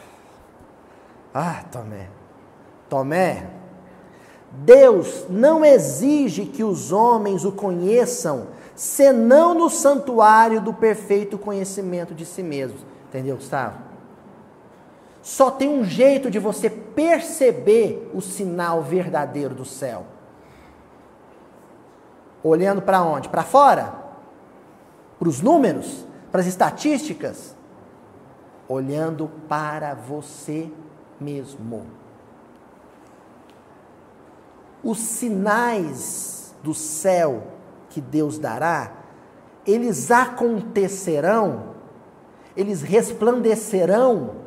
Ah, 1.37 1.65
Tomé. 1.69 2.07
Tomé. 2.89 3.45
Deus 4.51 5.25
não 5.29 5.65
exige 5.65 6.45
que 6.45 6.63
os 6.63 6.93
homens 6.93 7.43
o 7.43 7.51
conheçam 7.51 8.47
senão 8.73 9.53
no 9.53 9.69
santuário 9.69 10.61
do 10.61 10.73
perfeito 10.73 11.37
conhecimento 11.37 12.13
de 12.13 12.25
si 12.25 12.41
mesmo. 12.41 12.77
Entendeu, 13.09 13.35
Gustavo? 13.35 13.94
Só 15.25 15.49
tem 15.49 15.67
um 15.67 15.83
jeito 15.83 16.29
de 16.29 16.37
você 16.37 16.69
perceber 16.69 18.11
o 18.13 18.21
sinal 18.21 18.83
verdadeiro 18.83 19.55
do 19.55 19.65
céu. 19.65 20.05
Olhando 22.43 22.79
para 22.79 23.01
onde? 23.01 23.27
Para 23.27 23.41
fora? 23.41 23.91
Para 25.17 25.27
os 25.27 25.41
números? 25.41 26.05
Para 26.31 26.41
as 26.41 26.45
estatísticas? 26.45 27.55
Olhando 28.69 29.27
para 29.49 29.95
você 29.95 30.71
mesmo. 31.19 31.87
Os 34.83 34.99
sinais 34.99 36.55
do 36.61 36.75
céu 36.75 37.47
que 37.89 37.99
Deus 37.99 38.37
dará, 38.37 38.91
eles 39.65 40.11
acontecerão, 40.11 41.73
eles 42.55 42.83
resplandecerão 42.83 44.44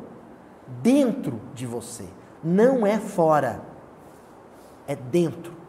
dentro 0.81 1.39
de 1.53 1.65
você, 1.65 2.05
não 2.43 2.85
é 2.85 2.99
fora, 2.99 3.61
é 4.87 4.95
dentro. 4.95 5.59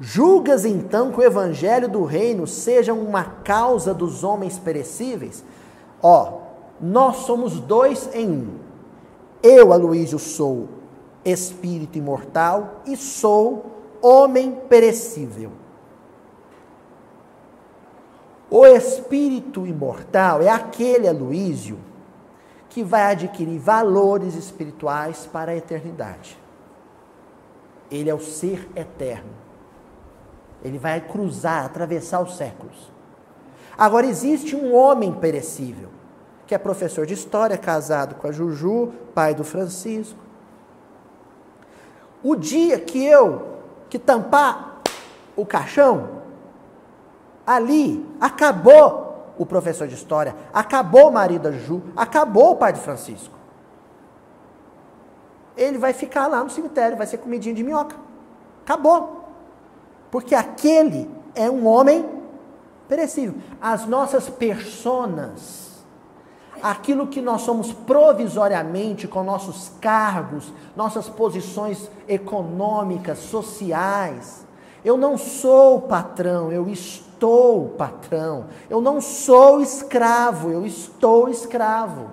Julgas 0.00 0.64
então 0.64 1.12
que 1.12 1.20
o 1.20 1.22
evangelho 1.22 1.88
do 1.88 2.04
reino 2.04 2.44
seja 2.44 2.92
uma 2.92 3.22
causa 3.22 3.94
dos 3.94 4.24
homens 4.24 4.58
perecíveis? 4.58 5.44
Ó, 6.02 6.40
nós 6.80 7.18
somos 7.18 7.60
dois 7.60 8.10
em 8.12 8.28
um. 8.28 8.48
Eu, 9.40 9.72
Aloísio, 9.72 10.18
sou 10.18 10.68
espírito 11.24 11.98
imortal 11.98 12.82
e 12.84 12.96
sou 12.96 13.66
homem 14.02 14.58
perecível. 14.68 15.52
O 18.54 18.66
espírito 18.66 19.66
imortal 19.66 20.42
é 20.42 20.48
aquele, 20.50 21.08
Aloísio, 21.08 21.78
que 22.68 22.84
vai 22.84 23.04
adquirir 23.04 23.58
valores 23.58 24.34
espirituais 24.34 25.24
para 25.24 25.52
a 25.52 25.56
eternidade. 25.56 26.38
Ele 27.90 28.10
é 28.10 28.14
o 28.14 28.20
ser 28.20 28.68
eterno. 28.76 29.30
Ele 30.62 30.76
vai 30.76 31.00
cruzar, 31.00 31.64
atravessar 31.64 32.20
os 32.20 32.36
séculos. 32.36 32.92
Agora 33.76 34.04
existe 34.04 34.54
um 34.54 34.74
homem 34.74 35.14
perecível, 35.14 35.88
que 36.46 36.54
é 36.54 36.58
professor 36.58 37.06
de 37.06 37.14
história, 37.14 37.56
casado 37.56 38.16
com 38.16 38.28
a 38.28 38.32
Juju, 38.32 38.92
pai 39.14 39.34
do 39.34 39.44
Francisco. 39.44 40.18
O 42.22 42.36
dia 42.36 42.78
que 42.78 43.02
eu 43.02 43.60
que 43.88 43.98
tampar 43.98 44.82
o 45.34 45.46
caixão, 45.46 46.21
ali 47.46 48.06
acabou 48.20 49.34
o 49.38 49.46
professor 49.46 49.88
de 49.88 49.94
história, 49.94 50.34
acabou 50.52 51.08
o 51.08 51.12
marido 51.12 51.42
da 51.42 51.52
Juju, 51.52 51.82
acabou 51.96 52.52
o 52.52 52.56
pai 52.56 52.72
de 52.72 52.80
Francisco. 52.80 53.34
Ele 55.56 55.78
vai 55.78 55.92
ficar 55.92 56.26
lá 56.26 56.42
no 56.42 56.50
cemitério, 56.50 56.96
vai 56.96 57.06
ser 57.06 57.18
comidinho 57.18 57.54
de 57.54 57.62
minhoca. 57.62 57.96
Acabou. 58.64 59.24
Porque 60.10 60.34
aquele 60.34 61.10
é 61.34 61.50
um 61.50 61.66
homem 61.66 62.08
perecível. 62.88 63.34
As 63.60 63.86
nossas 63.86 64.28
personas 64.28 65.62
aquilo 66.62 67.08
que 67.08 67.20
nós 67.20 67.42
somos 67.42 67.72
provisoriamente 67.72 69.08
com 69.08 69.24
nossos 69.24 69.72
cargos, 69.80 70.52
nossas 70.76 71.08
posições 71.08 71.90
econômicas, 72.06 73.18
sociais. 73.18 74.46
Eu 74.84 74.96
não 74.96 75.18
sou 75.18 75.80
patrão, 75.82 76.52
eu 76.52 76.68
estou 76.68 77.11
patrão. 77.76 78.46
Eu 78.68 78.80
não 78.80 79.00
sou 79.00 79.60
escravo, 79.60 80.50
eu 80.50 80.66
estou 80.66 81.28
escravo. 81.28 82.10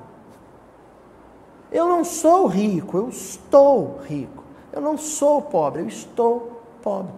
Eu 1.72 1.88
não 1.88 2.04
sou 2.04 2.48
rico, 2.48 2.98
eu 2.98 3.10
estou 3.10 4.00
rico. 4.08 4.44
Eu 4.72 4.82
não 4.82 4.98
sou 4.98 5.42
pobre, 5.42 5.82
eu 5.82 5.88
estou 5.88 6.62
pobre. 6.82 7.12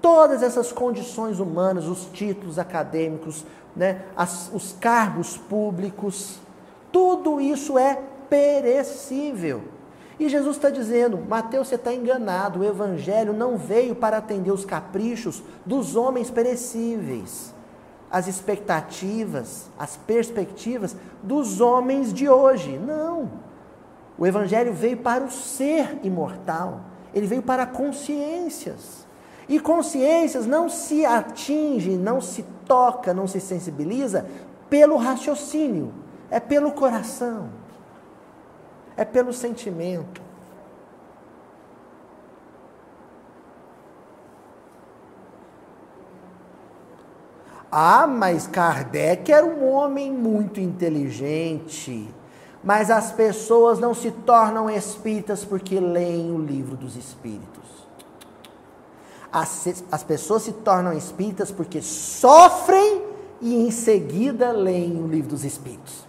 Todas 0.00 0.42
essas 0.42 0.72
condições 0.72 1.40
humanas, 1.40 1.86
os 1.86 2.06
títulos 2.06 2.58
acadêmicos, 2.58 3.44
né, 3.74 4.02
as, 4.16 4.50
os 4.52 4.72
cargos 4.72 5.36
públicos, 5.36 6.38
tudo 6.92 7.40
isso 7.40 7.78
é 7.78 8.00
perecível. 8.28 9.75
E 10.18 10.28
Jesus 10.28 10.56
está 10.56 10.70
dizendo: 10.70 11.18
Mateus, 11.18 11.68
você 11.68 11.74
está 11.74 11.92
enganado, 11.92 12.60
o 12.60 12.64
Evangelho 12.64 13.32
não 13.32 13.56
veio 13.56 13.94
para 13.94 14.16
atender 14.16 14.50
os 14.50 14.64
caprichos 14.64 15.42
dos 15.64 15.94
homens 15.94 16.30
perecíveis, 16.30 17.54
as 18.10 18.26
expectativas, 18.26 19.66
as 19.78 19.96
perspectivas 19.96 20.96
dos 21.22 21.60
homens 21.60 22.12
de 22.12 22.28
hoje. 22.28 22.78
Não. 22.78 23.30
O 24.18 24.26
Evangelho 24.26 24.72
veio 24.72 24.96
para 24.96 25.24
o 25.24 25.30
ser 25.30 25.98
imortal, 26.02 26.80
ele 27.14 27.26
veio 27.26 27.42
para 27.42 27.66
consciências. 27.66 29.04
E 29.48 29.60
consciências 29.60 30.46
não 30.46 30.68
se 30.68 31.04
atinge, 31.04 31.90
não 31.90 32.20
se 32.20 32.44
toca, 32.66 33.14
não 33.14 33.28
se 33.28 33.40
sensibiliza 33.40 34.26
pelo 34.68 34.96
raciocínio, 34.96 35.92
é 36.30 36.40
pelo 36.40 36.72
coração, 36.72 37.48
é 38.96 39.04
pelo 39.04 39.32
sentimento. 39.32 40.26
Ah, 47.70 48.06
mas 48.06 48.46
Kardec 48.46 49.30
era 49.30 49.44
um 49.44 49.68
homem 49.68 50.10
muito 50.10 50.60
inteligente. 50.60 52.08
Mas 52.64 52.90
as 52.90 53.12
pessoas 53.12 53.78
não 53.78 53.92
se 53.92 54.10
tornam 54.10 54.70
espíritas 54.70 55.44
porque 55.44 55.78
leem 55.78 56.32
o 56.32 56.38
livro 56.38 56.74
dos 56.74 56.96
espíritos. 56.96 57.86
As, 59.30 59.84
as 59.92 60.02
pessoas 60.02 60.42
se 60.42 60.52
tornam 60.52 60.92
espíritas 60.94 61.50
porque 61.50 61.82
sofrem 61.82 63.02
e 63.40 63.54
em 63.54 63.70
seguida 63.70 64.52
leem 64.52 65.02
o 65.02 65.06
livro 65.06 65.30
dos 65.30 65.44
espíritos. 65.44 66.05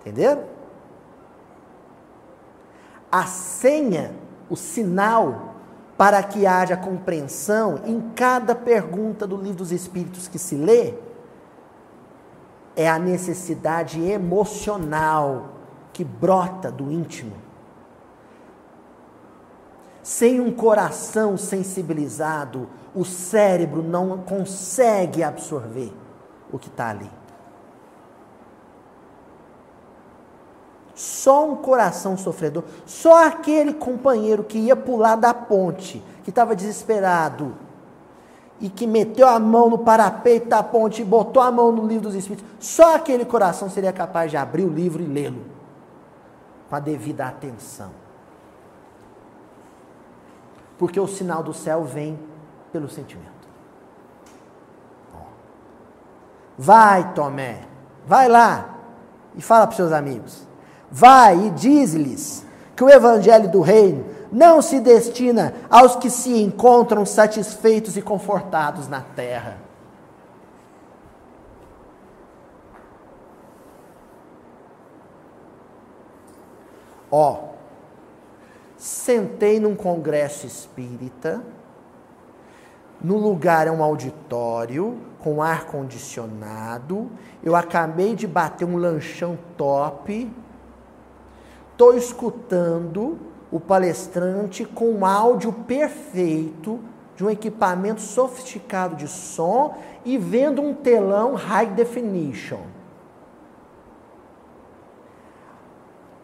Entenderam? 0.00 0.44
A 3.10 3.26
senha, 3.26 4.14
o 4.48 4.56
sinal 4.56 5.54
para 5.96 6.22
que 6.22 6.46
haja 6.46 6.76
compreensão 6.76 7.80
em 7.84 8.00
cada 8.14 8.54
pergunta 8.54 9.26
do 9.26 9.36
livro 9.36 9.58
dos 9.58 9.72
Espíritos 9.72 10.26
que 10.26 10.38
se 10.38 10.54
lê 10.54 10.94
é 12.74 12.88
a 12.88 12.98
necessidade 12.98 14.00
emocional 14.00 15.48
que 15.92 16.02
brota 16.02 16.70
do 16.70 16.90
íntimo. 16.90 17.36
Sem 20.02 20.40
um 20.40 20.50
coração 20.50 21.36
sensibilizado, 21.36 22.70
o 22.94 23.04
cérebro 23.04 23.82
não 23.82 24.16
consegue 24.18 25.22
absorver 25.22 25.92
o 26.50 26.58
que 26.58 26.68
está 26.68 26.88
ali. 26.88 27.10
Só 31.20 31.46
um 31.46 31.54
coração 31.54 32.16
sofredor, 32.16 32.64
só 32.86 33.26
aquele 33.26 33.74
companheiro 33.74 34.42
que 34.42 34.56
ia 34.56 34.74
pular 34.74 35.16
da 35.16 35.34
ponte, 35.34 36.02
que 36.24 36.30
estava 36.30 36.56
desesperado 36.56 37.54
e 38.58 38.70
que 38.70 38.86
meteu 38.86 39.28
a 39.28 39.38
mão 39.38 39.68
no 39.68 39.76
parapeito 39.76 40.48
da 40.48 40.62
ponte 40.62 41.02
e 41.02 41.04
botou 41.04 41.42
a 41.42 41.50
mão 41.50 41.70
no 41.72 41.86
livro 41.86 42.04
dos 42.04 42.14
Espíritos, 42.14 42.48
só 42.58 42.96
aquele 42.96 43.26
coração 43.26 43.68
seria 43.68 43.92
capaz 43.92 44.30
de 44.30 44.38
abrir 44.38 44.64
o 44.64 44.70
livro 44.70 45.02
e 45.02 45.06
lê-lo 45.06 45.44
com 46.70 46.76
a 46.76 46.80
devida 46.80 47.26
atenção. 47.26 47.90
Porque 50.78 50.98
o 50.98 51.06
sinal 51.06 51.42
do 51.42 51.52
céu 51.52 51.84
vem 51.84 52.18
pelo 52.72 52.88
sentimento. 52.88 53.28
Vai, 56.56 57.12
Tomé, 57.12 57.60
vai 58.06 58.26
lá 58.26 58.74
e 59.34 59.42
fala 59.42 59.66
para 59.66 59.76
seus 59.76 59.92
amigos. 59.92 60.48
Vai 60.90 61.46
e 61.46 61.50
diz-lhes 61.50 62.44
que 62.74 62.82
o 62.82 62.88
evangelho 62.88 63.50
do 63.50 63.60
reino 63.60 64.04
não 64.32 64.62
se 64.62 64.80
destina 64.80 65.54
aos 65.68 65.96
que 65.96 66.10
se 66.10 66.40
encontram 66.42 67.04
satisfeitos 67.04 67.96
e 67.96 68.02
confortados 68.02 68.88
na 68.88 69.00
terra. 69.00 69.58
Ó, 77.10 77.50
sentei 78.76 79.58
num 79.58 79.74
congresso 79.74 80.46
espírita, 80.46 81.42
no 83.02 83.16
lugar 83.16 83.66
é 83.66 83.70
um 83.70 83.82
auditório 83.82 84.98
com 85.18 85.42
ar 85.42 85.66
condicionado, 85.66 87.10
eu 87.42 87.56
acabei 87.56 88.14
de 88.14 88.26
bater 88.26 88.64
um 88.64 88.76
lanchão 88.76 89.36
top, 89.56 90.30
estou 91.80 91.96
escutando 91.96 93.18
o 93.50 93.58
palestrante 93.58 94.66
com 94.66 94.90
um 94.90 95.06
áudio 95.06 95.50
perfeito, 95.50 96.78
de 97.16 97.24
um 97.24 97.30
equipamento 97.30 98.02
sofisticado 98.02 98.96
de 98.96 99.08
som 99.08 99.78
e 100.04 100.18
vendo 100.18 100.60
um 100.60 100.74
telão 100.74 101.34
high 101.34 101.68
definition. 101.68 102.60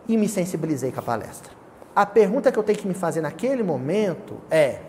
E 0.06 0.14
me 0.18 0.28
sensibilizei 0.28 0.92
com 0.92 1.00
a 1.00 1.02
palestra. 1.02 1.50
A 1.94 2.04
pergunta 2.04 2.52
que 2.52 2.58
eu 2.58 2.62
tenho 2.62 2.78
que 2.78 2.86
me 2.86 2.94
fazer 2.94 3.22
naquele 3.22 3.62
momento 3.62 4.34
é: 4.50 4.80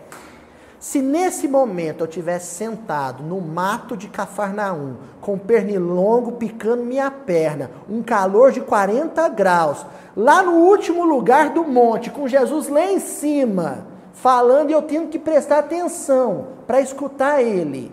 se 0.78 1.02
nesse 1.02 1.48
momento 1.48 2.04
eu 2.04 2.06
tivesse 2.06 2.54
sentado 2.54 3.24
no 3.24 3.40
mato 3.40 3.96
de 3.96 4.06
Cafarnaum, 4.06 4.96
com 5.20 5.36
pernilongo 5.36 6.32
picando 6.32 6.84
minha 6.84 7.10
perna, 7.10 7.70
um 7.88 8.00
calor 8.00 8.52
de 8.52 8.60
40 8.60 9.28
graus, 9.30 9.84
lá 10.18 10.42
no 10.42 10.54
último 10.54 11.04
lugar 11.04 11.50
do 11.50 11.62
monte, 11.62 12.10
com 12.10 12.26
Jesus 12.26 12.68
lá 12.68 12.84
em 12.90 12.98
cima, 12.98 13.86
falando 14.12 14.70
e 14.70 14.72
eu 14.72 14.82
tendo 14.82 15.08
que 15.08 15.18
prestar 15.18 15.60
atenção 15.60 16.48
para 16.66 16.80
escutar 16.80 17.40
ele, 17.40 17.92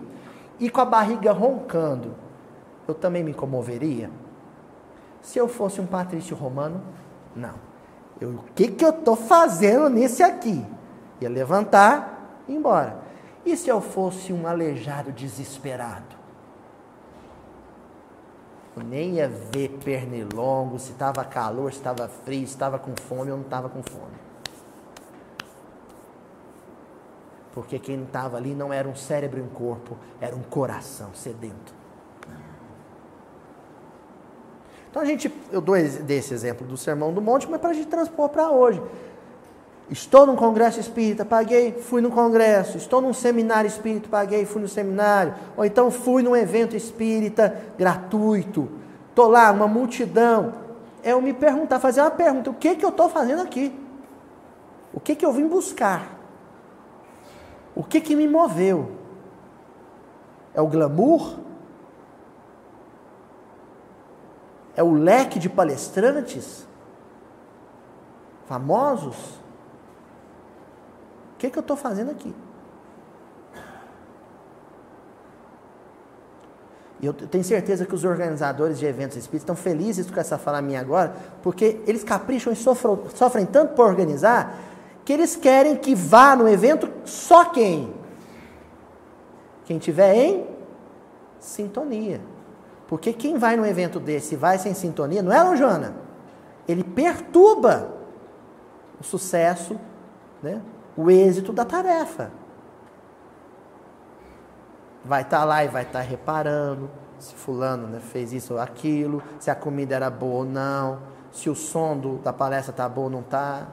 e 0.58 0.68
com 0.68 0.80
a 0.80 0.84
barriga 0.84 1.30
roncando, 1.30 2.16
eu 2.88 2.94
também 2.94 3.22
me 3.22 3.32
comoveria? 3.32 4.10
Se 5.22 5.38
eu 5.38 5.46
fosse 5.46 5.80
um 5.80 5.86
patrício 5.86 6.36
romano, 6.36 6.82
não. 7.34 7.54
Eu, 8.20 8.30
o 8.30 8.44
que, 8.56 8.68
que 8.68 8.84
eu 8.84 8.90
estou 8.90 9.14
fazendo 9.14 9.88
nesse 9.88 10.22
aqui? 10.24 10.66
Ia 11.20 11.28
levantar 11.28 12.42
embora. 12.48 12.98
E 13.44 13.56
se 13.56 13.68
eu 13.68 13.80
fosse 13.80 14.32
um 14.32 14.48
aleijado 14.48 15.12
desesperado? 15.12 16.15
Eu 18.76 18.84
nem 18.84 19.14
ia 19.14 19.26
ver 19.26 19.70
pernilongo, 19.82 20.78
se 20.78 20.92
estava 20.92 21.24
calor, 21.24 21.72
se 21.72 21.78
estava 21.78 22.06
frio, 22.08 22.46
se 22.46 22.52
estava 22.52 22.78
com 22.78 22.94
fome 22.94 23.30
ou 23.30 23.38
não 23.38 23.44
estava 23.44 23.70
com 23.70 23.82
fome. 23.82 24.14
Porque 27.54 27.78
quem 27.78 28.02
estava 28.02 28.36
ali 28.36 28.54
não 28.54 28.70
era 28.70 28.86
um 28.86 28.94
cérebro 28.94 29.40
em 29.40 29.48
corpo, 29.48 29.96
era 30.20 30.36
um 30.36 30.42
coração 30.42 31.14
sedento. 31.14 31.74
Então 34.90 35.02
a 35.02 35.06
gente, 35.06 35.32
eu 35.50 35.60
dou 35.60 35.74
desse 35.74 36.34
exemplo 36.34 36.66
do 36.66 36.76
Sermão 36.76 37.12
do 37.12 37.20
Monte, 37.20 37.48
mas 37.48 37.60
para 37.60 37.70
a 37.70 37.72
gente 37.72 37.88
transpor 37.88 38.28
para 38.28 38.50
hoje. 38.50 38.82
Estou 39.88 40.26
num 40.26 40.34
congresso 40.34 40.80
espírita, 40.80 41.24
paguei, 41.24 41.72
fui 41.72 42.00
no 42.00 42.10
congresso. 42.10 42.76
Estou 42.76 43.00
num 43.00 43.12
seminário 43.12 43.68
espírita, 43.68 44.08
paguei, 44.08 44.44
fui 44.44 44.60
no 44.60 44.68
seminário. 44.68 45.34
Ou 45.56 45.64
então 45.64 45.90
fui 45.90 46.22
num 46.22 46.34
evento 46.34 46.74
espírita 46.74 47.56
gratuito. 47.78 48.68
Estou 49.10 49.28
lá, 49.28 49.50
uma 49.52 49.68
multidão. 49.68 50.54
É 51.04 51.12
eu 51.12 51.22
me 51.22 51.32
perguntar, 51.32 51.78
fazer 51.78 52.00
uma 52.00 52.10
pergunta: 52.10 52.50
o 52.50 52.54
que, 52.54 52.74
que 52.74 52.84
eu 52.84 52.88
estou 52.88 53.08
fazendo 53.08 53.42
aqui? 53.42 53.72
O 54.92 54.98
que, 54.98 55.14
que 55.14 55.24
eu 55.24 55.32
vim 55.32 55.46
buscar? 55.46 56.16
O 57.74 57.84
que, 57.84 58.00
que 58.00 58.16
me 58.16 58.26
moveu? 58.26 58.90
É 60.52 60.60
o 60.60 60.66
glamour? 60.66 61.36
É 64.74 64.82
o 64.82 64.92
leque 64.92 65.38
de 65.38 65.48
palestrantes? 65.48 66.66
Famosos? 68.46 69.45
O 71.36 71.38
que, 71.38 71.50
que 71.50 71.58
eu 71.58 71.60
estou 71.60 71.76
fazendo 71.76 72.10
aqui? 72.10 72.34
Eu 77.02 77.12
tenho 77.12 77.44
certeza 77.44 77.84
que 77.84 77.94
os 77.94 78.04
organizadores 78.04 78.78
de 78.78 78.86
eventos 78.86 79.18
espíritas 79.18 79.42
estão 79.42 79.54
felizes 79.54 80.10
com 80.10 80.18
essa 80.18 80.38
fala 80.38 80.62
minha 80.62 80.80
agora, 80.80 81.14
porque 81.42 81.78
eles 81.86 82.02
capricham 82.02 82.54
e 82.54 82.56
sofrem, 82.56 83.44
tanto 83.44 83.74
para 83.74 83.84
organizar, 83.84 84.58
que 85.04 85.12
eles 85.12 85.36
querem 85.36 85.76
que 85.76 85.94
vá 85.94 86.34
no 86.34 86.48
evento 86.48 86.90
só 87.04 87.44
quem? 87.44 87.92
Quem 89.66 89.78
tiver 89.78 90.14
em 90.14 90.46
sintonia. 91.38 92.22
Porque 92.88 93.12
quem 93.12 93.36
vai 93.36 93.56
num 93.56 93.66
evento 93.66 94.00
desse 94.00 94.34
e 94.34 94.38
vai 94.38 94.58
sem 94.58 94.72
sintonia, 94.72 95.22
não 95.22 95.32
é, 95.32 95.56
Joana? 95.56 95.94
Ele 96.66 96.82
perturba 96.82 97.90
o 98.98 99.04
sucesso, 99.04 99.78
né? 100.42 100.62
O 100.96 101.10
êxito 101.10 101.52
da 101.52 101.64
tarefa. 101.64 102.30
Vai 105.04 105.22
estar 105.22 105.40
tá 105.40 105.44
lá 105.44 105.64
e 105.64 105.68
vai 105.68 105.82
estar 105.82 106.00
tá 106.00 106.04
reparando 106.04 106.90
se 107.18 107.34
fulano 107.34 107.86
né, 107.86 108.00
fez 108.00 108.32
isso 108.32 108.54
ou 108.54 108.60
aquilo, 108.60 109.22
se 109.38 109.50
a 109.50 109.54
comida 109.54 109.94
era 109.94 110.10
boa 110.10 110.36
ou 110.36 110.44
não, 110.44 111.00
se 111.32 111.48
o 111.48 111.54
som 111.54 111.96
do, 111.96 112.18
da 112.18 112.32
palestra 112.32 112.70
está 112.70 112.88
bom 112.88 113.04
ou 113.04 113.10
não 113.10 113.20
está. 113.20 113.66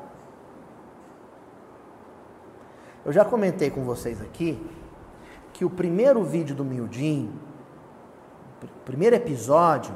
Eu 3.06 3.12
já 3.12 3.26
comentei 3.26 3.70
com 3.70 3.84
vocês 3.84 4.22
aqui 4.22 4.66
que 5.52 5.66
o 5.66 5.70
primeiro 5.70 6.24
vídeo 6.24 6.56
do 6.56 6.64
Mildinho, 6.64 7.34
o 8.64 8.86
primeiro 8.86 9.16
episódio, 9.16 9.94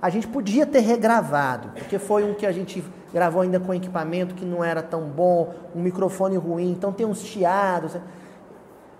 a 0.00 0.08
gente 0.08 0.26
podia 0.26 0.66
ter 0.66 0.80
regravado, 0.80 1.68
porque 1.70 1.98
foi 1.98 2.24
um 2.24 2.34
que 2.34 2.46
a 2.46 2.52
gente 2.52 2.82
gravou 3.12 3.42
ainda 3.42 3.58
com 3.60 3.72
equipamento 3.72 4.34
que 4.34 4.44
não 4.44 4.62
era 4.62 4.82
tão 4.82 5.02
bom, 5.02 5.54
um 5.74 5.80
microfone 5.80 6.36
ruim, 6.36 6.70
então 6.70 6.92
tem 6.92 7.06
uns 7.06 7.20
chiados. 7.20 7.96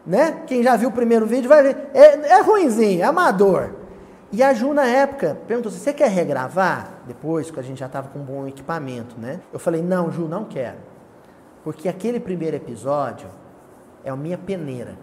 Né? 0.06 0.42
Quem 0.46 0.62
já 0.62 0.76
viu 0.76 0.88
o 0.88 0.92
primeiro 0.92 1.26
vídeo 1.26 1.48
vai 1.48 1.62
ver. 1.62 1.90
É, 1.92 2.34
é 2.34 2.40
ruimzinho, 2.40 3.02
é 3.02 3.04
amador. 3.04 3.70
E 4.32 4.42
a 4.42 4.52
Ju, 4.52 4.74
na 4.74 4.86
época, 4.86 5.36
perguntou 5.46 5.70
se 5.70 5.78
você 5.78 5.92
quer 5.92 6.10
regravar? 6.10 7.00
Depois, 7.06 7.50
que 7.50 7.58
a 7.58 7.62
gente 7.62 7.78
já 7.78 7.86
estava 7.86 8.08
com 8.08 8.18
um 8.18 8.24
bom 8.24 8.46
equipamento, 8.46 9.18
né? 9.18 9.40
Eu 9.52 9.58
falei, 9.58 9.82
não, 9.82 10.10
Ju, 10.10 10.28
não 10.28 10.44
quero. 10.44 10.78
Porque 11.62 11.88
aquele 11.88 12.20
primeiro 12.20 12.56
episódio 12.56 13.28
é 14.04 14.10
a 14.10 14.16
minha 14.16 14.38
peneira. 14.38 14.96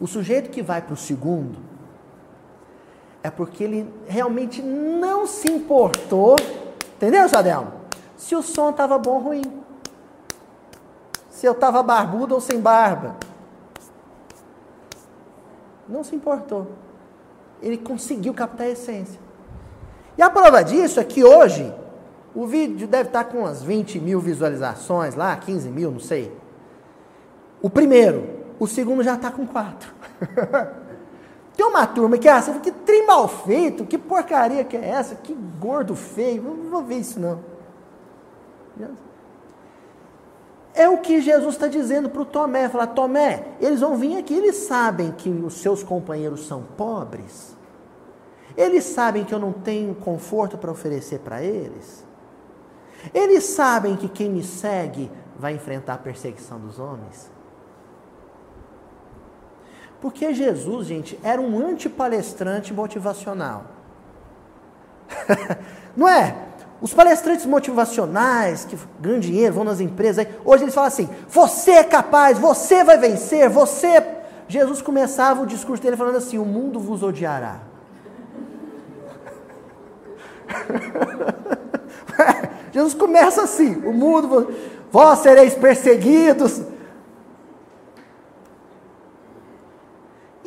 O 0.00 0.06
sujeito 0.06 0.50
que 0.50 0.62
vai 0.62 0.82
para 0.82 0.94
o 0.94 0.96
segundo 0.96 1.58
é 3.22 3.30
porque 3.30 3.62
ele 3.62 3.92
realmente 4.06 4.60
não 4.60 5.26
se 5.26 5.50
importou 5.50 6.36
Entendeu, 7.02 7.28
Sadelmo? 7.28 7.72
Se 8.16 8.36
o 8.36 8.42
som 8.42 8.70
estava 8.70 8.96
bom 8.96 9.14
ou 9.14 9.18
ruim. 9.18 9.42
Se 11.28 11.44
eu 11.44 11.50
estava 11.50 11.82
barbudo 11.82 12.36
ou 12.36 12.40
sem 12.40 12.60
barba. 12.60 13.16
Não 15.88 16.04
se 16.04 16.14
importou. 16.14 16.70
Ele 17.60 17.76
conseguiu 17.76 18.32
captar 18.32 18.68
a 18.68 18.70
essência. 18.70 19.18
E 20.16 20.22
a 20.22 20.30
prova 20.30 20.62
disso 20.62 21.00
é 21.00 21.04
que 21.04 21.24
hoje 21.24 21.74
o 22.36 22.46
vídeo 22.46 22.86
deve 22.86 23.08
estar 23.08 23.24
com 23.24 23.38
umas 23.38 23.64
20 23.64 23.98
mil 23.98 24.20
visualizações 24.20 25.16
lá, 25.16 25.34
15 25.34 25.70
mil, 25.70 25.90
não 25.90 25.98
sei. 25.98 26.32
O 27.60 27.68
primeiro. 27.68 28.42
O 28.60 28.68
segundo 28.68 29.02
já 29.02 29.16
está 29.16 29.28
com 29.28 29.44
quatro. 29.44 29.92
Tem 31.56 31.66
uma 31.66 31.86
turma 31.86 32.16
que, 32.16 32.28
ah, 32.28 32.40
que 32.62 32.70
trem 32.70 33.06
mal 33.06 33.28
feito, 33.28 33.84
que 33.84 33.98
porcaria 33.98 34.64
que 34.64 34.76
é 34.76 34.88
essa, 34.88 35.14
que 35.14 35.34
gordo 35.60 35.94
feio, 35.94 36.42
não 36.42 36.70
vou 36.70 36.82
ver 36.82 36.96
isso 36.96 37.20
não. 37.20 37.40
É 40.74 40.88
o 40.88 40.98
que 40.98 41.20
Jesus 41.20 41.54
está 41.54 41.66
dizendo 41.66 42.08
para 42.08 42.22
o 42.22 42.24
Tomé, 42.24 42.68
falar, 42.68 42.86
Tomé, 42.88 43.44
eles 43.60 43.80
vão 43.80 43.96
vir 43.96 44.16
aqui, 44.16 44.34
eles 44.34 44.56
sabem 44.56 45.12
que 45.12 45.28
os 45.28 45.54
seus 45.54 45.82
companheiros 45.82 46.46
são 46.46 46.62
pobres, 46.62 47.54
eles 48.56 48.84
sabem 48.84 49.24
que 49.24 49.34
eu 49.34 49.38
não 49.38 49.52
tenho 49.52 49.94
conforto 49.94 50.56
para 50.56 50.70
oferecer 50.70 51.18
para 51.18 51.42
eles, 51.42 52.06
eles 53.12 53.44
sabem 53.44 53.96
que 53.96 54.08
quem 54.08 54.30
me 54.30 54.42
segue 54.42 55.10
vai 55.36 55.54
enfrentar 55.54 55.94
a 55.94 55.98
perseguição 55.98 56.58
dos 56.58 56.78
homens. 56.78 57.31
Porque 60.02 60.34
Jesus, 60.34 60.88
gente, 60.88 61.18
era 61.22 61.40
um 61.40 61.64
antipalestrante 61.64 62.74
motivacional. 62.74 63.66
Não 65.96 66.08
é? 66.08 66.34
Os 66.80 66.92
palestrantes 66.92 67.46
motivacionais 67.46 68.64
que 68.64 68.76
ganham 69.00 69.20
dinheiro, 69.20 69.54
vão 69.54 69.62
nas 69.62 69.78
empresas, 69.78 70.26
hoje 70.44 70.64
eles 70.64 70.74
falam 70.74 70.88
assim: 70.88 71.08
você 71.28 71.70
é 71.70 71.84
capaz, 71.84 72.36
você 72.36 72.82
vai 72.82 72.98
vencer, 72.98 73.48
você. 73.48 73.86
É 73.86 74.22
Jesus 74.48 74.82
começava 74.82 75.40
o 75.40 75.46
discurso 75.46 75.80
dele 75.80 75.96
falando 75.96 76.16
assim: 76.16 76.36
o 76.36 76.44
mundo 76.44 76.80
vos 76.80 77.04
odiará. 77.04 77.60
Jesus 82.74 82.94
começa 82.94 83.44
assim: 83.44 83.76
o 83.86 83.92
mundo, 83.92 84.52
vós 84.90 85.20
sereis 85.20 85.54
perseguidos, 85.54 86.60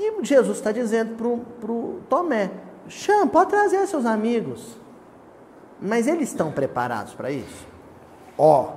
E 0.06 0.26
Jesus 0.26 0.58
está 0.58 0.72
dizendo 0.72 1.16
para 1.16 1.72
o 1.72 2.02
Tomé: 2.08 2.52
chama, 2.88 3.28
pode 3.28 3.50
trazer 3.50 3.86
seus 3.88 4.06
amigos. 4.06 4.78
Mas 5.82 6.08
eles 6.08 6.30
estão 6.30 6.52
preparados 6.52 7.14
para 7.14 7.32
isso? 7.32 7.68
Ó, 8.38 8.70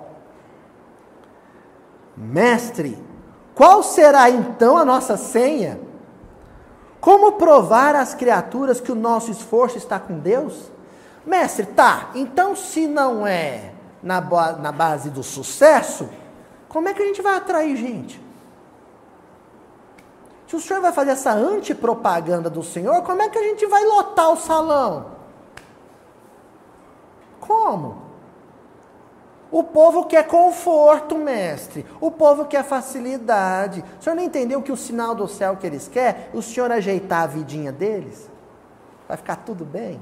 mestre, 2.17 2.99
qual 3.55 3.83
será 3.83 4.31
então 4.31 4.77
a 4.77 4.85
nossa 4.85 5.17
senha? 5.17 5.81
Como 7.01 7.33
provar 7.33 7.95
às 7.95 8.15
criaturas 8.15 8.81
que 8.81 8.91
o 8.91 8.97
nosso 8.97 9.31
esforço 9.31 9.79
está 9.79 9.99
com 10.01 10.19
Deus? 10.19 10.71
Mestre, 11.25 11.67
tá, 11.67 12.11
então 12.15 12.57
se 12.57 12.87
não 12.87 13.27
é 13.27 13.73
na, 14.03 14.21
na 14.21 14.73
base 14.73 15.11
do 15.11 15.23
sucesso, 15.23 16.09
como 16.69 16.89
é 16.89 16.95
que 16.95 17.03
a 17.03 17.07
gente 17.07 17.23
vai 17.23 17.37
atrair 17.37 17.77
gente? 17.77 18.28
Se 20.49 20.57
o 20.57 20.61
senhor 20.61 20.81
vai 20.81 20.93
fazer 20.93 21.11
essa 21.11 21.31
antipropaganda 21.31 22.49
do 22.49 22.63
senhor, 22.63 23.03
como 23.03 23.21
é 23.21 23.29
que 23.29 23.37
a 23.37 23.43
gente 23.43 23.67
vai 23.67 23.85
lotar 23.85 24.31
o 24.33 24.37
salão? 24.37 25.13
Como? 27.39 28.09
O 29.51 29.63
povo 29.63 30.07
quer 30.07 30.27
conforto, 30.27 31.17
mestre. 31.17 31.85
O 32.01 32.11
povo 32.11 32.47
quer 32.47 32.65
facilidade. 32.65 33.85
O 34.01 34.03
senhor 34.03 34.17
não 34.17 34.23
entendeu 34.23 34.63
que 34.63 34.73
o 34.73 34.77
sinal 34.77 35.15
do 35.15 35.29
céu 35.29 35.55
que 35.55 35.67
eles 35.67 35.87
querem? 35.87 36.23
O 36.33 36.41
senhor 36.41 36.73
ajeitar 36.73 37.25
a 37.25 37.27
vidinha 37.27 37.71
deles? 37.71 38.31
Vai 39.07 39.19
ficar 39.19 39.37
tudo 39.37 39.67
bem? 39.67 40.01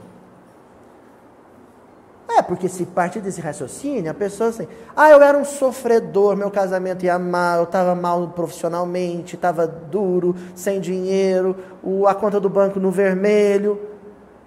É, 2.29 2.43
porque 2.43 2.69
se 2.69 2.85
partir 2.85 3.21
desse 3.21 3.41
raciocínio, 3.41 4.11
a 4.11 4.15
pessoa 4.15 4.51
assim, 4.51 4.67
ah, 4.97 5.11
eu 5.11 5.23
era 5.23 5.39
um 5.39 5.45
sofredor, 5.45 6.37
meu 6.37 6.51
casamento 6.51 7.05
ia 7.05 7.19
mal, 7.19 7.59
eu 7.59 7.65
estava 7.65 7.95
mal 7.95 8.29
profissionalmente, 8.29 9.37
estava 9.37 9.67
duro, 9.67 10.35
sem 10.55 10.81
dinheiro, 10.81 11.57
o, 11.83 12.07
a 12.07 12.15
conta 12.15 12.41
do 12.41 12.49
banco 12.49 12.81
no 12.81 12.91
vermelho. 12.91 13.81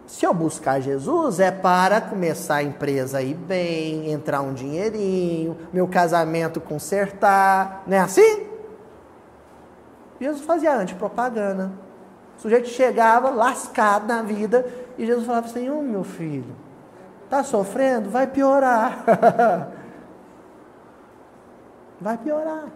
Se 0.06 0.26
eu 0.26 0.34
buscar 0.34 0.82
Jesus, 0.82 1.40
é 1.40 1.52
para 1.52 2.02
começar 2.02 2.56
a 2.56 2.64
empresa 2.64 3.20
a 3.20 3.22
ir 3.22 3.36
bem, 3.36 4.12
entrar 4.12 4.42
um 4.42 4.54
dinheirinho, 4.54 5.56
meu 5.72 5.88
casamento 5.88 6.60
consertar, 6.60 7.84
não 7.88 7.96
é 7.96 8.00
assim? 8.00 8.48
Jesus 10.20 10.42
fazia 10.42 10.76
antipropaganda. 10.76 11.72
O 12.38 12.42
sujeito 12.42 12.68
chegava 12.68 13.30
lascado 13.30 14.08
na 14.08 14.22
vida 14.22 14.66
e 14.98 15.06
Jesus 15.06 15.26
falava 15.26 15.48
assim: 15.48 15.70
Ô 15.70 15.80
oh, 15.80 15.82
meu 15.82 16.04
filho, 16.04 16.56
Está 17.30 17.44
sofrendo? 17.44 18.10
Vai 18.10 18.26
piorar. 18.26 19.06
Vai 22.02 22.18
piorar. 22.18 22.70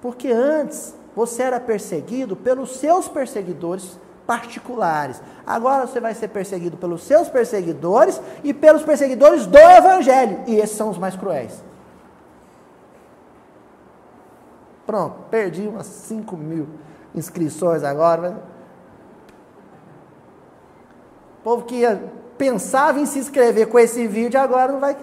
Porque 0.00 0.28
antes 0.28 0.94
você 1.14 1.42
era 1.42 1.60
perseguido 1.60 2.34
pelos 2.34 2.78
seus 2.78 3.06
perseguidores 3.06 4.00
particulares. 4.26 5.20
Agora 5.46 5.86
você 5.86 6.00
vai 6.00 6.14
ser 6.14 6.28
perseguido 6.28 6.78
pelos 6.78 7.02
seus 7.02 7.28
perseguidores 7.28 8.22
e 8.42 8.54
pelos 8.54 8.82
perseguidores 8.82 9.44
do 9.44 9.58
Evangelho. 9.58 10.44
E 10.46 10.56
esses 10.56 10.74
são 10.74 10.88
os 10.88 10.96
mais 10.96 11.14
cruéis. 11.14 11.62
Pronto, 14.86 15.24
perdi 15.30 15.68
umas 15.68 15.86
5 15.86 16.34
mil 16.38 16.66
inscrições 17.14 17.84
agora. 17.84 18.20
Mas... 18.20 18.32
O 21.38 21.42
povo 21.42 21.64
que 21.64 21.84
pensava 22.38 23.00
em 23.00 23.04
se 23.04 23.18
inscrever 23.18 23.68
com 23.68 23.78
esse 23.78 24.06
vídeo 24.06 24.40
agora 24.40 24.72
não 24.72 24.80
vai. 24.80 24.96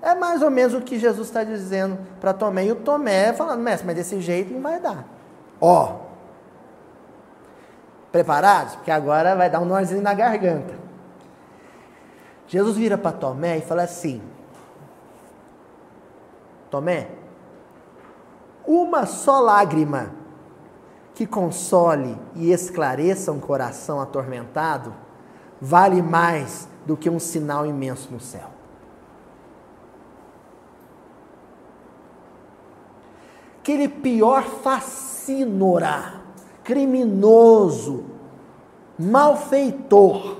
É 0.00 0.14
mais 0.14 0.40
ou 0.40 0.50
menos 0.50 0.74
o 0.74 0.80
que 0.80 0.98
Jesus 0.98 1.26
está 1.26 1.42
dizendo 1.42 1.98
para 2.20 2.32
Tomé. 2.32 2.66
E 2.66 2.72
o 2.72 2.76
Tomé 2.76 3.32
falando, 3.32 3.60
mestre, 3.60 3.84
mas 3.84 3.96
desse 3.96 4.20
jeito 4.20 4.54
não 4.54 4.62
vai 4.62 4.78
dar. 4.78 5.04
Ó, 5.60 5.96
preparados? 8.12 8.76
Porque 8.76 8.92
agora 8.92 9.34
vai 9.34 9.50
dar 9.50 9.58
um 9.60 9.64
nozinho 9.64 10.00
na 10.00 10.14
garganta. 10.14 10.74
Jesus 12.46 12.76
vira 12.76 12.96
para 12.96 13.12
Tomé 13.12 13.58
e 13.58 13.60
fala 13.60 13.82
assim: 13.82 14.22
Tomé, 16.70 17.08
uma 18.64 19.04
só 19.04 19.40
lágrima 19.40 20.12
que 21.14 21.26
console 21.26 22.16
e 22.36 22.52
esclareça 22.52 23.32
um 23.32 23.40
coração 23.40 24.00
atormentado 24.00 24.94
vale 25.60 26.02
mais 26.02 26.68
do 26.86 26.96
que 26.96 27.10
um 27.10 27.18
sinal 27.18 27.66
imenso 27.66 28.12
no 28.12 28.20
céu. 28.20 28.50
Aquele 33.60 33.88
pior 33.88 34.44
fascínora, 34.44 36.22
criminoso, 36.64 38.04
malfeitor, 38.98 40.38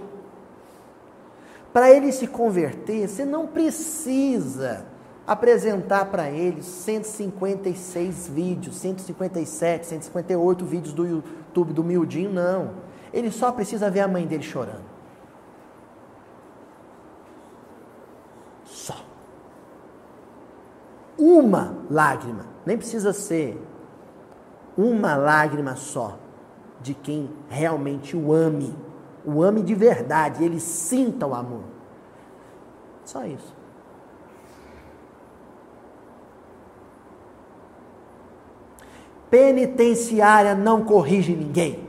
para 1.72 1.90
ele 1.90 2.10
se 2.10 2.26
converter, 2.26 3.06
você 3.06 3.24
não 3.24 3.46
precisa 3.46 4.86
apresentar 5.26 6.06
para 6.06 6.30
ele 6.30 6.62
156 6.62 8.28
vídeos, 8.28 8.78
157, 8.78 9.86
158 9.86 10.64
vídeos 10.64 10.94
do 10.94 11.06
YouTube 11.06 11.74
do 11.74 11.84
Mildinho, 11.84 12.32
não. 12.32 12.70
Ele 13.12 13.30
só 13.30 13.52
precisa 13.52 13.90
ver 13.90 14.00
a 14.00 14.08
mãe 14.08 14.26
dele 14.26 14.42
chorando. 14.42 14.87
Uma 21.18 21.74
lágrima, 21.90 22.46
nem 22.64 22.78
precisa 22.78 23.12
ser 23.12 23.60
uma 24.76 25.16
lágrima 25.16 25.74
só, 25.74 26.16
de 26.80 26.94
quem 26.94 27.28
realmente 27.48 28.16
o 28.16 28.32
ame, 28.32 28.72
o 29.24 29.42
ame 29.42 29.62
de 29.62 29.74
verdade, 29.74 30.44
ele 30.44 30.60
sinta 30.60 31.26
o 31.26 31.34
amor. 31.34 31.64
Só 33.04 33.24
isso. 33.24 33.56
Penitenciária 39.28 40.54
não 40.54 40.84
corrige 40.84 41.34
ninguém. 41.34 41.87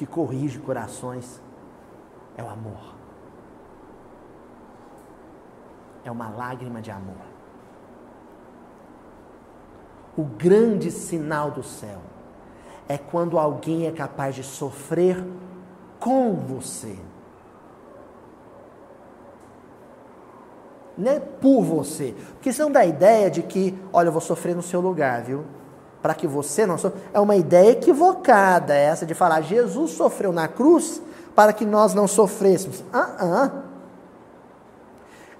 Que 0.00 0.06
corrige 0.06 0.58
corações 0.58 1.42
é 2.34 2.42
o 2.42 2.48
amor 2.48 3.00
é 6.04 6.10
uma 6.10 6.28
lágrima 6.30 6.80
de 6.80 6.90
amor. 6.90 7.16
O 10.16 10.24
grande 10.24 10.90
sinal 10.90 11.50
do 11.50 11.62
céu 11.62 12.00
é 12.88 12.98
quando 12.98 13.38
alguém 13.38 13.86
é 13.86 13.92
capaz 13.92 14.34
de 14.34 14.42
sofrer 14.42 15.22
com 15.98 16.34
você. 16.34 16.98
Não 20.96 21.12
é 21.12 21.20
por 21.20 21.62
você. 21.62 22.14
Porque 22.32 22.50
isso 22.50 22.62
não 22.62 22.72
dá 22.72 22.80
a 22.80 22.86
ideia 22.86 23.30
de 23.30 23.42
que, 23.42 23.78
olha, 23.92 24.08
eu 24.08 24.12
vou 24.12 24.20
sofrer 24.20 24.54
no 24.54 24.62
seu 24.62 24.80
lugar, 24.80 25.22
viu? 25.22 25.44
Para 26.02 26.14
que 26.14 26.26
você 26.26 26.66
não 26.66 26.78
sofra. 26.78 27.00
É 27.12 27.20
uma 27.20 27.36
ideia 27.36 27.72
equivocada 27.72 28.74
essa 28.74 29.04
de 29.04 29.14
falar, 29.14 29.42
Jesus 29.42 29.92
sofreu 29.92 30.32
na 30.32 30.48
cruz 30.48 31.02
para 31.34 31.52
que 31.52 31.64
nós 31.64 31.94
não 31.94 32.06
sofrêssemos. 32.08 32.82
Ah, 32.92 33.10
ah. 33.18 33.50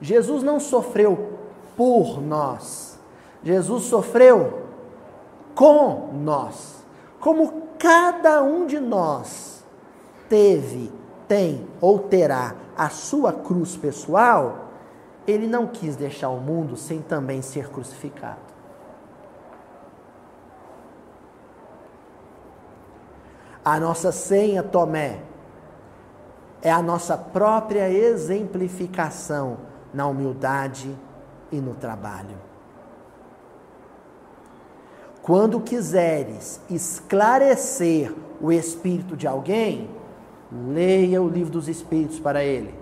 Jesus 0.01 0.43
não 0.43 0.59
sofreu 0.59 1.39
por 1.77 2.21
nós, 2.21 2.99
Jesus 3.43 3.85
sofreu 3.85 4.65
com 5.55 6.11
nós. 6.23 6.83
Como 7.19 7.65
cada 7.79 8.43
um 8.43 8.67
de 8.67 8.81
nós 8.81 9.63
teve, 10.29 10.91
tem 11.29 11.67
ou 11.81 11.99
terá 11.99 12.55
a 12.77 12.89
sua 12.89 13.33
cruz 13.33 13.77
pessoal, 13.77 14.71
ele 15.27 15.47
não 15.47 15.67
quis 15.67 15.97
deixar 15.97 16.31
o 16.31 16.41
mundo 16.41 16.77
sem 16.77 17.03
também 17.03 17.43
ser 17.43 17.69
crucificado. 17.69 18.50
A 23.65 23.79
nossa 23.79 24.11
senha, 24.11 24.63
Tomé, 24.63 25.21
é 26.63 26.71
a 26.71 26.83
nossa 26.83 27.17
própria 27.17 27.89
exemplificação 27.91 29.59
na 29.93 30.07
humildade 30.07 30.95
e 31.51 31.61
no 31.61 31.75
trabalho. 31.75 32.37
Quando 35.23 35.61
quiseres 35.61 36.61
esclarecer 36.71 38.15
o 38.41 38.51
espírito 38.51 39.17
de 39.17 39.27
alguém, 39.27 39.91
leia 40.51 41.23
o 41.23 41.29
livro 41.29 41.53
dos 41.53 41.69
espíritos 41.69 42.19
para 42.19 42.43
ele. 42.43 42.75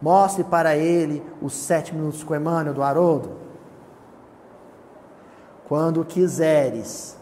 Mostre 0.00 0.44
para 0.44 0.76
ele 0.76 1.24
os 1.42 1.54
sete 1.54 1.94
minutos 1.94 2.22
com 2.22 2.34
Emmanuel 2.34 2.74
do 2.74 2.82
Haroldo. 2.82 3.32
Quando 5.66 6.04
quiseres 6.04 7.17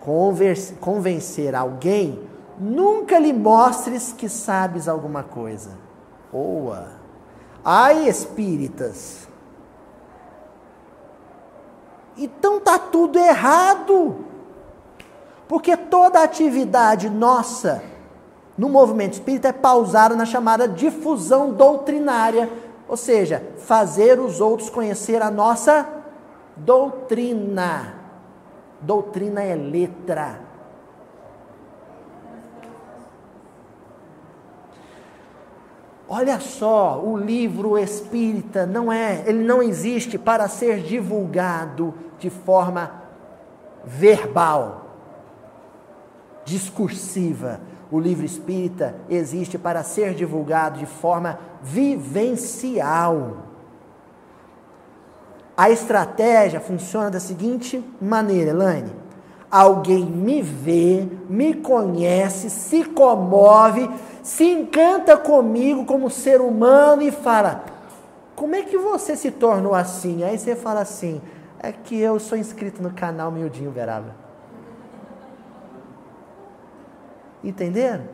convencer 0.00 1.54
alguém, 1.54 2.20
nunca 2.58 3.18
lhe 3.18 3.32
mostres 3.32 4.12
que 4.12 4.28
sabes 4.28 4.88
alguma 4.88 5.22
coisa 5.22 5.70
boa. 6.32 6.88
Ai, 7.64 8.08
espíritas. 8.08 9.28
Então 12.16 12.60
tá 12.60 12.78
tudo 12.78 13.18
errado. 13.18 14.24
Porque 15.46 15.76
toda 15.76 16.22
atividade 16.22 17.08
nossa 17.08 17.82
no 18.56 18.68
movimento 18.68 19.14
espírita 19.14 19.48
é 19.48 19.52
pausada 19.52 20.16
na 20.16 20.26
chamada 20.26 20.66
difusão 20.66 21.52
doutrinária, 21.52 22.50
ou 22.88 22.96
seja, 22.96 23.42
fazer 23.58 24.18
os 24.18 24.40
outros 24.40 24.68
conhecer 24.68 25.22
a 25.22 25.30
nossa 25.30 25.88
doutrina. 26.56 27.97
Doutrina 28.80 29.42
é 29.42 29.54
letra. 29.54 30.40
Olha 36.08 36.40
só, 36.40 37.02
o 37.04 37.18
livro 37.18 37.76
espírita 37.76 38.64
não 38.64 38.90
é, 38.90 39.24
ele 39.26 39.44
não 39.44 39.62
existe 39.62 40.16
para 40.16 40.48
ser 40.48 40.80
divulgado 40.80 41.92
de 42.18 42.30
forma 42.30 43.02
verbal, 43.84 44.86
discursiva. 46.46 47.60
O 47.90 48.00
livro 48.00 48.24
espírita 48.24 48.94
existe 49.08 49.58
para 49.58 49.82
ser 49.82 50.14
divulgado 50.14 50.78
de 50.78 50.86
forma 50.86 51.38
vivencial. 51.62 53.47
A 55.58 55.70
estratégia 55.70 56.60
funciona 56.60 57.10
da 57.10 57.20
seguinte 57.20 57.84
maneira, 58.00 58.52
Elaine: 58.52 58.92
alguém 59.50 60.06
me 60.06 60.40
vê, 60.40 61.06
me 61.28 61.52
conhece, 61.52 62.48
se 62.48 62.84
comove 62.84 63.90
se 64.28 64.44
encanta 64.44 65.16
comigo 65.16 65.86
como 65.86 66.10
ser 66.10 66.42
humano 66.42 67.00
e 67.00 67.10
fala: 67.10 67.64
Como 68.36 68.54
é 68.54 68.62
que 68.62 68.76
você 68.76 69.16
se 69.16 69.30
tornou 69.30 69.74
assim? 69.74 70.22
Aí 70.22 70.38
você 70.38 70.54
fala 70.54 70.82
assim: 70.82 71.22
É 71.58 71.72
que 71.72 71.98
eu 71.98 72.20
sou 72.20 72.36
inscrito 72.36 72.82
no 72.82 72.92
canal 72.92 73.32
Miudinho 73.32 73.70
Verava. 73.70 74.14
Entenderam? 77.42 78.04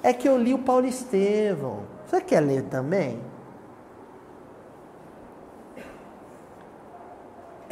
É 0.00 0.12
que 0.12 0.28
eu 0.28 0.38
li 0.38 0.54
o 0.54 0.60
Paulo 0.60 0.86
Estevão. 0.86 1.80
Você 2.06 2.20
quer 2.20 2.38
ler 2.38 2.62
também? 2.62 3.18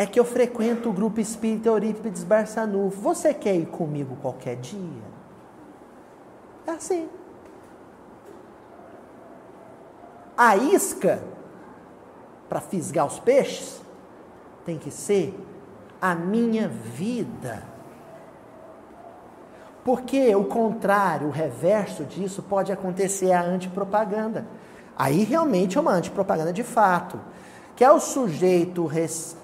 É 0.00 0.06
que 0.06 0.18
eu 0.18 0.24
frequento 0.24 0.88
o 0.88 0.92
grupo 0.94 1.20
espírita 1.20 1.68
Eurípides 1.68 2.24
Barçanufo. 2.24 2.98
Você 3.02 3.34
quer 3.34 3.54
ir 3.54 3.66
comigo 3.66 4.16
qualquer 4.22 4.56
dia? 4.56 5.02
É 6.66 6.70
assim. 6.70 7.08
a 10.40 10.56
isca 10.56 11.22
para 12.48 12.62
fisgar 12.62 13.04
os 13.04 13.18
peixes 13.18 13.82
tem 14.64 14.78
que 14.78 14.90
ser 14.90 15.38
a 16.00 16.14
minha 16.14 16.66
vida. 16.66 17.62
Porque 19.84 20.34
o 20.34 20.44
contrário, 20.44 21.26
o 21.26 21.30
reverso 21.30 22.06
disso 22.06 22.42
pode 22.42 22.72
acontecer 22.72 23.32
a 23.32 23.42
antipropaganda. 23.42 24.46
Aí 24.96 25.24
realmente 25.24 25.76
é 25.76 25.80
uma 25.80 25.92
antipropaganda 25.92 26.54
de 26.54 26.62
fato. 26.62 27.20
Que 27.80 27.84
é 27.84 27.90
o 27.90 27.98
sujeito 27.98 28.90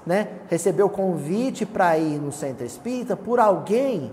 né, 0.04 0.28
receber 0.50 0.82
o 0.82 0.90
convite 0.90 1.64
para 1.64 1.96
ir 1.96 2.20
no 2.20 2.30
centro 2.30 2.66
espírita 2.66 3.16
por 3.16 3.40
alguém 3.40 4.12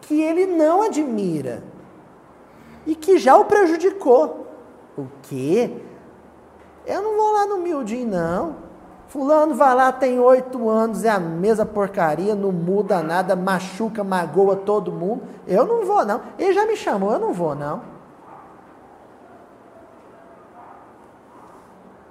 que 0.00 0.20
ele 0.20 0.44
não 0.44 0.82
admira 0.82 1.62
e 2.84 2.96
que 2.96 3.16
já 3.16 3.36
o 3.36 3.44
prejudicou. 3.44 4.48
O 4.98 5.06
quê? 5.22 5.70
Eu 6.84 7.00
não 7.00 7.16
vou 7.16 7.32
lá 7.32 7.46
no 7.46 7.58
miudinho, 7.58 8.08
não. 8.08 8.56
Fulano 9.06 9.54
vai 9.54 9.72
lá, 9.72 9.92
tem 9.92 10.18
oito 10.18 10.68
anos, 10.68 11.04
é 11.04 11.10
a 11.10 11.20
mesma 11.20 11.64
porcaria, 11.64 12.34
não 12.34 12.50
muda 12.50 13.04
nada, 13.04 13.36
machuca, 13.36 14.02
magoa 14.02 14.56
todo 14.56 14.90
mundo. 14.90 15.22
Eu 15.46 15.64
não 15.64 15.86
vou, 15.86 16.04
não. 16.04 16.20
Ele 16.36 16.52
já 16.52 16.66
me 16.66 16.74
chamou, 16.74 17.12
eu 17.12 17.20
não 17.20 17.32
vou, 17.32 17.54
não. 17.54 17.82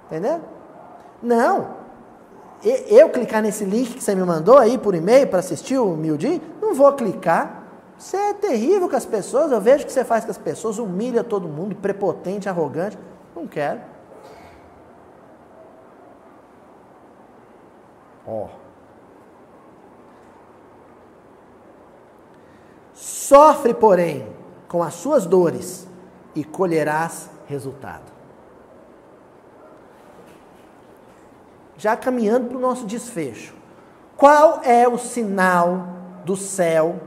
Entendeu? 0.06 0.40
Não. 1.22 1.80
Eu 2.62 3.08
clicar 3.08 3.42
nesse 3.42 3.64
link 3.64 3.94
que 3.94 4.04
você 4.04 4.14
me 4.14 4.22
mandou 4.22 4.58
aí 4.58 4.76
por 4.76 4.94
e-mail 4.94 5.26
para 5.26 5.38
assistir 5.38 5.78
o 5.78 5.96
Mildinho, 5.96 6.42
não 6.60 6.74
vou 6.74 6.92
clicar. 6.92 7.64
Você 7.96 8.16
é 8.16 8.34
terrível 8.34 8.88
com 8.88 8.96
as 8.96 9.06
pessoas, 9.06 9.52
eu 9.52 9.60
vejo 9.60 9.84
o 9.84 9.86
que 9.86 9.92
você 9.92 10.04
faz 10.04 10.24
com 10.24 10.30
as 10.30 10.38
pessoas, 10.38 10.78
humilha 10.78 11.24
todo 11.24 11.48
mundo, 11.48 11.74
prepotente, 11.74 12.48
arrogante. 12.48 12.98
Não 13.34 13.46
quero. 13.46 13.80
Ó. 18.26 18.48
Sofre, 22.92 23.72
porém, 23.72 24.26
com 24.68 24.82
as 24.82 24.94
suas 24.94 25.24
dores 25.24 25.86
e 26.34 26.44
colherás 26.44 27.30
resultado. 27.46 28.19
Já 31.80 31.96
caminhando 31.96 32.48
para 32.48 32.58
o 32.58 32.60
nosso 32.60 32.86
desfecho. 32.86 33.54
Qual 34.16 34.60
é 34.62 34.86
o 34.86 34.98
sinal 34.98 35.88
do 36.24 36.36
céu 36.36 37.00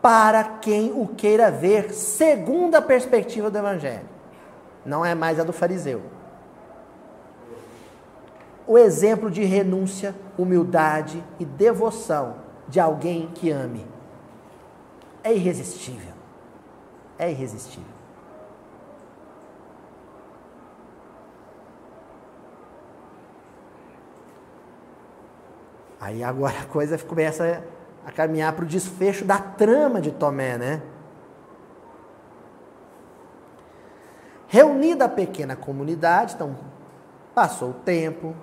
para 0.00 0.44
quem 0.44 0.92
o 0.92 1.08
queira 1.08 1.50
ver 1.50 1.92
segundo 1.92 2.74
a 2.76 2.82
perspectiva 2.82 3.50
do 3.50 3.58
Evangelho? 3.58 4.08
Não 4.84 5.04
é 5.04 5.14
mais 5.14 5.40
a 5.40 5.44
do 5.44 5.52
fariseu 5.52 6.02
o 8.70 8.78
exemplo 8.78 9.28
de 9.28 9.42
renúncia, 9.42 10.14
humildade 10.38 11.20
e 11.40 11.44
devoção 11.44 12.36
de 12.68 12.78
alguém 12.78 13.28
que 13.34 13.50
ame. 13.50 13.84
É 15.24 15.34
irresistível. 15.34 16.14
É 17.18 17.28
irresistível. 17.32 17.89
Aí 26.00 26.24
agora 26.24 26.60
a 26.60 26.66
coisa 26.66 26.96
começa 27.04 27.62
a 28.06 28.10
caminhar 28.10 28.52
para 28.54 28.64
o 28.64 28.68
desfecho 28.68 29.24
da 29.24 29.38
trama 29.38 30.00
de 30.00 30.10
Tomé, 30.10 30.56
né? 30.56 30.82
Reunida 34.48 35.04
a 35.04 35.08
pequena 35.08 35.54
comunidade, 35.54 36.34
então 36.34 36.56
passou 37.34 37.70
o 37.70 37.74
tempo, 37.74 38.34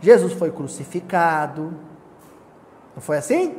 Jesus 0.00 0.32
foi 0.32 0.50
crucificado. 0.50 1.72
Não 2.94 3.00
foi 3.00 3.16
assim? 3.16 3.56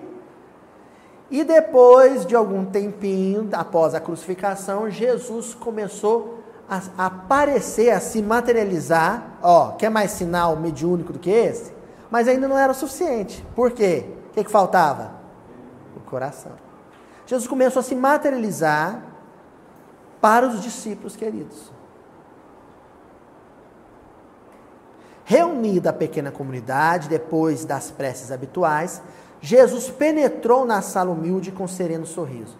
E 1.32 1.44
depois 1.44 2.26
de 2.26 2.36
algum 2.36 2.66
tempinho, 2.66 3.50
após 3.54 3.96
a 3.96 4.00
crucificação, 4.00 4.90
Jesus 4.90 5.56
começou 5.56 6.44
a 6.70 7.06
aparecer, 7.06 7.90
a 7.90 8.00
se 8.00 8.22
materializar. 8.22 9.38
Ó, 9.42 9.72
quer 9.72 9.90
mais 9.90 10.12
sinal 10.12 10.56
mediúnico 10.56 11.14
do 11.14 11.20
que 11.20 11.30
esse? 11.30 11.75
Mas 12.10 12.28
ainda 12.28 12.48
não 12.48 12.58
era 12.58 12.72
o 12.72 12.76
suficiente. 12.76 13.46
Por 13.56 13.72
quê? 13.72 14.06
O 14.30 14.34
que, 14.34 14.44
que 14.44 14.52
faltava? 14.52 15.12
O 15.96 16.00
coração. 16.02 16.54
Jesus 17.26 17.48
começou 17.48 17.80
a 17.80 17.84
se 17.84 17.96
materializar 17.96 19.02
para 20.22 20.48
os 20.48 20.62
discípulos 20.62 21.16
queridos. 21.16 21.72
Reunida 25.24 25.90
a 25.90 25.94
pequena 25.94 26.32
comunidade, 26.32 27.10
depois 27.10 27.66
das 27.66 27.90
preces 27.90 28.32
habituais, 28.32 29.02
Jesus 29.42 29.90
penetrou 29.90 30.66
na 30.66 30.82
sala 30.82 31.12
humilde 31.12 31.52
com 31.52 31.68
sereno 31.68 32.06
sorriso. 32.06 32.58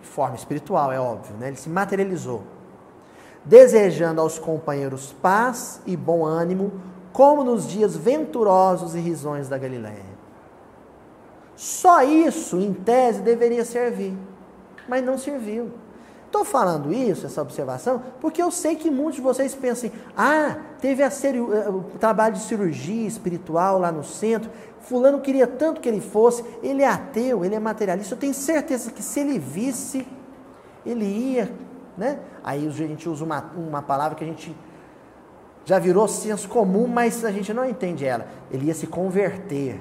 De 0.00 0.06
forma 0.06 0.36
espiritual, 0.36 0.92
é 0.92 1.00
óbvio, 1.00 1.36
né? 1.36 1.48
ele 1.48 1.56
se 1.56 1.68
materializou. 1.68 2.44
Desejando 3.44 4.20
aos 4.20 4.38
companheiros 4.38 5.12
paz 5.20 5.80
e 5.84 5.96
bom 5.96 6.24
ânimo, 6.24 6.72
como 7.16 7.42
nos 7.42 7.66
dias 7.66 7.96
venturosos 7.96 8.94
e 8.94 8.98
risonhos 8.98 9.48
da 9.48 9.56
Galiléia. 9.56 10.04
Só 11.56 12.02
isso, 12.02 12.60
em 12.60 12.74
tese, 12.74 13.22
deveria 13.22 13.64
servir, 13.64 14.14
mas 14.86 15.02
não 15.02 15.16
serviu. 15.16 15.70
Estou 16.26 16.44
falando 16.44 16.92
isso, 16.92 17.24
essa 17.24 17.40
observação, 17.40 18.02
porque 18.20 18.42
eu 18.42 18.50
sei 18.50 18.76
que 18.76 18.90
muitos 18.90 19.14
de 19.14 19.22
vocês 19.22 19.54
pensam 19.54 19.88
assim, 19.88 19.98
ah, 20.14 20.58
teve 20.78 21.02
a 21.02 21.06
eh, 21.06 21.70
o 21.70 21.84
trabalho 21.98 22.34
de 22.34 22.40
cirurgia 22.40 23.08
espiritual 23.08 23.78
lá 23.78 23.90
no 23.90 24.04
centro, 24.04 24.50
fulano 24.80 25.18
queria 25.22 25.46
tanto 25.46 25.80
que 25.80 25.88
ele 25.88 26.02
fosse, 26.02 26.44
ele 26.62 26.82
é 26.82 26.86
ateu, 26.86 27.46
ele 27.46 27.54
é 27.54 27.58
materialista, 27.58 28.12
eu 28.12 28.18
tenho 28.18 28.34
certeza 28.34 28.90
que 28.90 29.02
se 29.02 29.20
ele 29.20 29.38
visse, 29.38 30.06
ele 30.84 31.06
ia, 31.06 31.50
né? 31.96 32.18
Aí 32.44 32.66
a 32.66 32.70
gente 32.70 33.08
usa 33.08 33.24
uma, 33.24 33.40
uma 33.56 33.80
palavra 33.80 34.18
que 34.18 34.22
a 34.22 34.26
gente 34.26 34.54
já 35.66 35.80
virou 35.80 36.06
senso 36.06 36.48
comum, 36.48 36.86
mas 36.86 37.24
a 37.24 37.32
gente 37.32 37.52
não 37.52 37.68
entende 37.68 38.06
ela. 38.06 38.28
Ele 38.52 38.66
ia 38.66 38.74
se 38.74 38.86
converter. 38.86 39.80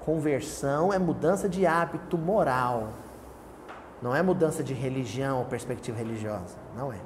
Conversão 0.00 0.92
é 0.92 0.98
mudança 0.98 1.48
de 1.48 1.64
hábito 1.64 2.18
moral. 2.18 2.88
Não 4.02 4.14
é 4.14 4.20
mudança 4.22 4.60
de 4.60 4.74
religião 4.74 5.38
ou 5.38 5.44
perspectiva 5.44 5.98
religiosa. 5.98 6.56
Não 6.76 6.92
é. 6.92 6.96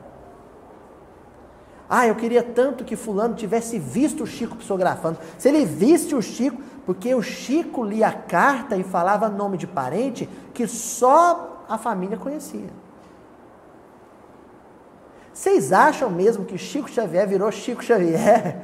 Ah, 1.86 2.06
eu 2.06 2.14
queria 2.14 2.43
tanto 2.43 2.82
que 2.82 2.97
fulano 2.97 3.35
tivesse 3.35 3.78
visto 3.78 4.22
o 4.22 4.26
Chico 4.26 4.56
psicografando. 4.56 5.18
Se 5.36 5.51
ele 5.51 5.66
visse 5.66 6.14
o 6.14 6.22
Chico, 6.22 6.62
porque 6.86 7.14
o 7.14 7.20
Chico 7.20 7.85
lia 7.85 8.09
a 8.09 8.12
carta 8.12 8.74
e 8.74 8.82
falava 8.82 9.28
nome 9.28 9.59
de 9.59 9.66
parente 9.66 10.26
que 10.55 10.66
só 10.66 11.66
a 11.68 11.76
família 11.76 12.16
conhecia. 12.16 12.84
Vocês 15.35 15.73
acham 15.73 16.09
mesmo 16.09 16.44
que 16.44 16.56
Chico 16.56 16.89
Xavier 16.89 17.27
virou 17.27 17.51
Chico 17.51 17.82
Xavier 17.82 18.56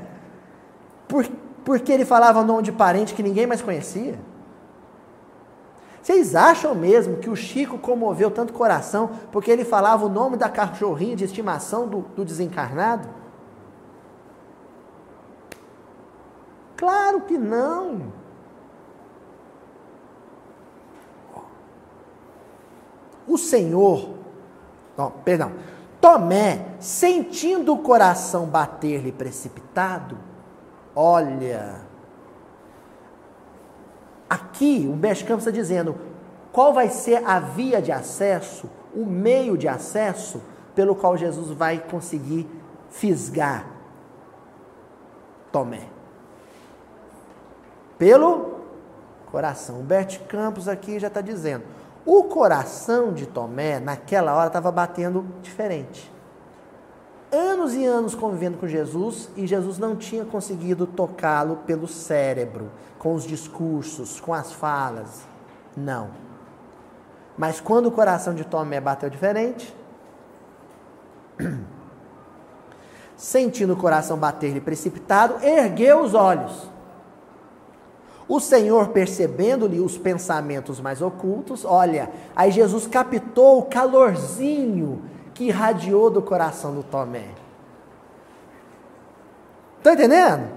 por, 1.09 1.27
porque 1.65 1.91
ele 1.91 2.05
falava 2.05 2.45
nome 2.45 2.63
de 2.63 2.71
parente 2.71 3.13
que 3.13 3.25
ninguém 3.25 3.45
mais 3.45 3.61
conhecia? 3.61 4.17
Vocês 6.01 6.37
acham 6.37 6.73
mesmo 6.73 7.17
que 7.17 7.29
o 7.29 7.35
Chico 7.35 7.77
comoveu 7.77 8.31
tanto 8.31 8.53
coração 8.53 9.11
porque 9.33 9.51
ele 9.51 9.65
falava 9.65 10.07
o 10.07 10.09
nome 10.09 10.37
da 10.37 10.49
cachorrinha 10.49 11.17
de 11.17 11.25
estimação 11.25 11.89
do, 11.89 12.03
do 12.15 12.25
desencarnado? 12.25 13.09
Claro 16.77 17.23
que 17.23 17.37
não. 17.37 18.13
O 23.27 23.37
Senhor, 23.37 24.15
oh, 24.97 25.11
perdão, 25.25 25.53
Tomé, 26.01 26.67
sentindo 26.79 27.75
o 27.75 27.79
coração 27.79 28.47
bater-lhe 28.47 29.13
precipitado, 29.13 30.17
olha, 30.95 31.91
Aqui, 34.31 34.89
o 34.89 34.97
Campos 35.27 35.45
está 35.45 35.51
dizendo 35.51 35.99
qual 36.53 36.73
vai 36.73 36.89
ser 36.89 37.27
a 37.27 37.41
via 37.41 37.83
de 37.83 37.91
acesso, 37.91 38.71
o 38.95 39.05
meio 39.05 39.59
de 39.59 39.67
acesso 39.67 40.41
pelo 40.73 40.95
qual 40.95 41.17
Jesus 41.17 41.51
vai 41.51 41.81
conseguir 41.81 42.49
fisgar 42.91 43.67
Tomé. 45.51 45.89
Pelo 47.99 48.61
coração. 49.33 49.81
Humberto 49.81 50.21
Campos 50.29 50.69
aqui 50.69 51.01
já 51.01 51.09
está 51.09 51.21
dizendo. 51.21 51.65
O 52.13 52.25
coração 52.25 53.13
de 53.13 53.25
Tomé, 53.25 53.79
naquela 53.79 54.35
hora, 54.35 54.49
estava 54.49 54.73
batendo 54.73 55.25
diferente 55.43 56.11
anos 57.33 57.75
e 57.75 57.85
anos 57.85 58.15
convivendo 58.15 58.59
com 58.59 58.67
Jesus 58.67 59.29
e 59.37 59.47
Jesus 59.47 59.79
não 59.79 59.95
tinha 59.95 60.25
conseguido 60.25 60.87
tocá-lo 60.87 61.59
pelo 61.67 61.87
cérebro, 61.87 62.71
com 62.99 63.15
os 63.15 63.25
discursos, 63.25 64.21
com 64.21 64.35
as 64.35 64.53
falas. 64.53 65.23
Não. 65.77 66.11
Mas 67.39 67.61
quando 67.61 67.87
o 67.87 67.93
coração 67.93 68.35
de 68.35 68.45
Tomé 68.45 68.81
bateu 68.81 69.09
diferente, 69.09 69.75
sentindo 73.17 73.75
o 73.75 73.77
coração 73.77 74.19
bater-lhe 74.19 74.61
precipitado, 74.61 75.45
ergueu 75.45 76.01
os 76.01 76.15
olhos. 76.15 76.69
O 78.31 78.39
Senhor, 78.39 78.91
percebendo-lhe 78.91 79.81
os 79.81 79.99
pensamentos 79.99 80.79
mais 80.79 81.03
ocultos, 81.03 81.65
olha, 81.65 82.09
aí 82.37 82.53
Jesus 82.53 82.87
captou 82.87 83.59
o 83.59 83.65
calorzinho 83.65 85.03
que 85.35 85.47
irradiou 85.47 86.09
do 86.09 86.23
coração 86.23 86.73
do 86.73 86.85
Tomé. 86.85 87.27
Está 89.79 89.95
entendendo? 89.95 90.49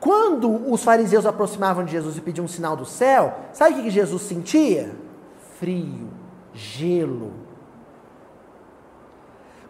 Quando 0.00 0.72
os 0.72 0.82
fariseus 0.82 1.26
aproximavam 1.26 1.84
de 1.84 1.92
Jesus 1.92 2.16
e 2.16 2.22
pediam 2.22 2.46
um 2.46 2.48
sinal 2.48 2.74
do 2.74 2.86
céu, 2.86 3.34
sabe 3.52 3.78
o 3.78 3.82
que 3.82 3.90
Jesus 3.90 4.22
sentia? 4.22 4.92
Frio, 5.58 6.08
gelo. 6.54 7.32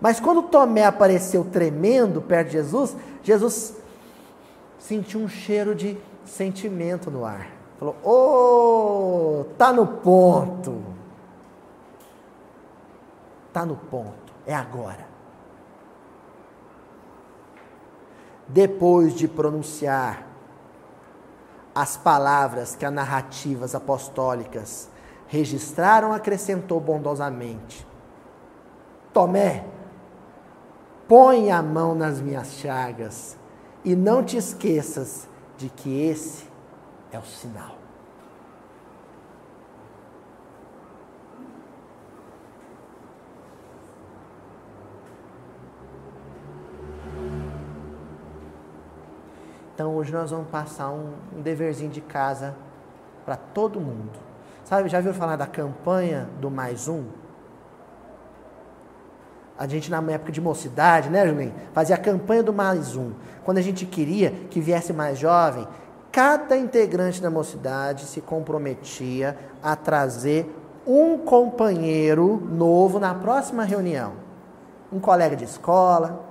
Mas 0.00 0.20
quando 0.20 0.44
Tomé 0.44 0.86
apareceu 0.86 1.44
tremendo 1.44 2.22
perto 2.22 2.46
de 2.46 2.52
Jesus, 2.52 2.96
Jesus 3.24 3.74
sentiu 4.78 5.18
um 5.18 5.28
cheiro 5.28 5.74
de 5.74 5.98
sentimento 6.24 7.10
no 7.10 7.24
ar. 7.24 7.48
Falou: 7.78 7.96
"Ô, 8.02 9.40
oh, 9.40 9.44
tá 9.56 9.72
no 9.72 9.86
ponto. 9.86 10.82
Tá 13.52 13.66
no 13.66 13.76
ponto. 13.76 14.32
É 14.46 14.54
agora." 14.54 15.06
Depois 18.48 19.14
de 19.14 19.26
pronunciar 19.26 20.26
as 21.74 21.96
palavras 21.96 22.76
que 22.76 22.84
as 22.84 22.92
narrativas 22.92 23.74
apostólicas 23.74 24.90
registraram, 25.26 26.12
acrescentou 26.12 26.78
bondosamente: 26.78 27.86
Tomé, 29.12 29.64
põe 31.08 31.50
a 31.50 31.62
mão 31.62 31.94
nas 31.94 32.20
minhas 32.20 32.52
chagas 32.54 33.36
e 33.84 33.96
não 33.96 34.22
te 34.22 34.36
esqueças 34.36 35.26
de 35.62 35.68
que 35.68 36.02
esse 36.02 36.48
é 37.12 37.18
o 37.18 37.22
sinal. 37.22 37.76
Então 49.72 49.94
hoje 49.94 50.12
nós 50.12 50.32
vamos 50.32 50.48
passar 50.48 50.90
um, 50.90 51.12
deverzinho 51.42 51.90
de 51.90 52.00
casa 52.00 52.56
para 53.24 53.36
todo 53.36 53.80
mundo. 53.80 54.18
Sabe, 54.64 54.88
já 54.88 55.00
viu 55.00 55.14
falar 55.14 55.36
da 55.36 55.46
campanha 55.46 56.28
do 56.40 56.50
mais 56.50 56.88
um? 56.88 57.21
A 59.62 59.68
gente, 59.68 59.88
na 59.92 60.02
época 60.10 60.32
de 60.32 60.40
mocidade, 60.40 61.08
né, 61.08 61.24
Julinho? 61.24 61.54
Fazia 61.72 61.94
a 61.94 61.98
campanha 61.98 62.42
do 62.42 62.52
mais 62.52 62.96
um. 62.96 63.12
Quando 63.44 63.58
a 63.58 63.62
gente 63.62 63.86
queria 63.86 64.32
que 64.50 64.60
viesse 64.60 64.92
mais 64.92 65.16
jovem, 65.16 65.68
cada 66.10 66.56
integrante 66.56 67.22
da 67.22 67.30
mocidade 67.30 68.06
se 68.06 68.20
comprometia 68.20 69.38
a 69.62 69.76
trazer 69.76 70.52
um 70.84 71.16
companheiro 71.16 72.42
novo 72.50 72.98
na 72.98 73.14
próxima 73.14 73.62
reunião. 73.62 74.14
Um 74.92 74.98
colega 74.98 75.36
de 75.36 75.44
escola. 75.44 76.24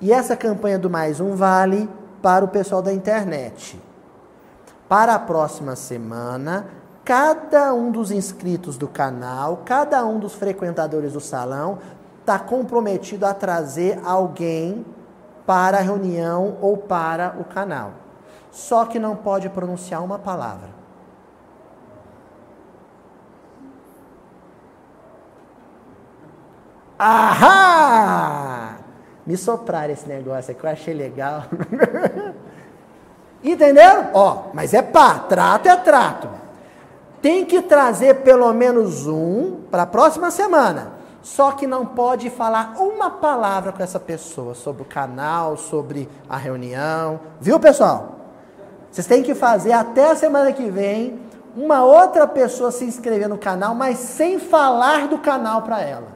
E 0.00 0.12
essa 0.12 0.36
campanha 0.36 0.76
do 0.76 0.90
mais 0.90 1.20
um 1.20 1.36
vale 1.36 1.88
para 2.20 2.44
o 2.44 2.48
pessoal 2.48 2.82
da 2.82 2.92
internet. 2.92 3.80
Para 4.88 5.14
a 5.14 5.20
próxima 5.20 5.76
semana, 5.76 6.66
cada 7.04 7.72
um 7.72 7.92
dos 7.92 8.10
inscritos 8.10 8.76
do 8.76 8.88
canal, 8.88 9.62
cada 9.64 10.04
um 10.04 10.18
dos 10.18 10.34
frequentadores 10.34 11.12
do 11.12 11.20
salão, 11.20 11.78
está 12.26 12.40
comprometido 12.40 13.24
a 13.24 13.32
trazer 13.32 14.00
alguém 14.04 14.84
para 15.46 15.78
a 15.78 15.80
reunião 15.80 16.58
ou 16.60 16.76
para 16.76 17.36
o 17.38 17.44
canal. 17.44 17.92
Só 18.50 18.84
que 18.84 18.98
não 18.98 19.14
pode 19.14 19.48
pronunciar 19.48 20.02
uma 20.02 20.18
palavra. 20.18 20.70
Ahá! 26.98 28.78
Me 29.24 29.36
soprar 29.36 29.88
esse 29.88 30.08
negócio 30.08 30.50
aqui, 30.50 30.64
eu 30.64 30.70
achei 30.70 30.94
legal. 30.94 31.44
Entendeu? 33.44 34.06
Ó, 34.12 34.46
mas 34.52 34.74
é 34.74 34.82
pá, 34.82 35.20
trato 35.20 35.68
é 35.68 35.76
trato. 35.76 36.28
Tem 37.22 37.44
que 37.44 37.62
trazer 37.62 38.22
pelo 38.22 38.52
menos 38.52 39.06
um 39.06 39.60
para 39.70 39.82
a 39.82 39.86
próxima 39.86 40.32
semana. 40.32 40.95
Só 41.26 41.50
que 41.50 41.66
não 41.66 41.84
pode 41.84 42.30
falar 42.30 42.76
uma 42.78 43.10
palavra 43.10 43.72
com 43.72 43.82
essa 43.82 43.98
pessoa 43.98 44.54
sobre 44.54 44.82
o 44.82 44.84
canal, 44.84 45.56
sobre 45.56 46.08
a 46.28 46.36
reunião. 46.36 47.18
Viu, 47.40 47.58
pessoal? 47.58 48.14
Vocês 48.92 49.08
têm 49.08 49.24
que 49.24 49.34
fazer 49.34 49.72
até 49.72 50.12
a 50.12 50.14
semana 50.14 50.52
que 50.52 50.70
vem 50.70 51.18
uma 51.56 51.82
outra 51.82 52.28
pessoa 52.28 52.70
se 52.70 52.84
inscrever 52.84 53.28
no 53.28 53.36
canal, 53.36 53.74
mas 53.74 53.98
sem 53.98 54.38
falar 54.38 55.08
do 55.08 55.18
canal 55.18 55.62
para 55.62 55.80
ela. 55.82 56.12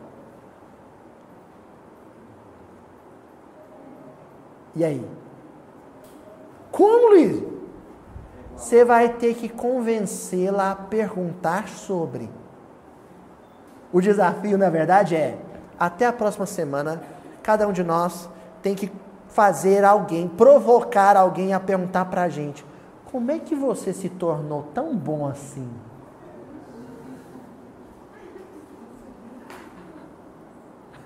E 4.77 4.85
aí? 4.85 5.05
Como, 6.71 7.09
Luiz? 7.09 7.43
Você 8.57 8.85
vai 8.85 9.09
ter 9.09 9.35
que 9.35 9.49
convencê-la 9.49 10.71
a 10.71 10.77
perguntar 10.77 11.67
sobre. 11.67 12.31
O 13.93 14.01
desafio, 14.01 14.57
na 14.57 14.71
verdade, 14.71 15.17
é: 15.17 15.37
até 15.79 16.07
a 16.07 16.13
próxima 16.13 16.47
semana, 16.47 17.03
cada 17.43 17.67
um 17.67 17.73
de 17.73 17.83
nós 17.83 18.29
tem 18.63 18.75
que 18.75 18.91
fazer 19.29 19.85
alguém, 19.85 20.29
provocar 20.29 21.17
alguém 21.17 21.53
a 21.53 21.61
perguntar 21.61 22.05
para 22.07 22.23
a 22.23 22.29
gente: 22.29 22.65
como 23.11 23.31
é 23.31 23.39
que 23.39 23.55
você 23.55 23.93
se 23.93 24.09
tornou 24.09 24.69
tão 24.75 24.97
bom 24.97 25.27
assim? 25.27 25.69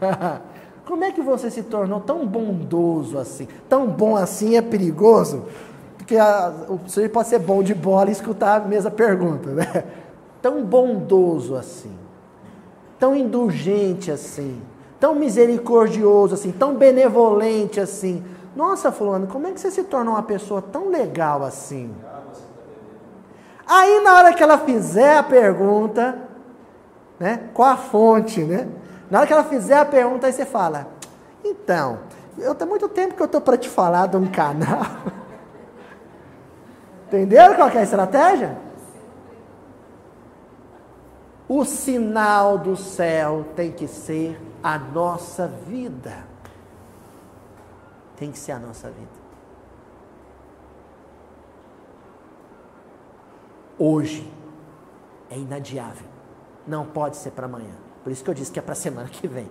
como 0.85 1.05
é 1.05 1.13
que 1.13 1.23
você 1.23 1.51
se 1.51 1.63
tornou 1.63 2.01
tão 2.01 2.27
bondoso 2.27 3.19
assim? 3.19 3.49
Tão 3.69 3.87
bom 3.87 4.17
assim 4.17 4.57
é 4.57 4.63
perigoso, 4.63 5.45
porque 5.97 6.19
a, 6.19 6.53
o 6.69 6.81
senhor 6.87 7.09
pode 7.09 7.29
ser 7.29 7.39
bom 7.39 7.63
de 7.63 7.75
bola 7.75 8.11
e 8.11 8.13
escutar 8.13 8.61
a 8.61 8.65
mesma 8.65 8.91
pergunta, 8.91 9.51
né? 9.51 9.85
Tão 10.43 10.63
bondoso 10.63 11.57
assim 11.57 12.04
tão 13.05 13.15
indulgente 13.15 14.11
assim, 14.11 14.63
tão 14.99 15.15
misericordioso 15.15 16.33
assim, 16.33 16.51
tão 16.51 16.75
benevolente 16.75 17.79
assim. 17.79 18.25
Nossa, 18.57 18.91
fulano, 18.91 19.27
como 19.27 19.47
é 19.47 19.51
que 19.51 19.61
você 19.61 19.71
se 19.71 19.85
torna 19.85 20.13
uma 20.13 20.23
pessoa 20.23 20.63
tão 20.63 20.89
legal 20.89 21.45
assim? 21.45 21.95
Aí 23.67 24.01
na 24.01 24.15
hora 24.15 24.33
que 24.33 24.43
ela 24.43 24.57
fizer 24.57 25.19
a 25.19 25.23
pergunta, 25.23 26.17
né? 27.21 27.51
Qual 27.53 27.69
a 27.69 27.77
fonte, 27.77 28.43
né? 28.43 28.69
Na 29.11 29.19
hora 29.19 29.27
que 29.27 29.35
ela 29.35 29.45
fizer 29.45 29.77
a 29.77 29.85
pergunta, 29.85 30.27
aí 30.27 30.33
você 30.33 30.47
fala: 30.47 30.89
"Então, 31.45 31.99
eu 32.39 32.55
tenho 32.55 32.71
muito 32.71 32.89
tempo 32.89 33.15
que 33.15 33.23
eu 33.23 33.29
tô 33.29 33.39
para 33.39 33.59
te 33.59 33.69
falar 33.69 34.07
de 34.07 34.17
um 34.17 34.29
canal". 34.29 34.81
Entenderam 37.09 37.55
qual 37.55 37.69
é 37.69 37.79
a 37.79 37.83
estratégia? 37.83 38.57
O 41.49 41.65
sinal 41.65 42.57
do 42.57 42.77
céu 42.77 43.47
tem 43.55 43.71
que 43.71 43.87
ser 43.87 44.41
a 44.63 44.79
nossa 44.79 45.47
vida. 45.47 46.27
Tem 48.17 48.31
que 48.31 48.39
ser 48.39 48.53
a 48.53 48.59
nossa 48.59 48.89
vida. 48.89 49.25
Hoje 53.79 54.33
é 55.29 55.37
inadiável. 55.37 56.07
Não 56.67 56.87
pode 56.87 57.17
ser 57.17 57.33
para 57.33 57.45
amanhã. 57.45 57.75
Por 58.03 58.11
isso 58.11 58.25
que 58.25 58.31
eu 58.31 58.35
disse 58.35 58.51
que 58.51 58.59
é 58.59 58.63
para 58.63 58.73
a 58.73 58.77
semana 58.77 59.09
que 59.09 59.29
vem. 59.29 59.51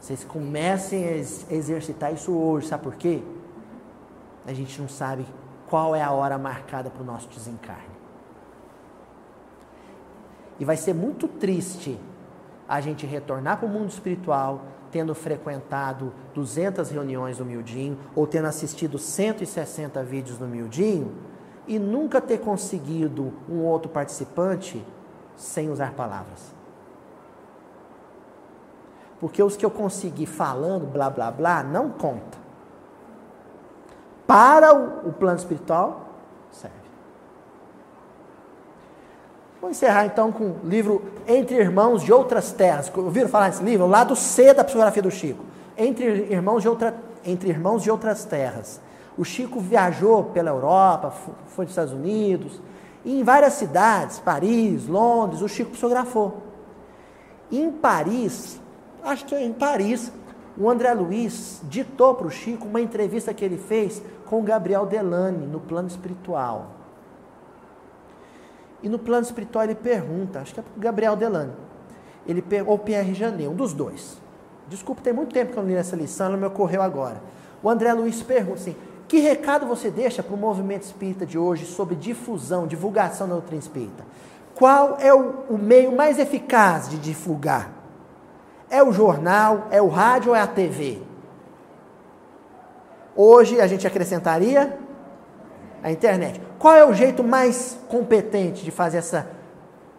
Vocês 0.00 0.24
comecem 0.24 1.06
a 1.06 1.54
exercitar 1.54 2.12
isso 2.12 2.32
hoje, 2.32 2.68
sabe 2.68 2.82
por 2.82 2.96
quê? 2.96 3.22
A 4.46 4.52
gente 4.52 4.80
não 4.80 4.88
sabe 4.88 5.26
qual 5.68 5.94
é 5.94 6.02
a 6.02 6.10
hora 6.10 6.38
marcada 6.38 6.88
para 6.90 7.02
o 7.02 7.04
nosso 7.04 7.28
desencarne. 7.28 7.97
E 10.58 10.64
vai 10.64 10.76
ser 10.76 10.94
muito 10.94 11.28
triste 11.28 11.98
a 12.68 12.80
gente 12.80 13.06
retornar 13.06 13.58
para 13.58 13.66
o 13.66 13.68
mundo 13.68 13.88
espiritual 13.88 14.62
tendo 14.90 15.14
frequentado 15.14 16.12
200 16.34 16.90
reuniões 16.90 17.38
do 17.38 17.44
Mildinho 17.44 17.98
ou 18.14 18.26
tendo 18.26 18.46
assistido 18.46 18.98
160 18.98 20.02
vídeos 20.02 20.38
do 20.38 20.46
Mildinho 20.46 21.14
e 21.66 21.78
nunca 21.78 22.20
ter 22.20 22.38
conseguido 22.38 23.32
um 23.48 23.62
outro 23.62 23.90
participante 23.90 24.84
sem 25.36 25.70
usar 25.70 25.92
palavras. 25.92 26.54
Porque 29.20 29.42
os 29.42 29.56
que 29.56 29.66
eu 29.66 29.70
consegui 29.70 30.26
falando, 30.26 30.86
blá 30.86 31.10
blá 31.10 31.30
blá, 31.30 31.62
não 31.62 31.90
conta. 31.90 32.38
Para 34.26 34.72
o, 34.72 35.12
plano 35.12 35.38
espiritual, 35.38 36.08
Vou 39.68 39.72
encerrar 39.72 40.06
então 40.06 40.32
com 40.32 40.44
o 40.44 40.60
livro 40.64 41.02
Entre 41.26 41.54
Irmãos 41.54 42.02
de 42.02 42.10
Outras 42.10 42.52
Terras. 42.52 42.90
Ouviram 42.96 43.28
falar 43.28 43.50
desse 43.50 43.62
livro? 43.62 43.86
Lado 43.86 44.16
C 44.16 44.54
da 44.54 44.64
psicografia 44.64 45.02
do 45.02 45.10
Chico. 45.10 45.44
entre 45.76 46.06
irmãos 46.32 46.62
de, 46.62 46.70
outra, 46.70 46.94
entre 47.22 47.50
irmãos 47.50 47.82
de 47.82 47.90
outras 47.90 48.24
terras. 48.24 48.80
O 49.18 49.26
Chico 49.26 49.60
viajou 49.60 50.24
pela 50.24 50.48
Europa, 50.48 51.12
foi 51.48 51.66
dos 51.66 51.72
Estados 51.72 51.92
Unidos, 51.92 52.62
e 53.04 53.20
em 53.20 53.22
várias 53.22 53.52
cidades, 53.52 54.18
Paris, 54.18 54.86
Londres, 54.86 55.42
o 55.42 55.48
Chico 55.48 55.72
psicografou. 55.72 56.38
Em 57.52 57.70
Paris, 57.70 58.58
acho 59.04 59.26
que 59.26 59.36
em 59.36 59.52
Paris, 59.52 60.10
o 60.56 60.70
André 60.70 60.94
Luiz 60.94 61.60
ditou 61.64 62.14
para 62.14 62.26
o 62.26 62.30
Chico 62.30 62.66
uma 62.66 62.80
entrevista 62.80 63.34
que 63.34 63.44
ele 63.44 63.58
fez 63.58 64.00
com 64.24 64.40
o 64.40 64.42
Gabriel 64.42 64.86
Delane 64.86 65.46
no 65.46 65.60
plano 65.60 65.88
espiritual. 65.88 66.77
E 68.82 68.88
no 68.88 68.98
plano 68.98 69.24
espiritual 69.24 69.64
ele 69.64 69.74
pergunta, 69.74 70.40
acho 70.40 70.54
que 70.54 70.60
é 70.60 70.62
para 70.62 70.76
o 70.76 70.80
Gabriel 70.80 71.16
Delane, 71.16 71.52
ele, 72.26 72.44
ou 72.66 72.78
Pierre 72.78 73.14
Janet, 73.14 73.48
um 73.48 73.54
dos 73.54 73.72
dois. 73.72 74.18
Desculpa, 74.68 75.00
tem 75.02 75.12
muito 75.12 75.32
tempo 75.32 75.52
que 75.52 75.58
eu 75.58 75.62
não 75.62 75.70
li 75.70 75.76
essa 75.76 75.96
lição, 75.96 76.26
ela 76.26 76.36
me 76.36 76.46
ocorreu 76.46 76.82
agora. 76.82 77.20
O 77.62 77.68
André 77.68 77.92
Luiz 77.92 78.22
pergunta 78.22 78.60
assim: 78.60 78.76
que 79.08 79.18
recado 79.18 79.66
você 79.66 79.90
deixa 79.90 80.22
para 80.22 80.34
o 80.34 80.38
movimento 80.38 80.82
espírita 80.82 81.24
de 81.24 81.38
hoje 81.38 81.64
sobre 81.64 81.96
difusão, 81.96 82.66
divulgação 82.66 83.26
da 83.26 83.34
doutrina 83.34 83.60
espírita? 83.60 84.04
Qual 84.54 84.98
é 85.00 85.14
o, 85.14 85.44
o 85.48 85.58
meio 85.58 85.96
mais 85.96 86.18
eficaz 86.18 86.88
de 86.88 86.98
divulgar? 86.98 87.70
É 88.68 88.82
o 88.82 88.92
jornal, 88.92 89.68
é 89.70 89.80
o 89.80 89.88
rádio 89.88 90.30
ou 90.30 90.36
é 90.36 90.40
a 90.40 90.46
TV? 90.46 91.00
Hoje 93.16 93.60
a 93.60 93.66
gente 93.66 93.86
acrescentaria 93.86 94.78
a 95.82 95.90
internet. 95.90 96.47
Qual 96.58 96.74
é 96.74 96.84
o 96.84 96.92
jeito 96.92 97.22
mais 97.22 97.78
competente 97.88 98.64
de 98.64 98.70
fazer 98.70 98.98
essa, 98.98 99.30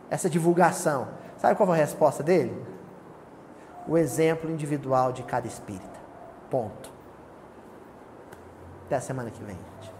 essa 0.09 0.29
divulgação? 0.29 1.07
Sabe 1.37 1.55
qual 1.55 1.67
foi 1.67 1.77
a 1.77 1.79
resposta 1.79 2.21
dele? 2.21 2.53
O 3.87 3.97
exemplo 3.97 4.51
individual 4.51 5.13
de 5.13 5.23
cada 5.23 5.47
espírita. 5.47 5.99
Ponto. 6.49 6.91
Até 8.85 8.97
a 8.97 9.01
semana 9.01 9.31
que 9.31 9.41
vem, 9.41 9.55
gente. 9.55 9.93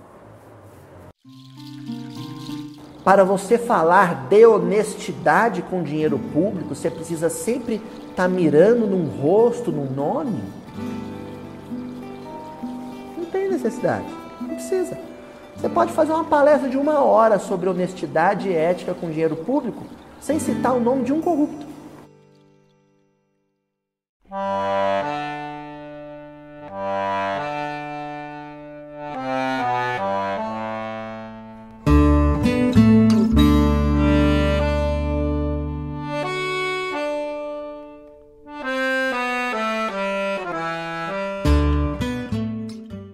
Para 3.06 3.23
você 3.23 3.57
falar 3.57 4.27
de 4.27 4.45
honestidade 4.45 5.61
com 5.61 5.81
dinheiro 5.81 6.19
público, 6.34 6.76
você 6.76 6.91
precisa 6.91 7.30
sempre 7.30 7.76
estar 8.10 8.23
tá 8.23 8.27
mirando 8.27 8.86
num 8.86 9.07
rosto, 9.07 9.72
num 9.72 9.90
nome? 9.90 10.44
Não 13.18 13.26
tem 13.26 13.49
necessidade. 13.49 14.06
Não 14.41 14.49
precisa. 14.49 15.09
Você 15.60 15.68
pode 15.68 15.91
fazer 15.91 16.14
uma 16.14 16.23
palestra 16.23 16.69
de 16.69 16.77
uma 16.77 17.03
hora 17.03 17.38
sobre 17.38 17.68
honestidade 17.68 18.48
e 18.48 18.53
ética 18.53 18.94
com 18.94 19.10
dinheiro 19.10 19.36
público 19.36 19.84
sem 20.22 20.40
citar 20.40 20.73
o 20.73 20.80
nome 20.80 21.03
de 21.03 21.11
um 21.11 21.19
corrupto. 21.19 21.68